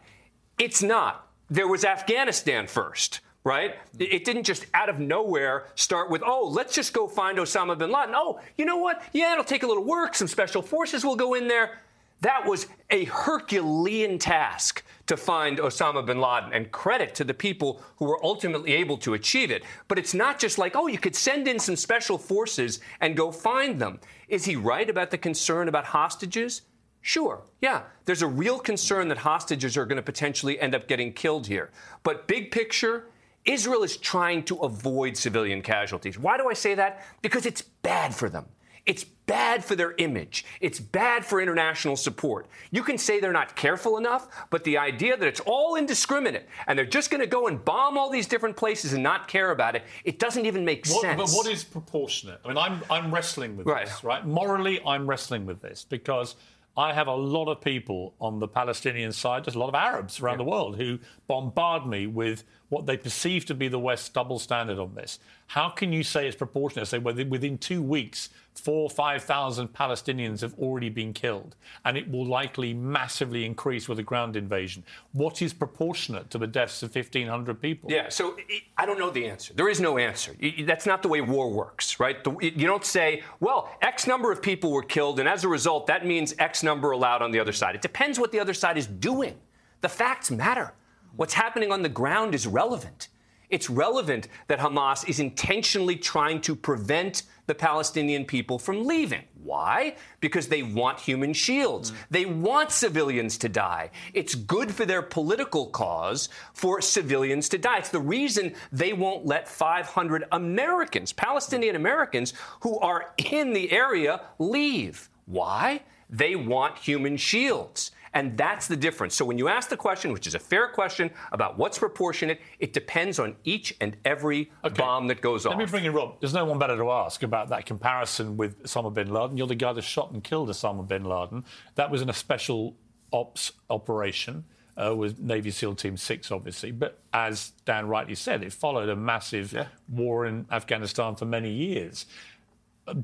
It's 0.57 0.81
not. 0.81 1.27
There 1.49 1.67
was 1.67 1.83
Afghanistan 1.83 2.67
first 2.67 3.21
right? 3.43 3.75
It 3.97 4.23
didn't 4.23 4.43
just 4.43 4.65
out 4.73 4.89
of 4.89 4.99
nowhere 4.99 5.65
start 5.75 6.09
with, 6.09 6.21
oh, 6.23 6.47
let's 6.47 6.75
just 6.75 6.93
go 6.93 7.07
find 7.07 7.37
Osama 7.37 7.77
bin 7.77 7.91
Laden. 7.91 8.13
Oh, 8.15 8.39
you 8.57 8.65
know 8.65 8.77
what? 8.77 9.01
Yeah, 9.13 9.31
it'll 9.31 9.43
take 9.43 9.63
a 9.63 9.67
little 9.67 9.83
work. 9.83 10.15
Some 10.15 10.27
special 10.27 10.61
forces 10.61 11.03
will 11.03 11.15
go 11.15 11.33
in 11.33 11.47
there. 11.47 11.79
That 12.21 12.45
was 12.45 12.67
a 12.91 13.05
Herculean 13.05 14.19
task 14.19 14.83
to 15.07 15.17
find 15.17 15.57
Osama 15.57 16.05
bin 16.05 16.21
Laden, 16.21 16.53
and 16.53 16.71
credit 16.71 17.15
to 17.15 17.23
the 17.23 17.33
people 17.33 17.81
who 17.97 18.05
were 18.05 18.23
ultimately 18.23 18.73
able 18.73 18.97
to 18.99 19.15
achieve 19.15 19.51
it. 19.51 19.63
But 19.87 19.99
it's 19.99 20.13
not 20.13 20.39
just 20.39 20.57
like, 20.57 20.75
oh, 20.75 20.87
you 20.87 20.99
could 20.99 21.15
send 21.15 21.47
in 21.47 21.59
some 21.59 21.75
special 21.75 22.17
forces 22.17 22.79
and 23.01 23.17
go 23.17 23.31
find 23.31 23.79
them. 23.79 23.99
Is 24.29 24.45
he 24.45 24.55
right 24.55 24.89
about 24.89 25.11
the 25.11 25.17
concern 25.17 25.67
about 25.67 25.85
hostages? 25.85 26.61
Sure, 27.01 27.41
yeah. 27.61 27.81
There's 28.05 28.21
a 28.21 28.27
real 28.27 28.59
concern 28.59 29.07
that 29.07 29.17
hostages 29.17 29.75
are 29.75 29.85
going 29.85 29.97
to 29.97 30.03
potentially 30.03 30.59
end 30.59 30.75
up 30.75 30.87
getting 30.87 31.11
killed 31.11 31.47
here. 31.47 31.71
But 32.03 32.27
big 32.27 32.51
picture, 32.51 33.07
Israel 33.43 33.81
is 33.81 33.97
trying 33.97 34.43
to 34.43 34.57
avoid 34.57 35.17
civilian 35.17 35.63
casualties. 35.63 36.19
Why 36.19 36.37
do 36.37 36.47
I 36.47 36.53
say 36.53 36.75
that? 36.75 37.03
Because 37.23 37.47
it's 37.47 37.63
bad 37.63 38.13
for 38.13 38.29
them. 38.29 38.45
It's 38.85 39.03
bad 39.03 39.63
for 39.63 39.75
their 39.75 39.93
image. 39.97 40.43
It's 40.59 40.79
bad 40.79 41.25
for 41.25 41.39
international 41.39 41.95
support. 41.95 42.47
You 42.71 42.83
can 42.83 42.97
say 42.97 43.19
they're 43.19 43.31
not 43.31 43.55
careful 43.55 43.97
enough, 43.97 44.27
but 44.49 44.63
the 44.63 44.77
idea 44.77 45.15
that 45.15 45.25
it's 45.25 45.39
all 45.41 45.75
indiscriminate 45.75 46.47
and 46.67 46.77
they're 46.77 46.85
just 46.85 47.11
going 47.11 47.21
to 47.21 47.27
go 47.27 47.47
and 47.47 47.63
bomb 47.63 47.97
all 47.97 48.09
these 48.09 48.27
different 48.27 48.57
places 48.57 48.93
and 48.93 49.03
not 49.03 49.27
care 49.27 49.51
about 49.51 49.75
it, 49.75 49.83
it 50.03 50.19
doesn't 50.19 50.45
even 50.45 50.65
make 50.65 50.85
what, 50.87 51.01
sense. 51.01 51.17
But 51.17 51.29
what 51.29 51.47
is 51.47 51.63
proportionate? 51.63 52.41
I 52.43 52.47
mean, 52.49 52.57
I'm, 52.57 52.81
I'm 52.89 53.13
wrestling 53.13 53.55
with 53.55 53.67
right. 53.67 53.85
this, 53.85 54.03
right? 54.03 54.25
Morally, 54.25 54.81
I'm 54.85 55.07
wrestling 55.07 55.45
with 55.45 55.61
this 55.61 55.85
because 55.87 56.35
I 56.75 56.93
have 56.93 57.07
a 57.07 57.15
lot 57.15 57.49
of 57.49 57.61
people 57.61 58.15
on 58.19 58.39
the 58.39 58.47
Palestinian 58.47 59.11
side, 59.11 59.43
just 59.43 59.55
a 59.55 59.59
lot 59.59 59.69
of 59.69 59.75
Arabs 59.75 60.19
around 60.19 60.35
yeah. 60.35 60.45
the 60.45 60.49
world 60.49 60.77
who 60.77 60.99
bombard 61.27 61.85
me 61.85 62.07
with 62.07 62.43
what 62.71 62.85
they 62.85 62.95
perceive 62.95 63.45
to 63.45 63.53
be 63.53 63.67
the 63.67 63.77
West's 63.77 64.07
double 64.07 64.39
standard 64.39 64.79
on 64.79 64.95
this. 64.95 65.19
How 65.47 65.69
can 65.69 65.91
you 65.91 66.03
say 66.03 66.25
it's 66.25 66.37
proportionate? 66.37 66.87
Say 66.87 66.99
within 66.99 67.57
two 67.57 67.83
weeks, 67.83 68.29
four, 68.55 68.89
five 68.89 69.23
thousand 69.23 69.73
Palestinians 69.73 70.39
have 70.39 70.57
already 70.57 70.87
been 70.87 71.11
killed, 71.11 71.57
and 71.83 71.97
it 71.97 72.09
will 72.09 72.25
likely 72.25 72.73
massively 72.73 73.45
increase 73.45 73.89
with 73.89 73.99
a 73.99 74.03
ground 74.03 74.37
invasion. 74.37 74.85
What 75.11 75.41
is 75.41 75.51
proportionate 75.51 76.29
to 76.29 76.37
the 76.37 76.47
deaths 76.47 76.81
of 76.81 76.95
1,500 76.95 77.61
people? 77.61 77.91
Yeah, 77.91 78.07
so 78.07 78.37
I 78.77 78.85
don't 78.85 78.97
know 78.97 79.09
the 79.09 79.25
answer. 79.25 79.53
There 79.53 79.67
is 79.67 79.81
no 79.81 79.97
answer. 79.97 80.33
That's 80.61 80.85
not 80.85 81.01
the 81.01 81.09
way 81.09 81.19
war 81.19 81.51
works, 81.51 81.99
right? 81.99 82.25
You 82.39 82.65
don't 82.65 82.85
say, 82.85 83.21
well, 83.41 83.69
X 83.81 84.07
number 84.07 84.31
of 84.31 84.41
people 84.41 84.71
were 84.71 84.83
killed, 84.83 85.19
and 85.19 85.27
as 85.27 85.43
a 85.43 85.49
result, 85.49 85.87
that 85.87 86.05
means 86.05 86.33
X 86.39 86.63
number 86.63 86.91
allowed 86.91 87.21
on 87.21 87.31
the 87.31 87.39
other 87.39 87.51
side. 87.51 87.75
It 87.75 87.81
depends 87.81 88.17
what 88.17 88.31
the 88.31 88.39
other 88.39 88.53
side 88.53 88.77
is 88.77 88.87
doing. 88.87 89.37
The 89.81 89.89
facts 89.89 90.31
matter. 90.31 90.73
What's 91.15 91.33
happening 91.33 91.71
on 91.71 91.81
the 91.81 91.89
ground 91.89 92.35
is 92.35 92.47
relevant. 92.47 93.09
It's 93.51 93.69
relevant 93.69 94.29
that 94.47 94.59
Hamas 94.59 95.07
is 95.09 95.19
intentionally 95.19 95.97
trying 95.97 96.39
to 96.41 96.55
prevent 96.55 97.23
the 97.47 97.53
Palestinian 97.53 98.23
people 98.23 98.57
from 98.57 98.87
leaving. 98.87 99.23
Why? 99.43 99.97
Because 100.21 100.47
they 100.47 100.63
want 100.63 101.01
human 101.01 101.33
shields. 101.33 101.91
Mm. 101.91 101.95
They 102.11 102.25
want 102.25 102.71
civilians 102.71 103.37
to 103.39 103.49
die. 103.49 103.91
It's 104.13 104.35
good 104.35 104.71
for 104.71 104.85
their 104.85 105.01
political 105.01 105.65
cause 105.67 106.29
for 106.53 106.79
civilians 106.79 107.49
to 107.49 107.57
die. 107.57 107.79
It's 107.79 107.89
the 107.89 107.99
reason 107.99 108.53
they 108.71 108.93
won't 108.93 109.25
let 109.25 109.49
500 109.49 110.25
Americans, 110.31 111.11
Palestinian 111.11 111.75
Americans, 111.75 112.33
who 112.61 112.79
are 112.79 113.13
in 113.17 113.51
the 113.51 113.69
area 113.73 114.21
leave. 114.39 115.09
Why? 115.25 115.81
They 116.09 116.37
want 116.37 116.77
human 116.77 117.17
shields. 117.17 117.91
And 118.13 118.37
that's 118.37 118.67
the 118.67 118.75
difference. 118.75 119.15
So 119.15 119.23
when 119.23 119.37
you 119.37 119.47
ask 119.47 119.69
the 119.69 119.77
question, 119.77 120.11
which 120.11 120.27
is 120.27 120.35
a 120.35 120.39
fair 120.39 120.67
question 120.67 121.11
about 121.31 121.57
what's 121.57 121.79
proportionate, 121.79 122.41
it 122.59 122.73
depends 122.73 123.19
on 123.19 123.35
each 123.43 123.75
and 123.79 123.95
every 124.03 124.51
okay. 124.65 124.75
bomb 124.75 125.07
that 125.07 125.21
goes 125.21 125.45
off. 125.45 125.51
Let 125.51 125.59
me 125.59 125.65
bring 125.65 125.85
in 125.85 125.93
Rob. 125.93 126.19
There's 126.19 126.33
no 126.33 126.43
one 126.43 126.59
better 126.59 126.75
to 126.75 126.91
ask 126.91 127.23
about 127.23 127.49
that 127.49 127.65
comparison 127.65 128.35
with 128.35 128.61
Osama 128.63 128.93
bin 128.93 129.13
Laden. 129.13 129.37
You're 129.37 129.47
the 129.47 129.55
guy 129.55 129.71
that 129.73 129.83
shot 129.83 130.11
and 130.11 130.23
killed 130.23 130.49
Osama 130.49 130.85
bin 130.85 131.05
Laden. 131.05 131.45
That 131.75 131.89
was 131.89 132.01
in 132.01 132.09
a 132.09 132.13
special 132.13 132.75
ops 133.13 133.53
operation. 133.69 134.45
Uh, 134.81 134.95
with 134.95 135.19
Navy 135.19 135.51
SEAL 135.51 135.75
Team 135.75 135.97
6, 135.97 136.31
obviously. 136.31 136.71
But 136.71 136.97
as 137.11 137.51
Dan 137.65 137.87
rightly 137.87 138.15
said, 138.15 138.41
it 138.41 138.53
followed 138.53 138.87
a 138.87 138.95
massive 138.95 139.51
yeah. 139.51 139.67
war 139.89 140.25
in 140.25 140.47
Afghanistan 140.49 141.15
for 141.15 141.25
many 141.25 141.51
years. 141.51 142.05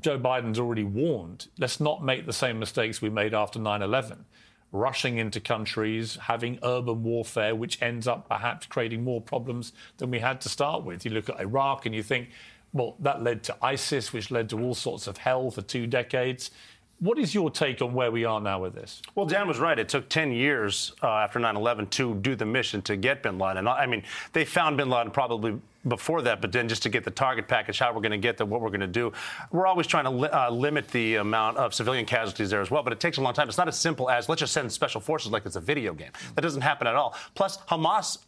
Joe 0.00 0.18
Biden's 0.18 0.58
already 0.58 0.82
warned 0.82 1.48
let's 1.58 1.78
not 1.78 2.02
make 2.02 2.24
the 2.24 2.32
same 2.32 2.58
mistakes 2.58 3.02
we 3.02 3.10
made 3.10 3.34
after 3.34 3.58
9 3.58 3.82
11 3.82 4.24
rushing 4.72 5.18
into 5.18 5.40
countries, 5.40 6.16
having 6.22 6.58
urban 6.62 7.02
warfare, 7.02 7.54
which 7.54 7.80
ends 7.80 8.06
up 8.06 8.28
perhaps 8.28 8.66
creating 8.66 9.02
more 9.02 9.20
problems 9.20 9.72
than 9.96 10.10
we 10.10 10.18
had 10.18 10.40
to 10.42 10.48
start 10.48 10.84
with. 10.84 11.04
You 11.04 11.12
look 11.12 11.28
at 11.28 11.40
Iraq 11.40 11.86
and 11.86 11.94
you 11.94 12.02
think, 12.02 12.30
well, 12.72 12.96
that 13.00 13.22
led 13.22 13.42
to 13.44 13.56
ISIS, 13.62 14.12
which 14.12 14.30
led 14.30 14.50
to 14.50 14.60
all 14.60 14.74
sorts 14.74 15.06
of 15.06 15.18
hell 15.18 15.50
for 15.50 15.62
two 15.62 15.86
decades. 15.86 16.50
What 17.00 17.18
is 17.18 17.32
your 17.32 17.48
take 17.48 17.80
on 17.80 17.94
where 17.94 18.10
we 18.10 18.24
are 18.24 18.40
now 18.40 18.60
with 18.60 18.74
this? 18.74 19.00
Well, 19.14 19.24
Dan 19.24 19.46
was 19.46 19.60
right. 19.60 19.78
It 19.78 19.88
took 19.88 20.08
10 20.08 20.32
years 20.32 20.92
uh, 21.00 21.08
after 21.08 21.38
9 21.38 21.56
11 21.56 21.86
to 21.86 22.14
do 22.16 22.34
the 22.34 22.44
mission 22.44 22.82
to 22.82 22.96
get 22.96 23.22
bin 23.22 23.38
Laden. 23.38 23.68
I 23.68 23.86
mean, 23.86 24.02
they 24.32 24.44
found 24.44 24.76
bin 24.76 24.90
Laden 24.90 25.12
probably 25.12 25.60
before 25.86 26.22
that, 26.22 26.40
but 26.40 26.50
then 26.50 26.68
just 26.68 26.82
to 26.82 26.88
get 26.88 27.04
the 27.04 27.10
target 27.12 27.46
package, 27.46 27.78
how 27.78 27.92
we're 27.92 28.00
going 28.00 28.10
to 28.10 28.18
get 28.18 28.36
them, 28.36 28.50
what 28.50 28.60
we're 28.60 28.70
going 28.70 28.80
to 28.80 28.86
do. 28.88 29.12
We're 29.52 29.66
always 29.68 29.86
trying 29.86 30.04
to 30.04 30.10
li- 30.10 30.28
uh, 30.28 30.50
limit 30.50 30.88
the 30.88 31.16
amount 31.16 31.56
of 31.56 31.72
civilian 31.72 32.04
casualties 32.04 32.50
there 32.50 32.60
as 32.60 32.70
well, 32.70 32.82
but 32.82 32.92
it 32.92 32.98
takes 32.98 33.16
a 33.18 33.20
long 33.20 33.32
time. 33.32 33.48
It's 33.48 33.58
not 33.58 33.68
as 33.68 33.78
simple 33.78 34.10
as 34.10 34.28
let's 34.28 34.40
just 34.40 34.52
send 34.52 34.70
special 34.72 35.00
forces 35.00 35.30
like 35.30 35.46
it's 35.46 35.56
a 35.56 35.60
video 35.60 35.94
game. 35.94 36.10
That 36.34 36.42
doesn't 36.42 36.62
happen 36.62 36.88
at 36.88 36.96
all. 36.96 37.14
Plus, 37.36 37.58
Hamas 37.68 38.18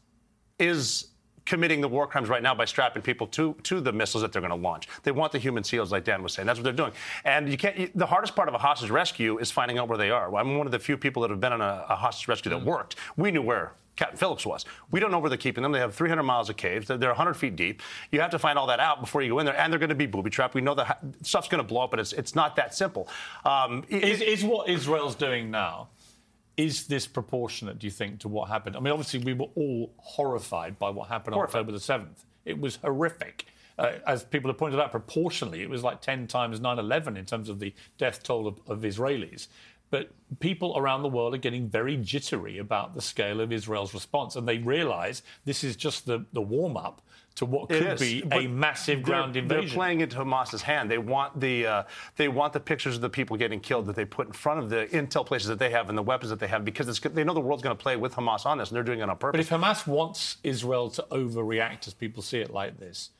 is 0.61 1.09
committing 1.51 1.81
the 1.81 1.89
war 1.89 2.07
crimes 2.07 2.29
right 2.29 2.45
now 2.45 2.55
by 2.55 2.65
strapping 2.65 3.03
people 3.03 3.27
to, 3.27 3.57
to 3.65 3.81
the 3.81 3.93
missiles 3.93 4.23
that 4.23 4.31
they're 4.31 4.41
going 4.41 4.51
to 4.51 4.69
launch. 4.69 4.87
They 5.03 5.11
want 5.11 5.33
the 5.33 5.39
human 5.39 5.65
seals, 5.65 5.91
like 5.91 6.05
Dan 6.05 6.23
was 6.23 6.33
saying. 6.33 6.47
That's 6.47 6.61
what 6.61 6.63
they're 6.63 6.73
doing. 6.73 6.93
And 7.25 7.51
you 7.51 7.57
can't. 7.57 7.77
You, 7.77 7.91
the 7.93 8.07
hardest 8.07 8.37
part 8.37 8.47
of 8.47 8.55
a 8.55 8.59
hostage 8.59 8.89
rescue 8.89 9.37
is 9.39 9.51
finding 9.51 9.77
out 9.77 9.89
where 9.89 9.99
they 9.99 10.11
are. 10.11 10.33
I'm 10.37 10.59
one 10.59 10.69
of 10.69 10.71
the 10.71 10.79
few 10.79 10.97
people 10.97 11.23
that 11.23 11.31
have 11.33 11.41
been 11.41 11.53
on 11.53 11.61
a, 11.61 11.87
a 11.89 11.97
hostage 11.97 12.29
rescue 12.29 12.51
that 12.51 12.65
worked. 12.65 12.95
We 13.17 13.33
knew 13.33 13.43
where 13.43 13.73
Captain 13.97 14.17
Phillips 14.17 14.47
was. 14.47 14.65
We 14.93 15.01
don't 15.01 15.11
know 15.11 15.19
where 15.19 15.29
they're 15.29 15.37
keeping 15.37 15.63
them. 15.63 15.73
They 15.73 15.81
have 15.81 15.93
300 15.93 16.23
miles 16.23 16.49
of 16.51 16.57
caves. 16.57 16.87
They're, 16.87 16.99
they're 16.99 17.11
100 17.11 17.35
feet 17.35 17.57
deep. 17.57 17.83
You 18.13 18.21
have 18.21 18.31
to 18.31 18.39
find 18.39 18.57
all 18.61 18.69
that 18.69 18.79
out 18.79 19.01
before 19.01 19.23
you 19.23 19.31
go 19.31 19.41
in 19.41 19.47
there, 19.47 19.59
and 19.59 19.73
they're 19.73 19.81
going 19.81 19.89
to 19.89 19.97
be 19.97 20.07
booby 20.07 20.31
trapped. 20.31 20.55
We 20.55 20.61
know 20.61 20.77
the 20.77 20.97
stuff's 21.23 21.49
going 21.49 21.63
to 21.63 21.67
blow 21.67 21.83
up, 21.83 21.91
but 21.91 21.99
it's 21.99 22.13
it's 22.13 22.37
not 22.37 22.55
that 22.55 22.77
simple. 22.77 23.09
Um, 23.45 23.85
is, 23.89 24.21
is 24.21 24.45
what 24.45 24.69
Israel's 24.69 25.17
doing 25.17 25.51
now? 25.51 25.89
Is 26.61 26.87
this 26.87 27.07
proportionate, 27.07 27.79
do 27.79 27.87
you 27.87 27.91
think, 27.91 28.21
to 28.21 28.29
what 28.29 28.49
happened? 28.49 28.77
I 28.77 28.81
mean, 28.81 28.93
obviously, 28.93 29.21
we 29.21 29.33
were 29.33 29.47
all 29.55 29.95
horrified 29.97 30.79
by 30.79 30.91
what 30.91 31.09
happened 31.09 31.35
on 31.35 31.43
October 31.43 31.73
the 31.73 31.79
7th. 31.79 32.25
It 32.45 32.61
was 32.61 32.77
horrific. 32.77 33.47
Uh, 33.79 33.93
as 34.07 34.25
people 34.25 34.51
have 34.51 34.59
pointed 34.59 34.79
out, 34.79 34.91
proportionally, 34.91 35.63
it 35.63 35.71
was 35.71 35.83
like 35.83 36.03
10 36.03 36.27
times 36.27 36.61
9 36.61 36.79
11 36.79 37.17
in 37.17 37.25
terms 37.25 37.49
of 37.49 37.61
the 37.61 37.73
death 37.97 38.23
toll 38.23 38.47
of, 38.47 38.61
of 38.67 38.81
Israelis. 38.81 39.49
But 39.91 40.11
people 40.39 40.79
around 40.79 41.03
the 41.03 41.09
world 41.09 41.35
are 41.35 41.39
getting 41.39 41.69
very 41.69 41.97
jittery 41.97 42.59
about 42.59 42.95
the 42.95 43.03
scale 43.03 43.41
of 43.41 43.53
Israel's 43.53 43.93
response, 43.93 44.37
and 44.37 44.47
they 44.47 44.59
realize 44.59 45.23
this 45.45 45.65
is 45.65 45.77
just 45.77 46.07
the, 46.07 46.25
the 46.33 46.41
warm 46.41 46.77
up 46.77 47.03
to 47.37 47.47
what 47.47 47.69
could 47.69 47.99
be 47.99 48.23
a 48.33 48.47
massive 48.47 49.03
ground 49.03 49.35
they're, 49.35 49.43
invasion. 49.43 49.67
They're 49.69 49.75
playing 49.75 50.01
into 50.01 50.17
Hamas's 50.17 50.63
hand. 50.63 50.91
They 50.91 50.99
want 50.99 51.41
the 51.41 51.67
uh, 51.67 51.83
they 52.17 52.29
want 52.29 52.53
the 52.53 52.61
pictures 52.61 52.97
of 52.97 53.01
the 53.01 53.09
people 53.09 53.37
getting 53.37 53.61
killed 53.61 53.87
that 53.87 53.97
they 53.97 54.05
put 54.05 54.27
in 54.27 54.33
front 54.33 54.61
of 54.61 54.71
the 54.71 54.87
intel 54.93 55.25
places 55.25 55.49
that 55.49 55.59
they 55.59 55.71
have 55.71 55.89
and 55.89 55.97
the 55.97 56.03
weapons 56.03 56.31
that 56.31 56.39
they 56.39 56.49
have 56.49 56.65
because 56.65 57.01
they 57.01 57.25
know 57.25 57.35
the 57.35 57.41
world's 57.41 57.63
going 57.63 57.77
to 57.77 57.83
play 57.83 57.97
with 57.97 58.15
Hamas 58.15 58.47
on 58.47 58.59
this, 58.59 58.69
and 58.69 58.77
they're 58.77 58.83
doing 58.83 59.01
it 59.01 59.09
on 59.09 59.17
purpose. 59.17 59.49
But 59.49 59.57
if 59.57 59.63
Hamas 59.63 59.87
wants 59.87 60.37
Israel 60.43 60.91
to 60.91 61.07
overreact, 61.11 61.87
as 61.87 61.95
people 61.95 62.23
see 62.23 62.39
it 62.39 62.51
like 62.51 62.79
this, 62.79 63.11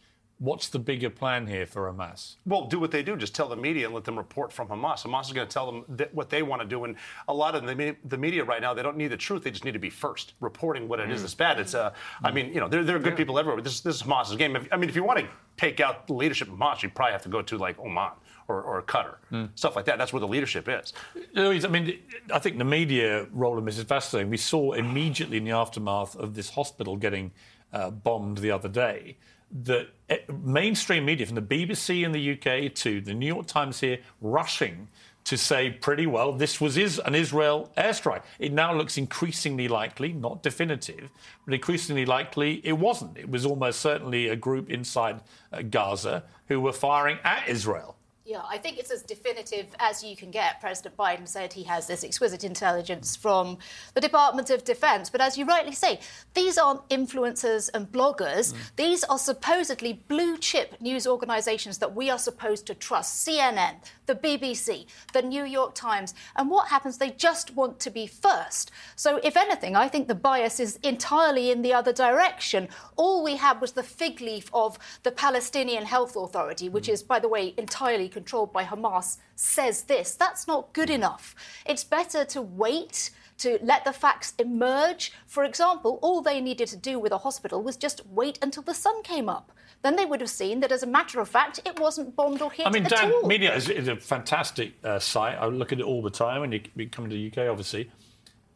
What's 0.41 0.69
the 0.69 0.79
bigger 0.79 1.11
plan 1.11 1.47
here 1.47 1.67
for 1.67 1.93
Hamas? 1.93 2.37
Well, 2.47 2.65
do 2.65 2.81
what 2.81 2.91
they 2.91 3.03
do. 3.03 3.15
Just 3.15 3.35
tell 3.35 3.47
the 3.47 3.57
media 3.57 3.85
and 3.85 3.95
let 3.95 4.05
them 4.05 4.17
report 4.17 4.51
from 4.51 4.69
Hamas. 4.69 5.03
Hamas 5.03 5.27
is 5.27 5.33
going 5.35 5.47
to 5.47 5.53
tell 5.53 5.71
them 5.71 5.99
th- 5.99 6.09
what 6.15 6.31
they 6.31 6.43
want 6.43 6.63
to 6.63 6.67
do. 6.67 6.85
And 6.85 6.97
a 7.29 7.35
lot 7.35 7.55
of 7.55 7.67
the, 7.67 7.95
the, 8.07 8.17
media 8.17 8.43
right 8.43 8.63
now, 8.63 8.73
they 8.73 8.83
don't 8.83 8.97
need 8.97 9.09
the 9.09 9.19
truth. 9.19 9.45
They 9.45 9.51
just 9.51 9.67
need 9.67 9.75
to 9.75 9.79
be 9.79 9.91
first 9.91 10.33
reporting 10.41 10.89
what 10.89 10.99
it 10.99 11.11
mm. 11.11 11.13
is 11.13 11.21
that's 11.21 11.35
bad. 11.35 11.61
It's, 11.61 11.75
uh, 11.75 11.91
mm. 11.91 11.95
I 12.25 12.33
mean, 12.33 12.55
you 12.55 12.61
know, 12.61 12.69
there, 12.69 12.83
there 12.83 12.97
are 12.97 13.01
good 13.01 13.11
yeah. 13.11 13.17
people 13.17 13.39
everywhere. 13.39 13.61
This, 13.61 13.81
this 13.81 13.97
is 13.97 14.03
Hamas's 14.03 14.37
game. 14.37 14.57
I 14.73 14.79
mean, 14.79 14.89
if 14.89 14.97
you 14.97 15.05
want 15.05 15.19
to 15.19 15.29
take 15.59 15.79
out 15.79 16.07
the 16.07 16.15
leadership 16.15 16.49
of 16.49 16.55
Hamas, 16.55 16.83
you 16.83 16.89
probably 16.89 17.13
have 17.13 17.23
to 17.25 17.29
go 17.29 17.43
to 17.43 17.59
like 17.59 17.79
Oman 17.79 18.13
or, 18.49 18.63
or 18.63 18.83
Qatar, 18.83 19.17
mm. 19.31 19.51
stuff 19.57 19.77
like 19.77 19.85
that. 19.85 19.99
That's 19.99 20.15
where 20.15 20.21
the 20.21 20.29
leadership 20.29 20.71
is. 20.71 20.95
Louise, 21.35 21.67
I 21.67 21.69
mean, 21.69 21.99
I 22.33 22.39
think 22.39 22.57
the 22.57 22.65
media 22.65 23.27
role 23.31 23.59
in 23.59 23.67
this 23.67 23.77
is 23.77 23.85
fascinating. 23.85 24.31
We 24.31 24.39
saw 24.39 24.73
immediately 24.73 25.37
in 25.37 25.45
the 25.45 25.51
aftermath 25.51 26.17
of 26.17 26.33
this 26.33 26.49
hospital 26.49 26.97
getting 26.97 27.31
uh, 27.75 27.91
bombed 27.91 28.39
the 28.39 28.51
other 28.51 28.71
day 28.71 29.19
the 29.51 29.89
eh, 30.09 30.19
mainstream 30.43 31.05
media, 31.05 31.27
from 31.27 31.35
the 31.37 31.43
BBC 31.43 32.05
in 32.05 32.13
the 32.13 32.33
UK 32.33 32.75
to 32.77 33.01
the 33.01 33.15
New 33.15 33.27
York 33.27 33.47
Times 33.47 33.81
here, 33.81 33.99
rushing 34.21 34.89
to 35.25 35.37
say 35.37 35.71
pretty 35.71 36.07
well 36.07 36.33
this 36.33 36.61
was 36.61 36.77
is 36.77 36.99
an 37.01 37.15
Israel 37.15 37.71
airstrike. 37.77 38.23
It 38.39 38.53
now 38.53 38.75
looks 38.75 38.97
increasingly 38.97 39.69
likely, 39.69 40.13
not 40.13 40.43
definitive, 40.43 41.11
but 41.45 41.55
increasingly 41.55 42.07
likely 42.07 42.61
it 42.65 42.73
wasn't. 42.73 43.19
It 43.19 43.31
was 43.31 43.45
almost 43.45 43.81
certainly 43.81 44.29
a 44.29 44.37
group 44.37 44.71
inside 44.71 45.21
uh, 45.53 45.63
Gaza 45.63 46.25
who 46.49 46.61
were 46.61 46.73
firing 46.73 47.19
at 47.23 47.49
Israel. 47.49 47.97
Yeah, 48.27 48.43
I 48.47 48.59
think 48.59 48.79
it's 48.79 48.91
as 48.91 49.03
definitive 49.03 49.75
as 49.79 50.05
you 50.05 50.15
can 50.15 50.31
get. 50.31 50.61
President 50.61 50.95
Biden 50.95 51.27
said 51.27 51.55
he 51.55 51.63
has 51.65 51.87
this 51.87 52.05
exquisite 52.05 52.45
intelligence 52.45 53.17
from 53.17 53.57
the 53.95 54.01
Department 54.01 54.51
of 54.51 54.63
Defense. 54.63 55.09
But 55.09 55.23
as 55.23 55.39
you 55.39 55.47
rightly 55.47 55.73
say, 55.73 56.01
these 56.35 56.59
aren't 56.59 56.87
influencers 56.91 57.71
and 57.73 57.91
bloggers. 57.91 58.53
Mm. 58.53 58.57
These 58.77 59.05
are 59.05 59.19
supposedly 59.19 60.03
blue 60.07 60.37
chip 60.37 60.79
news 60.83 61.07
organizations 61.07 61.79
that 61.79 61.97
we 61.97 62.11
are 62.11 62.19
supposed 62.19 62.67
to 62.67 62.75
trust 62.75 63.27
CNN, 63.27 63.77
the 64.05 64.15
BBC, 64.15 64.85
the 65.15 65.23
New 65.23 65.45
York 65.45 65.75
Times. 65.75 66.13
And 66.37 66.51
what 66.51 66.69
happens? 66.69 66.99
They 66.99 67.11
just 67.11 67.57
want 67.57 67.81
to 67.81 67.91
be 67.91 68.07
first. 68.07 68.71
So, 68.97 69.19
if 69.25 69.35
anything, 69.35 69.77
I 69.77 69.89
think 69.89 70.09
the 70.09 70.15
bias 70.15 70.61
is 70.61 70.79
entirely 70.83 71.51
in 71.51 71.63
the 71.63 71.73
other 71.73 71.93
direction. 71.93 72.69
All 72.97 73.25
we 73.25 73.37
had 73.37 73.63
was 73.63 73.73
the 73.73 73.83
fig 73.83 74.21
leaf 74.21 74.51
of 74.53 74.79
the 75.05 75.11
Palestinian 75.11 75.87
Health 75.87 76.17
Authority, 76.17 76.69
which 76.69 76.87
mm. 76.87 76.93
is, 76.93 77.03
by 77.03 77.19
the 77.19 77.29
way, 77.29 77.55
entirely 77.57 78.10
controlled 78.11 78.53
by 78.53 78.65
Hamas 78.65 79.19
says 79.35 79.85
this. 79.85 80.15
That's 80.15 80.47
not 80.47 80.73
good 80.73 80.91
enough. 80.91 81.35
It's 81.65 81.85
better 81.85 82.25
to 82.27 82.43
wait 82.43 83.11
to 83.41 83.59
let 83.63 83.85
the 83.85 83.93
facts 83.93 84.35
emerge. 84.39 85.13
For 85.27 85.45
example, 85.45 85.99
all 86.03 86.21
they 86.21 86.41
needed 86.41 86.69
to 86.69 86.77
do 86.77 86.99
with 86.99 87.13
a 87.13 87.19
hospital 87.19 87.63
was 87.63 87.77
just 87.77 88.07
wait 88.07 88.39
until 88.43 88.63
the 88.63 88.75
sun 88.75 89.03
came 89.03 89.29
up. 89.29 89.53
Then 89.83 89.97
they 89.97 90.05
would 90.05 90.21
have 90.21 90.31
seen 90.31 90.61
that, 90.61 90.73
as 90.73 90.83
a 90.83 90.87
matter 90.87 91.21
of 91.21 91.29
fact, 91.29 91.61
it 91.65 91.81
wasn't 91.81 92.15
bombed 92.15 92.43
or 92.43 92.53
hit 92.53 92.67
I 92.67 92.71
mean, 92.71 92.85
at 92.85 92.91
Dan, 92.91 93.13
all. 93.13 93.27
media 93.27 93.55
is, 93.55 93.69
is 93.71 93.89
a 93.89 93.97
fantastic 93.97 94.75
uh, 94.85 94.99
site. 94.99 95.39
I 95.39 95.47
look 95.47 95.73
at 95.73 95.81
it 95.81 95.85
all 95.85 96.03
the 96.03 96.11
time 96.11 96.43
when 96.43 96.53
you, 96.53 96.61
you 96.77 96.89
come 96.89 97.09
to 97.09 97.17
the 97.17 97.29
UK, 97.29 97.49
obviously. 97.51 97.91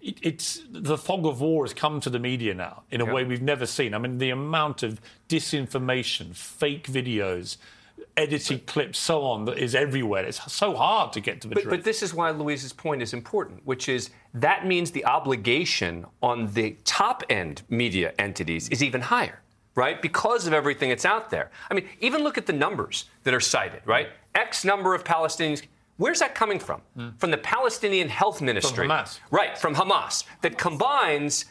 It, 0.03 0.19
it's 0.23 0.61
the 0.71 0.99
fog 0.99 1.25
of 1.25 1.41
war 1.41 1.65
has 1.65 1.73
come 1.73 1.99
to 2.01 2.11
the 2.11 2.19
media 2.19 2.53
now 2.53 2.83
in 2.91 3.01
a 3.01 3.07
yep. 3.07 3.15
way 3.15 3.25
we've 3.25 3.41
never 3.41 3.65
seen. 3.65 3.95
I 3.95 3.99
mean, 3.99 4.19
the 4.19 4.29
amount 4.29 4.83
of 4.83 5.01
disinformation, 5.31 6.37
fake 6.37 6.89
videos, 6.89 7.57
edited 8.17 8.67
clips, 8.67 8.99
so 8.99 9.23
on, 9.23 9.45
that 9.47 9.59
is 9.59 9.75
everywhere. 9.75 10.25
It's 10.25 10.53
so 10.53 10.75
hard 10.75 11.13
to 11.15 11.21
get 11.21 11.41
to 11.43 11.49
the 11.49 11.55
but, 11.55 11.63
truth. 11.63 11.71
But 11.71 11.85
this 11.85 12.03
is 12.03 12.15
why 12.15 12.31
Louise's 12.31 12.73
point 12.73 13.03
is 13.03 13.13
important, 13.13 13.61
which 13.65 13.89
is 13.89 14.11
that 14.35 14.67
means 14.67 14.91
the 14.91 15.05
obligation 15.05 16.07
on 16.23 16.53
the 16.53 16.77
top 16.85 17.23
end 17.29 17.63
media 17.69 18.13
entities 18.19 18.69
is 18.69 18.83
even 18.83 19.01
higher, 19.01 19.41
right? 19.75 20.01
Because 20.01 20.47
of 20.47 20.53
everything 20.53 20.91
that's 20.91 21.05
out 21.05 21.31
there. 21.31 21.51
I 21.71 21.75
mean, 21.75 21.89
even 22.01 22.23
look 22.23 22.39
at 22.39 22.47
the 22.47 22.53
numbers 22.53 23.07
that 23.25 23.35
are 23.35 23.41
cited, 23.41 23.83
right? 23.85 24.09
X 24.35 24.65
number 24.65 24.95
of 24.95 25.05
Palestinians. 25.05 25.63
Where's 25.97 26.19
that 26.19 26.35
coming 26.35 26.59
from? 26.59 26.83
Mm. 26.99 27.19
From 27.21 27.31
the 27.31 27.39
Palestinian 27.39 28.09
Health 28.09 28.43
Ministry. 28.43 28.89
From 28.89 28.97
Hamas. 28.97 29.21
Right, 29.31 29.57
from 29.57 29.75
Hamas. 29.77 30.25
That 30.43 30.59
combines, 30.59 31.45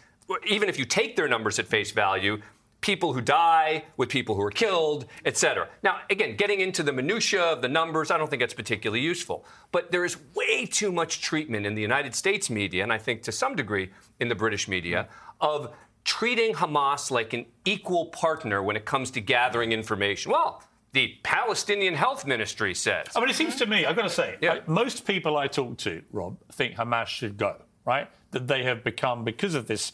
even 0.45 0.67
if 0.67 0.77
you 0.77 0.83
take 0.83 1.15
their 1.15 1.29
numbers 1.29 1.59
at 1.59 1.67
face 1.67 1.91
value, 1.91 2.41
people 2.83 3.13
who 3.13 3.21
die, 3.21 3.85
with 3.95 4.09
people 4.09 4.35
who 4.35 4.41
are 4.41 4.51
killed, 4.51 5.05
etc. 5.25 5.69
Now, 5.83 6.01
again, 6.09 6.35
getting 6.35 6.59
into 6.59 6.83
the 6.83 6.91
minutia 6.91 7.41
of 7.41 7.61
the 7.61 7.69
numbers, 7.69 8.11
I 8.11 8.17
don't 8.17 8.29
think 8.29 8.41
that's 8.41 8.53
particularly 8.53 9.01
useful. 9.01 9.45
But 9.71 9.89
there 9.89 10.05
is 10.05 10.17
way 10.35 10.65
too 10.65 10.91
much 10.91 11.21
treatment 11.21 11.65
in 11.65 11.73
the 11.75 11.81
United 11.81 12.13
States 12.13 12.49
media, 12.49 12.83
and 12.83 12.91
I 12.93 12.97
think 12.97 13.23
to 13.23 13.31
some 13.31 13.55
degree 13.55 13.89
in 14.19 14.27
the 14.27 14.35
British 14.35 14.67
media, 14.67 15.07
of 15.39 15.73
treating 16.03 16.53
Hamas 16.53 17.09
like 17.09 17.31
an 17.33 17.45
equal 17.63 18.07
partner 18.07 18.61
when 18.61 18.75
it 18.75 18.83
comes 18.83 19.09
to 19.11 19.21
gathering 19.21 19.71
information. 19.71 20.33
Well, 20.33 20.61
the 20.91 21.15
Palestinian 21.23 21.95
Health 21.95 22.27
Ministry 22.27 22.75
says. 22.75 23.07
I 23.15 23.21
mean, 23.21 23.29
it 23.29 23.35
seems 23.35 23.55
to 23.55 23.65
me, 23.65 23.85
I've 23.85 23.95
got 23.95 24.03
to 24.03 24.09
say, 24.09 24.35
yeah. 24.41 24.59
most 24.67 25.07
people 25.07 25.37
I 25.37 25.47
talk 25.47 25.77
to, 25.77 26.03
Rob, 26.11 26.37
think 26.51 26.75
Hamas 26.75 27.07
should 27.07 27.37
go, 27.37 27.55
right? 27.85 28.09
That 28.31 28.47
they 28.47 28.63
have 28.63 28.83
become, 28.83 29.23
because 29.23 29.55
of 29.55 29.67
this 29.67 29.93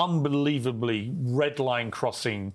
unbelievably 0.00 1.12
red 1.22 1.58
line 1.58 1.90
crossing 1.90 2.52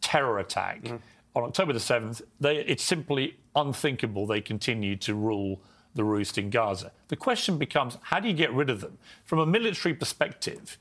terror 0.00 0.40
attack 0.40 0.82
mm. 0.82 1.00
on 1.36 1.44
October 1.44 1.72
the 1.72 1.78
7th, 1.78 2.20
they, 2.40 2.56
it's 2.56 2.82
simply 2.82 3.36
unthinkable 3.54 4.26
they 4.26 4.40
continue 4.40 4.96
to 4.96 5.14
rule 5.14 5.60
the 5.94 6.04
roost 6.04 6.36
in 6.36 6.50
Gaza. 6.50 6.92
The 7.08 7.16
question 7.16 7.58
becomes 7.58 7.96
how 8.02 8.20
do 8.20 8.28
you 8.28 8.34
get 8.34 8.52
rid 8.52 8.70
of 8.70 8.80
them? 8.80 8.98
From 9.24 9.38
a 9.38 9.46
military 9.46 9.94
perspective, 9.94 10.78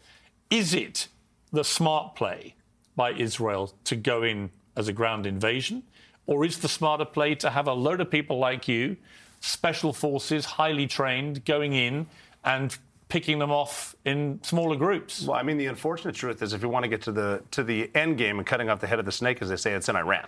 is 0.49 0.73
it 0.73 1.07
the 1.51 1.63
smart 1.63 2.15
play 2.15 2.55
by 2.95 3.11
Israel 3.11 3.73
to 3.85 3.95
go 3.95 4.23
in 4.23 4.49
as 4.75 4.87
a 4.87 4.93
ground 4.93 5.25
invasion? 5.25 5.83
Or 6.25 6.45
is 6.45 6.59
the 6.59 6.69
smarter 6.69 7.05
play 7.05 7.33
to 7.35 7.49
have 7.49 7.67
a 7.67 7.73
load 7.73 8.01
of 8.01 8.11
people 8.11 8.37
like 8.37 8.67
you, 8.67 8.97
special 9.41 9.93
forces, 9.93 10.45
highly 10.45 10.85
trained, 10.85 11.43
going 11.45 11.73
in 11.73 12.05
and 12.43 12.77
picking 13.09 13.39
them 13.39 13.51
off 13.51 13.95
in 14.05 14.39
smaller 14.43 14.75
groups. 14.75 15.23
Well, 15.23 15.35
I 15.35 15.43
mean, 15.43 15.57
the 15.57 15.65
unfortunate 15.65 16.15
truth 16.15 16.41
is, 16.41 16.53
if 16.53 16.61
you 16.61 16.69
want 16.69 16.83
to 16.83 16.89
get 16.89 17.01
to 17.03 17.11
the 17.11 17.43
to 17.51 17.63
the 17.63 17.89
end 17.93 18.17
game 18.17 18.37
and 18.37 18.47
cutting 18.47 18.69
off 18.69 18.79
the 18.79 18.87
head 18.87 18.99
of 18.99 19.05
the 19.05 19.11
snake, 19.11 19.41
as 19.41 19.49
they 19.49 19.57
say, 19.57 19.73
it's 19.73 19.89
in 19.89 19.95
Iran. 19.95 20.27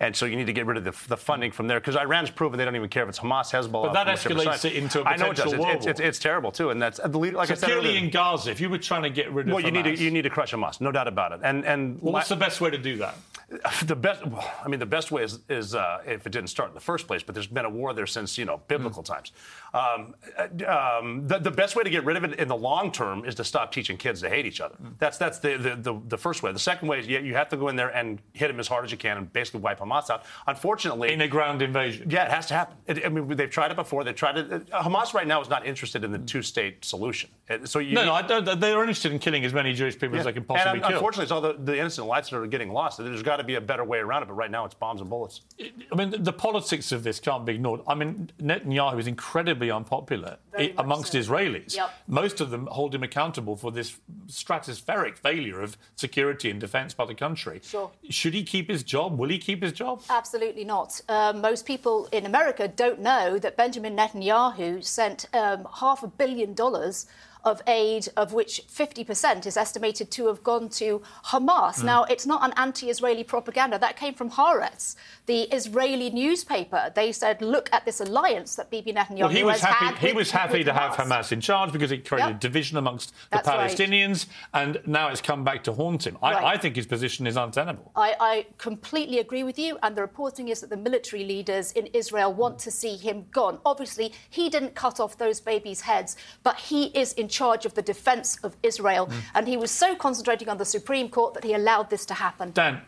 And 0.00 0.16
so 0.16 0.26
you 0.26 0.34
need 0.34 0.46
to 0.46 0.52
get 0.52 0.66
rid 0.66 0.76
of 0.78 0.84
the, 0.84 0.94
the 1.08 1.16
funding 1.16 1.52
from 1.52 1.68
there 1.68 1.78
because 1.78 1.94
Iran's 1.94 2.30
proven 2.30 2.58
they 2.58 2.64
don't 2.64 2.74
even 2.74 2.88
care 2.88 3.04
if 3.04 3.08
it's 3.10 3.20
Hamas, 3.20 3.52
Hezbollah. 3.52 3.92
But 3.92 4.04
that 4.04 4.06
escalates 4.08 4.64
it 4.64 4.72
into 4.72 5.00
a 5.00 5.04
potential 5.04 5.06
I 5.06 5.16
know 5.16 5.30
it 5.30 5.36
does. 5.36 5.52
It's, 5.52 5.64
it's, 5.64 5.86
it's, 5.86 6.00
it's, 6.00 6.18
terrible 6.18 6.50
too, 6.50 6.70
and 6.70 6.82
that's 6.82 6.98
the 6.98 7.18
leader. 7.18 7.36
Like 7.36 7.48
so 7.48 7.54
I 7.54 7.56
said 7.56 7.66
clearly 7.66 7.96
in 7.96 8.10
Gaza, 8.10 8.50
if 8.50 8.60
you 8.60 8.68
were 8.68 8.78
trying 8.78 9.04
to 9.04 9.10
get 9.10 9.30
rid 9.32 9.46
of 9.46 9.54
well, 9.54 9.62
Hamas, 9.62 9.66
you 9.66 9.70
need 9.70 9.96
to 9.96 10.02
you 10.02 10.10
need 10.10 10.22
to 10.22 10.30
crush 10.30 10.52
Hamas, 10.52 10.80
no 10.80 10.90
doubt 10.90 11.06
about 11.06 11.30
it. 11.32 11.40
And 11.44 11.64
and 11.64 12.02
well, 12.02 12.14
what's 12.14 12.28
the 12.28 12.36
best 12.36 12.60
way 12.60 12.70
to 12.70 12.78
do 12.78 12.96
that? 12.96 13.14
the 13.84 13.96
best. 13.96 14.26
Well, 14.26 14.50
I 14.64 14.68
mean, 14.68 14.80
the 14.80 14.86
best 14.86 15.10
way 15.10 15.22
is, 15.22 15.40
is 15.48 15.74
uh, 15.74 16.00
if 16.06 16.26
it 16.26 16.30
didn't 16.30 16.48
start 16.48 16.70
in 16.70 16.74
the 16.74 16.80
first 16.80 17.06
place. 17.06 17.22
But 17.22 17.34
there's 17.34 17.46
been 17.46 17.64
a 17.64 17.70
war 17.70 17.92
there 17.92 18.06
since 18.06 18.38
you 18.38 18.44
know 18.44 18.60
biblical 18.68 19.02
mm. 19.02 19.06
times. 19.06 19.32
Um, 19.74 20.14
uh, 20.38 21.00
um, 21.00 21.26
the, 21.26 21.38
the, 21.38 21.50
best 21.50 21.76
way 21.76 21.82
to 21.82 21.88
get 21.88 22.04
rid 22.04 22.18
of 22.18 22.24
it 22.24 22.38
in 22.38 22.46
the 22.46 22.56
long 22.56 22.92
term 22.92 23.24
is 23.24 23.34
to 23.36 23.44
stop 23.44 23.72
teaching 23.72 23.96
kids 23.96 24.20
to 24.20 24.28
hate 24.28 24.44
each 24.44 24.60
other. 24.60 24.74
Mm. 24.74 24.98
That's 24.98 25.16
that's 25.16 25.38
the, 25.38 25.56
the, 25.56 25.76
the, 25.76 26.00
the, 26.08 26.18
first 26.18 26.42
way. 26.42 26.52
The 26.52 26.58
second 26.58 26.88
way 26.88 27.00
is 27.00 27.06
you, 27.06 27.18
you 27.20 27.34
have 27.34 27.48
to 27.50 27.56
go 27.56 27.68
in 27.68 27.76
there 27.76 27.88
and 27.88 28.20
hit 28.34 28.48
them 28.48 28.60
as 28.60 28.68
hard 28.68 28.84
as 28.84 28.92
you 28.92 28.98
can 28.98 29.16
and 29.16 29.32
basically 29.32 29.60
wipe 29.60 29.78
Hamas 29.78 30.10
out. 30.10 30.24
Unfortunately, 30.46 31.12
in 31.12 31.22
a 31.22 31.28
ground 31.28 31.62
invasion. 31.62 32.10
Yeah, 32.10 32.26
it 32.26 32.30
has 32.30 32.46
to 32.48 32.54
happen. 32.54 32.76
It, 32.86 33.06
I 33.06 33.08
mean, 33.08 33.28
they've 33.28 33.48
tried 33.48 33.70
it 33.70 33.76
before. 33.76 34.04
They've 34.04 34.14
tried 34.14 34.36
it. 34.36 34.52
Uh, 34.52 34.82
Hamas 34.82 35.14
right 35.14 35.26
now 35.26 35.40
is 35.40 35.48
not 35.48 35.66
interested 35.66 36.04
in 36.04 36.12
the 36.12 36.18
two-state 36.18 36.84
solution. 36.84 37.30
So 37.64 37.78
you, 37.78 37.94
no, 37.94 38.04
no, 38.04 38.12
I 38.12 38.22
don't, 38.22 38.60
they're 38.60 38.80
interested 38.80 39.12
in 39.12 39.18
killing 39.18 39.44
as 39.44 39.54
many 39.54 39.72
Jewish 39.72 39.94
people 39.98 40.14
yeah. 40.14 40.20
as 40.20 40.26
they 40.26 40.32
can 40.34 40.44
possibly 40.44 40.80
and, 40.80 40.82
kill. 40.82 40.92
Unfortunately, 40.96 41.24
it's 41.24 41.32
all 41.32 41.40
the, 41.40 41.54
the 41.54 41.78
innocent 41.78 42.06
lives 42.06 42.28
that 42.28 42.36
are 42.36 42.46
getting 42.46 42.72
lost. 42.72 42.98
There's 42.98 43.22
got 43.22 43.36
to 43.36 43.44
be 43.44 43.54
a 43.54 43.60
better 43.60 43.84
way 43.84 43.98
around 43.98 44.22
it. 44.22 44.26
But 44.26 44.34
right 44.34 44.50
now, 44.50 44.66
it's 44.66 44.74
bombs 44.74 45.00
and 45.00 45.08
bullets. 45.08 45.40
I 45.60 45.94
mean, 45.94 46.10
the, 46.10 46.18
the 46.18 46.32
politics 46.32 46.92
of 46.92 47.02
this 47.04 47.20
can't 47.20 47.46
be 47.46 47.54
ignored. 47.54 47.80
I 47.86 47.94
mean, 47.94 48.30
Netanyahu 48.38 48.98
is 48.98 49.06
incredibly 49.06 49.61
unpopular 49.70 50.38
amongst 50.78 51.12
so. 51.12 51.18
Israelis. 51.18 51.76
Yep. 51.76 51.90
Most 52.06 52.40
of 52.40 52.50
them 52.50 52.66
hold 52.66 52.94
him 52.94 53.02
accountable 53.02 53.56
for 53.56 53.70
this 53.70 53.98
stratospheric 54.26 55.16
failure 55.16 55.60
of 55.60 55.76
security 55.96 56.50
and 56.50 56.60
defence 56.60 56.94
by 56.94 57.04
the 57.04 57.14
country. 57.14 57.60
Sure. 57.62 57.90
Should 58.10 58.34
he 58.34 58.44
keep 58.44 58.68
his 58.68 58.82
job? 58.82 59.18
Will 59.18 59.28
he 59.28 59.38
keep 59.38 59.62
his 59.62 59.72
job? 59.72 60.02
Absolutely 60.10 60.64
not. 60.64 61.00
Um, 61.08 61.40
most 61.40 61.66
people 61.66 62.08
in 62.12 62.26
America 62.26 62.68
don't 62.68 63.00
know 63.00 63.38
that 63.38 63.56
Benjamin 63.56 63.96
Netanyahu 63.96 64.84
sent 64.84 65.26
um, 65.34 65.66
half 65.80 66.02
a 66.02 66.08
billion 66.08 66.54
dollars 66.54 67.06
of 67.44 67.60
aid, 67.66 68.08
of 68.16 68.32
which 68.32 68.62
50% 68.68 69.46
is 69.46 69.56
estimated 69.56 70.10
to 70.12 70.26
have 70.26 70.42
gone 70.42 70.68
to 70.70 71.02
Hamas. 71.26 71.80
Mm. 71.80 71.84
Now, 71.84 72.04
it's 72.04 72.26
not 72.26 72.44
an 72.44 72.52
anti 72.56 72.88
Israeli 72.88 73.24
propaganda. 73.24 73.78
That 73.78 73.96
came 73.96 74.14
from 74.14 74.30
Haaretz, 74.30 74.96
the 75.26 75.42
Israeli 75.42 76.10
newspaper. 76.10 76.92
They 76.94 77.12
said, 77.12 77.42
look 77.42 77.68
at 77.72 77.84
this 77.84 78.00
alliance 78.00 78.56
that 78.56 78.70
Bibi 78.70 78.92
Netanyahu 78.92 79.20
well, 79.20 79.28
he 79.28 79.44
was 79.44 79.60
has 79.60 79.74
happy, 79.74 79.84
had. 79.86 79.98
He 79.98 80.06
with, 80.08 80.16
was 80.16 80.30
happy 80.30 80.64
to 80.64 80.72
have 80.72 80.92
Hamas 80.92 81.32
in 81.32 81.40
charge 81.40 81.72
because 81.72 81.90
it 81.90 82.08
created 82.08 82.30
yep. 82.30 82.40
division 82.40 82.78
amongst 82.78 83.10
the 83.30 83.40
That's 83.42 83.48
Palestinians, 83.48 84.26
right. 84.54 84.62
and 84.62 84.80
now 84.86 85.08
it's 85.08 85.20
come 85.20 85.44
back 85.44 85.64
to 85.64 85.72
haunt 85.72 86.06
him. 86.06 86.18
Right. 86.22 86.36
I, 86.36 86.52
I, 86.52 86.56
think 86.58 86.76
his 86.76 86.86
position 86.86 87.26
is 87.26 87.36
untenable. 87.36 87.90
I, 87.96 88.14
I 88.20 88.46
completely 88.58 89.18
agree 89.18 89.42
with 89.42 89.58
you, 89.58 89.78
and 89.82 89.96
the 89.96 90.02
reporting 90.02 90.48
is 90.48 90.60
that 90.60 90.70
the 90.70 90.76
military 90.76 91.24
leaders 91.24 91.72
in 91.72 91.86
Israel 91.86 92.32
want 92.32 92.58
to 92.60 92.70
see 92.70 92.96
him 92.96 93.26
gone. 93.32 93.58
Obviously, 93.64 94.12
he 94.30 94.48
didn't 94.48 94.74
cut 94.74 95.00
off 95.00 95.18
those 95.18 95.40
babies' 95.40 95.82
heads, 95.82 96.16
but 96.42 96.56
he 96.56 96.86
is 96.86 97.12
in 97.14 97.28
charge 97.40 97.66
of 97.66 97.74
the 97.74 97.82
defense 97.82 98.38
of 98.44 98.56
Israel. 98.62 99.06
Mm. 99.06 99.22
And 99.34 99.48
he 99.48 99.56
was 99.56 99.70
so 99.70 99.96
concentrating 99.96 100.48
on 100.48 100.58
the 100.58 100.64
Supreme 100.64 101.08
Court 101.08 101.34
that 101.34 101.44
he 101.44 101.54
allowed 101.54 101.90
this 101.90 102.06
to 102.06 102.14
happen. 102.14 102.52
Dan, 102.52 102.82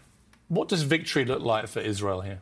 what 0.48 0.68
does 0.68 0.82
victory 0.82 1.24
look 1.24 1.42
like 1.42 1.66
for 1.66 1.80
Israel 1.80 2.20
here? 2.20 2.40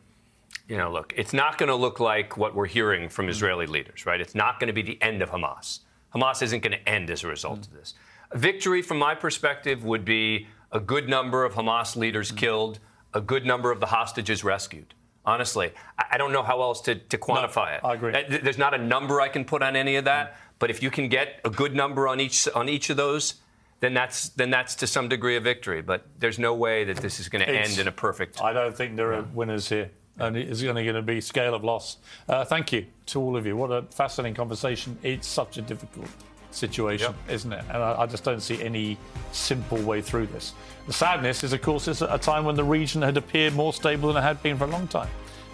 You 0.67 0.77
know, 0.77 0.91
look, 0.91 1.13
it's 1.17 1.33
not 1.33 1.57
going 1.57 1.69
to 1.69 1.75
look 1.75 1.99
like 1.99 2.37
what 2.37 2.55
we're 2.55 2.67
hearing 2.67 3.09
from 3.09 3.27
Israeli 3.27 3.65
leaders, 3.65 4.05
right? 4.05 4.21
It's 4.21 4.35
not 4.35 4.59
going 4.59 4.67
to 4.67 4.73
be 4.73 4.81
the 4.81 5.01
end 5.01 5.21
of 5.21 5.29
Hamas. 5.31 5.79
Hamas 6.13 6.41
isn't 6.41 6.61
going 6.61 6.77
to 6.79 6.89
end 6.89 7.09
as 7.09 7.23
a 7.23 7.27
result 7.27 7.61
mm. 7.61 7.67
of 7.67 7.73
this. 7.73 7.93
A 8.31 8.37
victory, 8.37 8.81
from 8.81 8.97
my 8.97 9.15
perspective, 9.15 9.83
would 9.83 10.05
be 10.05 10.47
a 10.71 10.79
good 10.79 11.09
number 11.09 11.43
of 11.43 11.53
Hamas 11.53 11.95
leaders 11.95 12.31
mm. 12.31 12.37
killed, 12.37 12.79
a 13.13 13.21
good 13.21 13.45
number 13.45 13.71
of 13.71 13.79
the 13.79 13.87
hostages 13.87 14.43
rescued. 14.43 14.93
Honestly, 15.25 15.71
I 16.11 16.17
don't 16.17 16.33
know 16.33 16.43
how 16.43 16.61
else 16.61 16.81
to, 16.81 16.95
to 16.95 17.17
quantify 17.17 17.69
no, 17.71 17.75
it. 17.75 17.81
I 17.83 17.93
agree. 17.93 18.39
There's 18.41 18.57
not 18.57 18.73
a 18.73 18.77
number 18.77 19.21
I 19.21 19.29
can 19.29 19.45
put 19.45 19.63
on 19.63 19.75
any 19.77 19.95
of 19.95 20.03
that. 20.05 20.37
But 20.59 20.69
if 20.69 20.81
you 20.81 20.91
can 20.91 21.09
get 21.09 21.39
a 21.43 21.49
good 21.49 21.75
number 21.75 22.07
on 22.07 22.19
each 22.19 22.47
on 22.55 22.69
each 22.69 22.89
of 22.89 22.97
those, 22.97 23.35
then 23.79 23.93
that's 23.93 24.29
then 24.29 24.49
that's 24.49 24.75
to 24.75 24.87
some 24.87 25.09
degree 25.09 25.35
a 25.35 25.41
victory. 25.41 25.81
But 25.81 26.05
there's 26.19 26.39
no 26.39 26.53
way 26.53 26.83
that 26.85 26.97
this 26.97 27.19
is 27.19 27.29
going 27.29 27.45
to 27.45 27.51
end 27.51 27.77
in 27.77 27.87
a 27.87 27.91
perfect. 27.91 28.41
I 28.41 28.53
don't 28.53 28.75
think 28.75 28.95
there 28.95 29.13
are 29.13 29.23
winners 29.33 29.69
here. 29.69 29.91
And 30.19 30.37
it's 30.37 30.63
only 30.63 30.83
going 30.83 30.95
to 30.95 31.01
be 31.01 31.19
scale 31.21 31.55
of 31.55 31.63
loss. 31.63 31.97
Uh, 32.29 32.45
thank 32.45 32.71
you 32.71 32.85
to 33.07 33.19
all 33.19 33.35
of 33.35 33.47
you. 33.47 33.57
What 33.57 33.71
a 33.71 33.81
fascinating 33.81 34.35
conversation. 34.35 34.97
It's 35.01 35.27
such 35.27 35.57
a 35.57 35.61
difficult 35.63 36.07
situation, 36.51 37.13
yep. 37.27 37.33
isn't 37.33 37.51
it? 37.51 37.63
And 37.69 37.81
I, 37.81 38.01
I, 38.01 38.05
just 38.05 38.23
don't 38.23 38.41
see 38.41 38.61
any 38.61 38.97
simple 39.31 39.81
way 39.81 40.01
through 40.01 40.27
this. 40.27 40.53
The 40.85 40.93
sadness 40.93 41.43
is, 41.43 41.51
of 41.51 41.61
course, 41.61 41.87
it's 41.87 42.01
a 42.01 42.17
time 42.17 42.45
when 42.45 42.55
the 42.55 42.63
region 42.63 43.01
had 43.01 43.17
appeared 43.17 43.55
more 43.55 43.73
stable 43.73 44.09
than 44.09 44.17
it 44.17 44.25
had 44.25 44.41
been 44.43 44.57
for 44.57 44.65
a 44.65 44.67
long 44.67 44.87
time. 44.87 45.09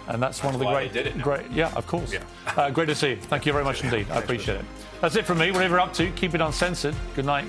And 0.08 0.22
that's, 0.22 0.38
that's 0.38 0.44
one 0.44 0.54
of 0.54 0.60
the 0.60 0.66
great, 0.66 0.92
Did 0.92 1.06
it 1.06 1.20
great, 1.20 1.50
yeah, 1.50 1.72
of 1.74 1.86
course. 1.86 2.12
Yeah. 2.12 2.22
Uh, 2.56 2.70
great 2.70 2.86
to 2.86 2.94
see 2.94 3.10
you. 3.10 3.16
Thank 3.16 3.46
you 3.46 3.52
very 3.52 3.64
much 3.64 3.84
indeed. 3.84 4.10
I 4.10 4.18
appreciate 4.18 4.60
it. 4.60 4.64
That's 5.00 5.16
it 5.16 5.24
from 5.24 5.38
me. 5.38 5.50
Whatever 5.50 5.74
you're 5.74 5.80
up 5.80 5.92
to, 5.94 6.10
keep 6.12 6.34
it 6.34 6.40
uncensored. 6.40 6.94
Good 7.14 7.26
night. 7.26 7.46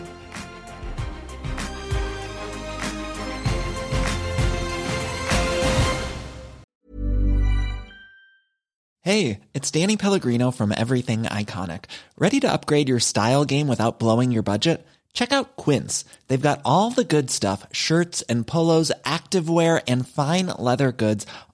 Hey, 9.03 9.39
it's 9.55 9.71
Danny 9.71 9.97
Pellegrino 9.97 10.51
from 10.51 10.71
Everything 10.71 11.23
Iconic. 11.23 11.85
Ready 12.19 12.39
to 12.41 12.53
upgrade 12.53 12.87
your 12.87 12.99
style 12.99 13.45
game 13.45 13.67
without 13.67 13.97
blowing 13.97 14.31
your 14.31 14.43
budget? 14.43 14.85
Check 15.13 15.33
out 15.33 15.55
Quince. 15.55 16.05
They've 16.27 16.39
got 16.39 16.61
all 16.63 16.91
the 16.91 17.03
good 17.03 17.31
stuff 17.31 17.65
shirts 17.71 18.21
and 18.29 18.45
polos, 18.45 18.91
activewear, 19.03 19.81
and 19.87 20.07
fine 20.07 20.51
leather 20.57 20.91
goods, 20.91 21.25